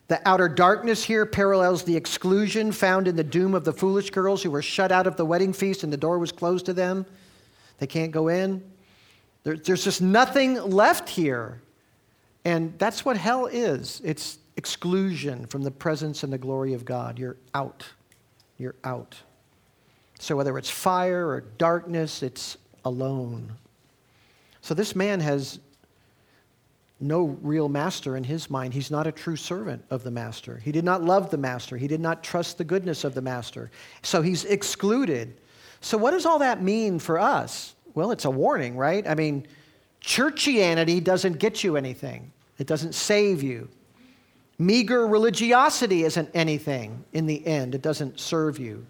The 0.09 0.27
outer 0.27 0.49
darkness 0.49 1.05
here 1.05 1.27
parallels 1.27 1.83
the 1.83 1.95
exclusion 1.95 2.73
found 2.73 3.09
in 3.09 3.15
the 3.15 3.23
doom 3.23 3.55
of 3.55 3.67
the 3.67 3.75
foolish 3.75 4.09
girls 4.09 4.43
who 4.43 4.51
were 4.51 4.63
shut 4.63 4.91
out 4.91 5.07
of 5.07 5.19
the 5.19 5.25
wedding 5.27 5.53
feast 5.53 5.85
and 5.85 5.93
the 5.93 5.99
door 5.99 6.19
was 6.19 6.33
closed 6.33 6.65
to 6.65 6.73
them. 6.73 7.05
They 7.77 7.87
can't 7.87 8.11
go 8.11 8.29
in. 8.29 8.65
There, 9.43 9.59
there's 9.59 9.85
just 9.85 10.01
nothing 10.01 10.55
left 10.63 11.11
here. 11.11 11.61
And 12.47 12.73
that's 12.79 13.05
what 13.05 13.19
hell 13.19 13.45
is 13.45 14.01
it's 14.03 14.39
exclusion 14.57 15.45
from 15.45 15.61
the 15.61 15.71
presence 15.71 16.23
and 16.23 16.33
the 16.33 16.39
glory 16.39 16.73
of 16.73 16.87
God. 16.87 17.19
You're 17.19 17.37
out. 17.55 17.85
You're 18.57 18.77
out. 18.83 19.17
So 20.19 20.37
whether 20.37 20.57
it's 20.59 20.71
fire 20.71 21.29
or 21.29 21.43
darkness, 21.59 22.23
it's 22.23 22.57
alone. 22.85 23.53
So 24.61 24.75
this 24.75 24.97
man 24.97 25.21
has 25.21 25.61
no 26.99 27.37
real 27.43 27.69
master 27.69 28.17
in 28.17 28.25
his 28.25 28.49
mind. 28.49 28.73
He's 28.73 28.91
not 28.91 29.07
a 29.07 29.13
true 29.13 29.37
servant 29.37 29.85
of 29.91 30.03
the 30.03 30.11
master. 30.11 30.57
He 30.57 30.73
did 30.73 30.85
not 30.85 31.03
love 31.03 31.31
the 31.31 31.37
master. 31.37 31.77
He 31.77 31.87
did 31.87 32.01
not 32.01 32.25
trust 32.25 32.59
the 32.59 32.65
goodness 32.65 33.05
of 33.05 33.15
the 33.15 33.21
master. 33.21 33.71
So 34.03 34.23
he's 34.23 34.45
excluded. 34.45 35.37
So, 35.81 35.99
what 35.99 36.13
does 36.13 36.25
all 36.25 36.39
that 36.39 36.63
mean 36.63 36.99
for 36.99 37.19
us? 37.19 37.75
Well, 37.95 38.11
it's 38.13 38.25
a 38.25 38.31
warning, 38.31 38.77
right? 38.77 39.07
I 39.07 39.15
mean, 39.15 39.47
churchianity 40.03 41.03
doesn't 41.03 41.39
get 41.39 41.63
you 41.63 41.77
anything, 41.77 42.33
it 42.59 42.67
doesn't 42.67 42.95
save 42.95 43.43
you. 43.43 43.69
Meager 44.59 45.07
religiosity 45.07 46.05
isn't 46.05 46.31
anything 46.33 47.05
in 47.13 47.27
the 47.27 47.47
end, 47.47 47.75
it 47.75 47.83
doesn't 47.83 48.19
serve 48.19 48.59
you. 48.59 48.87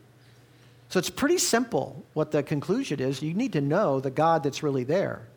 So 0.96 1.00
it's 1.00 1.10
pretty 1.10 1.36
simple 1.36 2.02
what 2.14 2.30
the 2.30 2.42
conclusion 2.42 3.00
is. 3.00 3.20
You 3.20 3.34
need 3.34 3.52
to 3.52 3.60
know 3.60 4.00
the 4.00 4.08
God 4.10 4.42
that's 4.42 4.62
really 4.62 4.82
there 4.82 5.28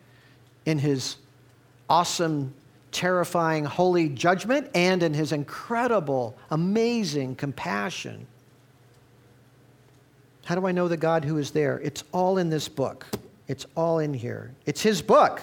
in 0.64 0.78
his 0.78 1.16
awesome, 1.86 2.54
terrifying, 2.92 3.66
holy 3.66 4.08
judgment 4.08 4.70
and 4.74 5.02
in 5.02 5.12
his 5.12 5.32
incredible, 5.32 6.34
amazing 6.50 7.36
compassion. 7.36 8.26
How 10.46 10.54
do 10.54 10.66
I 10.66 10.72
know 10.72 10.88
the 10.88 10.96
God 10.96 11.26
who 11.26 11.36
is 11.36 11.50
there? 11.50 11.78
It's 11.80 12.04
all 12.10 12.38
in 12.38 12.48
this 12.48 12.66
book. 12.66 13.04
It's 13.46 13.66
all 13.76 13.98
in 13.98 14.14
here. 14.14 14.54
It's 14.64 14.80
his 14.80 15.02
book. 15.02 15.42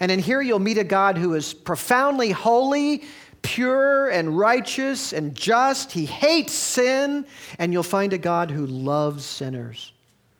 And 0.00 0.10
in 0.10 0.20
here, 0.20 0.40
you'll 0.40 0.58
meet 0.58 0.78
a 0.78 0.84
God 0.84 1.18
who 1.18 1.34
is 1.34 1.52
profoundly 1.52 2.30
holy, 2.30 3.04
pure, 3.42 4.08
and 4.08 4.38
righteous 4.38 5.12
and 5.12 5.34
just. 5.34 5.92
He 5.92 6.06
hates 6.06 6.52
sin. 6.52 7.26
And 7.58 7.72
you'll 7.72 7.82
find 7.82 8.12
a 8.12 8.18
God 8.18 8.50
who 8.50 8.66
loves 8.66 9.24
sinners, 9.24 9.92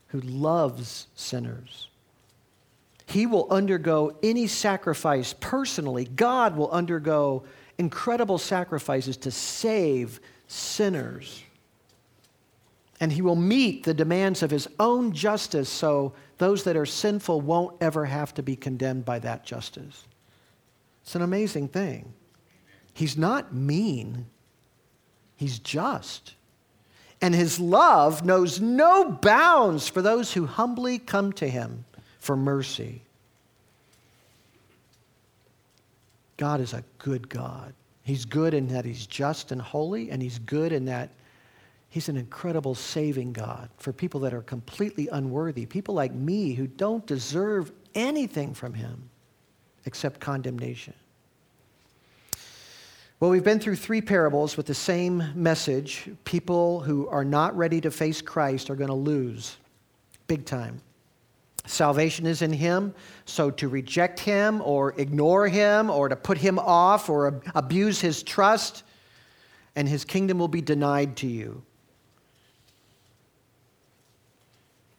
who 0.08 0.20
loves 0.20 1.08
sinners. 1.14 1.88
He 3.06 3.26
will 3.26 3.46
undergo 3.50 4.16
any 4.22 4.46
sacrifice 4.46 5.34
personally. 5.38 6.04
God 6.04 6.56
will 6.56 6.70
undergo 6.70 7.44
incredible 7.76 8.38
sacrifices 8.38 9.16
to 9.18 9.30
save 9.30 10.20
sinners. 10.46 11.42
And 13.00 13.12
he 13.12 13.20
will 13.20 13.36
meet 13.36 13.82
the 13.82 13.94
demands 13.94 14.42
of 14.42 14.50
his 14.50 14.68
own 14.78 15.12
justice 15.12 15.68
so 15.68 16.12
those 16.38 16.64
that 16.64 16.76
are 16.76 16.86
sinful 16.86 17.40
won't 17.40 17.76
ever 17.80 18.04
have 18.04 18.32
to 18.34 18.42
be 18.42 18.54
condemned 18.54 19.04
by 19.04 19.18
that 19.18 19.44
justice. 19.44 20.04
It's 21.02 21.16
an 21.16 21.22
amazing 21.22 21.68
thing. 21.68 22.14
He's 22.94 23.16
not 23.16 23.54
mean, 23.54 24.26
he's 25.36 25.58
just. 25.58 26.34
And 27.20 27.34
his 27.34 27.60
love 27.60 28.24
knows 28.24 28.60
no 28.60 29.10
bounds 29.10 29.88
for 29.88 30.02
those 30.02 30.32
who 30.32 30.46
humbly 30.46 30.98
come 30.98 31.32
to 31.34 31.48
him 31.48 31.84
for 32.18 32.36
mercy. 32.36 33.02
God 36.36 36.60
is 36.60 36.72
a 36.72 36.82
good 36.98 37.28
God. 37.28 37.72
He's 38.02 38.24
good 38.24 38.52
in 38.52 38.68
that 38.68 38.84
he's 38.84 39.06
just 39.06 39.52
and 39.52 39.62
holy, 39.62 40.10
and 40.10 40.20
he's 40.20 40.40
good 40.40 40.72
in 40.72 40.86
that 40.86 41.10
He's 41.92 42.08
an 42.08 42.16
incredible 42.16 42.74
saving 42.74 43.34
God 43.34 43.68
for 43.76 43.92
people 43.92 44.20
that 44.20 44.32
are 44.32 44.40
completely 44.40 45.08
unworthy, 45.08 45.66
people 45.66 45.94
like 45.94 46.14
me 46.14 46.54
who 46.54 46.66
don't 46.66 47.04
deserve 47.04 47.70
anything 47.94 48.54
from 48.54 48.72
Him 48.72 49.10
except 49.84 50.18
condemnation. 50.18 50.94
Well, 53.22 53.30
we've 53.30 53.44
been 53.44 53.60
through 53.60 53.76
three 53.76 54.00
parables 54.00 54.56
with 54.56 54.66
the 54.66 54.74
same 54.74 55.22
message. 55.36 56.10
People 56.24 56.80
who 56.80 57.06
are 57.06 57.24
not 57.24 57.56
ready 57.56 57.80
to 57.82 57.90
face 57.92 58.20
Christ 58.20 58.68
are 58.68 58.74
going 58.74 58.90
to 58.90 58.96
lose 58.96 59.58
big 60.26 60.44
time. 60.44 60.80
Salvation 61.64 62.26
is 62.26 62.42
in 62.42 62.52
Him, 62.52 62.92
so 63.24 63.48
to 63.48 63.68
reject 63.68 64.18
Him 64.18 64.60
or 64.62 64.98
ignore 64.98 65.46
Him 65.46 65.88
or 65.88 66.08
to 66.08 66.16
put 66.16 66.36
Him 66.36 66.58
off 66.58 67.08
or 67.08 67.40
abuse 67.54 68.00
His 68.00 68.24
trust, 68.24 68.82
and 69.76 69.88
His 69.88 70.04
kingdom 70.04 70.36
will 70.36 70.48
be 70.48 70.60
denied 70.60 71.14
to 71.18 71.28
you. 71.28 71.62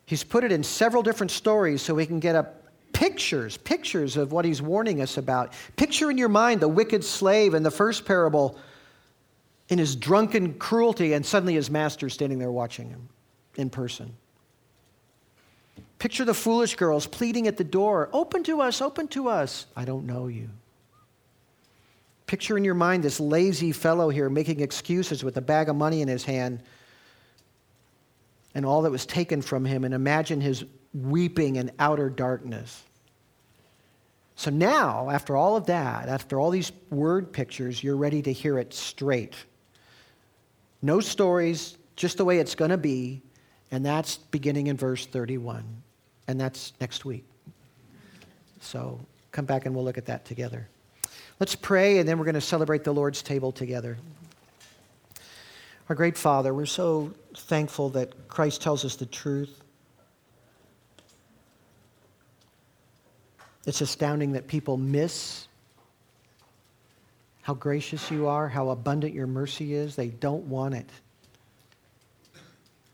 He's 0.06 0.24
put 0.24 0.46
it 0.46 0.54
in 0.54 0.64
several 0.64 1.04
different 1.04 1.32
stories 1.32 1.82
so 1.82 1.94
we 1.94 2.06
can 2.06 2.22
get 2.22 2.38
up 2.38 2.63
pictures, 2.94 3.58
pictures 3.58 4.16
of 4.16 4.32
what 4.32 4.46
he's 4.46 4.62
warning 4.62 5.02
us 5.02 5.18
about. 5.18 5.54
Picture 5.76 6.10
in 6.10 6.18
your 6.18 6.30
mind 6.30 6.62
the 6.62 6.68
wicked 6.68 7.04
slave 7.04 7.54
in 7.54 7.64
the 7.64 7.72
first 7.72 8.06
parable 8.06 8.58
in 9.70 9.80
his 9.80 9.96
drunken 9.96 10.54
cruelty, 10.54 11.14
and 11.14 11.26
suddenly 11.26 11.56
his 11.56 11.70
master 11.70 12.10
standing 12.10 12.40
there 12.40 12.52
watching 12.52 12.90
him 12.90 13.10
in 13.56 13.70
person. 13.70 14.14
Picture 16.00 16.26
the 16.26 16.34
foolish 16.34 16.76
girls 16.76 17.08
pleading 17.08 17.48
at 17.48 17.58
the 17.58 17.64
door 17.64 18.10
Open 18.14 18.44
to 18.44 18.62
us, 18.62 18.82
open 18.82 19.08
to 19.10 19.30
us. 19.30 19.66
I 19.76 19.86
don't 19.86 20.06
know 20.06 20.28
you. 20.28 20.50
Picture 22.28 22.58
in 22.58 22.64
your 22.64 22.74
mind 22.74 23.04
this 23.04 23.20
lazy 23.20 23.72
fellow 23.72 24.10
here 24.10 24.30
making 24.30 24.60
excuses 24.60 25.24
with 25.24 25.38
a 25.38 25.42
bag 25.42 25.70
of 25.70 25.76
money 25.76 26.02
in 26.02 26.08
his 26.08 26.24
hand 26.24 26.62
and 28.56 28.66
all 28.66 28.84
that 28.84 28.92
was 28.92 29.06
taken 29.06 29.42
from 29.42 29.66
him, 29.66 29.84
and 29.84 29.94
imagine 29.94 30.40
his 30.40 30.64
weeping 30.94 31.56
in 31.56 31.72
outer 31.80 32.10
darkness. 32.10 32.84
So 34.36 34.52
now, 34.52 35.10
after 35.10 35.36
all 35.36 35.56
of 35.56 35.68
that, 35.68 36.10
after 36.10 36.40
all 36.40 36.50
these 36.50 36.72
word 36.90 37.32
pictures, 37.32 37.84
you're 37.84 37.98
ready 37.98 38.22
to 38.24 38.34
hear 38.34 38.58
it 38.58 38.74
straight. 38.74 39.36
No 40.82 41.00
stories, 41.00 41.78
just 41.96 42.18
the 42.18 42.26
way 42.26 42.40
it's 42.40 42.56
going 42.56 42.72
to 42.72 42.78
be, 42.78 43.22
and 43.72 43.86
that's 43.86 44.18
beginning 44.18 44.68
in 44.68 44.78
verse 44.78 45.06
31. 45.06 45.64
And 46.28 46.40
that's 46.40 46.74
next 46.80 47.06
week. 47.06 47.26
So 48.62 49.00
come 49.32 49.46
back 49.46 49.66
and 49.66 49.76
we'll 49.76 49.84
look 49.84 49.98
at 49.98 50.06
that 50.06 50.26
together. 50.26 50.68
Let's 51.40 51.56
pray, 51.56 51.98
and 52.00 52.08
then 52.08 52.18
we're 52.18 52.26
going 52.26 52.36
to 52.36 52.42
celebrate 52.42 52.84
the 52.84 52.94
Lord's 52.94 53.22
table 53.22 53.52
together. 53.52 53.98
Our 55.90 55.96
great 55.96 56.18
Father, 56.18 56.54
we're 56.54 56.66
so 56.66 57.14
thankful 57.36 57.90
that 57.90 58.28
Christ 58.30 58.62
tells 58.62 58.86
us 58.86 58.96
the 58.96 59.06
truth. 59.06 59.63
It's 63.66 63.82
astounding 63.82 64.34
that 64.34 64.48
people 64.48 64.78
miss 64.78 65.48
how 67.44 67.54
gracious 67.54 68.10
you 68.10 68.28
are, 68.28 68.48
how 68.48 68.70
abundant 68.70 69.14
your 69.14 69.28
mercy 69.28 69.74
is. 69.74 69.96
They 69.96 70.08
don't 70.08 70.46
want 70.46 70.76
it. 70.76 70.90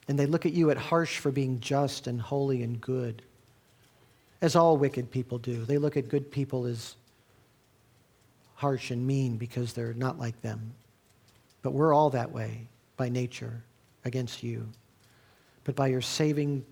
And 0.07 0.17
they 0.17 0.25
look 0.25 0.45
at 0.45 0.53
you 0.53 0.71
at 0.71 0.77
harsh 0.77 1.19
for 1.19 1.31
being 1.31 1.59
just 1.59 2.07
and 2.07 2.19
holy 2.19 2.63
and 2.63 2.81
good, 2.81 3.21
as 4.41 4.55
all 4.55 4.75
wicked 4.75 5.11
people 5.11 5.37
do. 5.37 5.65
They 5.65 5.77
look 5.77 5.97
at 5.97 6.09
good 6.09 6.31
people 6.31 6.65
as 6.65 6.95
harsh 8.55 8.89
and 8.89 9.05
mean 9.05 9.37
because 9.37 9.73
they're 9.73 9.93
not 9.93 10.17
like 10.17 10.41
them. 10.41 10.73
But 11.61 11.71
we're 11.71 11.93
all 11.93 12.09
that 12.09 12.31
way 12.31 12.67
by 12.97 13.09
nature 13.09 13.63
against 14.03 14.41
you, 14.43 14.67
but 15.63 15.75
by 15.75 15.87
your 15.87 16.01
saving, 16.01 16.65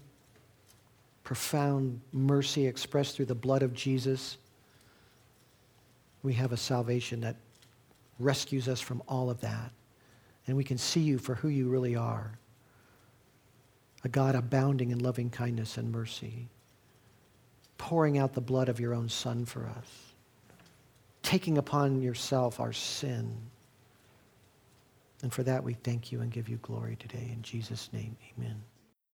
profound 1.27 1.99
mercy 2.13 2.65
expressed 2.65 3.17
through 3.17 3.25
the 3.25 3.35
blood 3.35 3.61
of 3.61 3.73
Jesus, 3.73 4.37
we 6.23 6.31
have 6.31 6.53
a 6.53 6.57
salvation 6.57 7.19
that 7.19 7.35
rescues 8.17 8.69
us 8.69 8.79
from 8.79 9.03
all 9.09 9.29
of 9.29 9.41
that. 9.41 9.71
And 10.47 10.55
we 10.55 10.63
can 10.63 10.77
see 10.77 11.01
you 11.01 11.17
for 11.17 11.35
who 11.35 11.49
you 11.49 11.67
really 11.67 11.97
are 11.97 12.39
a 14.05 14.07
God 14.07 14.35
abounding 14.35 14.91
in 14.91 14.99
loving 14.99 15.29
kindness 15.29 15.75
and 15.75 15.91
mercy, 15.91 16.47
pouring 17.77 18.17
out 18.17 18.33
the 18.33 18.39
blood 18.39 18.69
of 18.69 18.79
your 18.79 18.93
own 18.93 19.09
Son 19.09 19.43
for 19.43 19.67
us, 19.67 20.13
taking 21.23 21.57
upon 21.57 22.01
yourself 22.01 22.61
our 22.61 22.71
sin. 22.71 23.35
And 25.23 25.33
for 25.33 25.43
that 25.43 25.61
we 25.61 25.73
thank 25.73 26.09
you 26.09 26.21
and 26.21 26.31
give 26.31 26.47
you 26.47 26.55
glory 26.61 26.95
today. 26.95 27.29
In 27.33 27.41
Jesus' 27.41 27.89
name, 27.91 28.15
amen. 28.37 28.63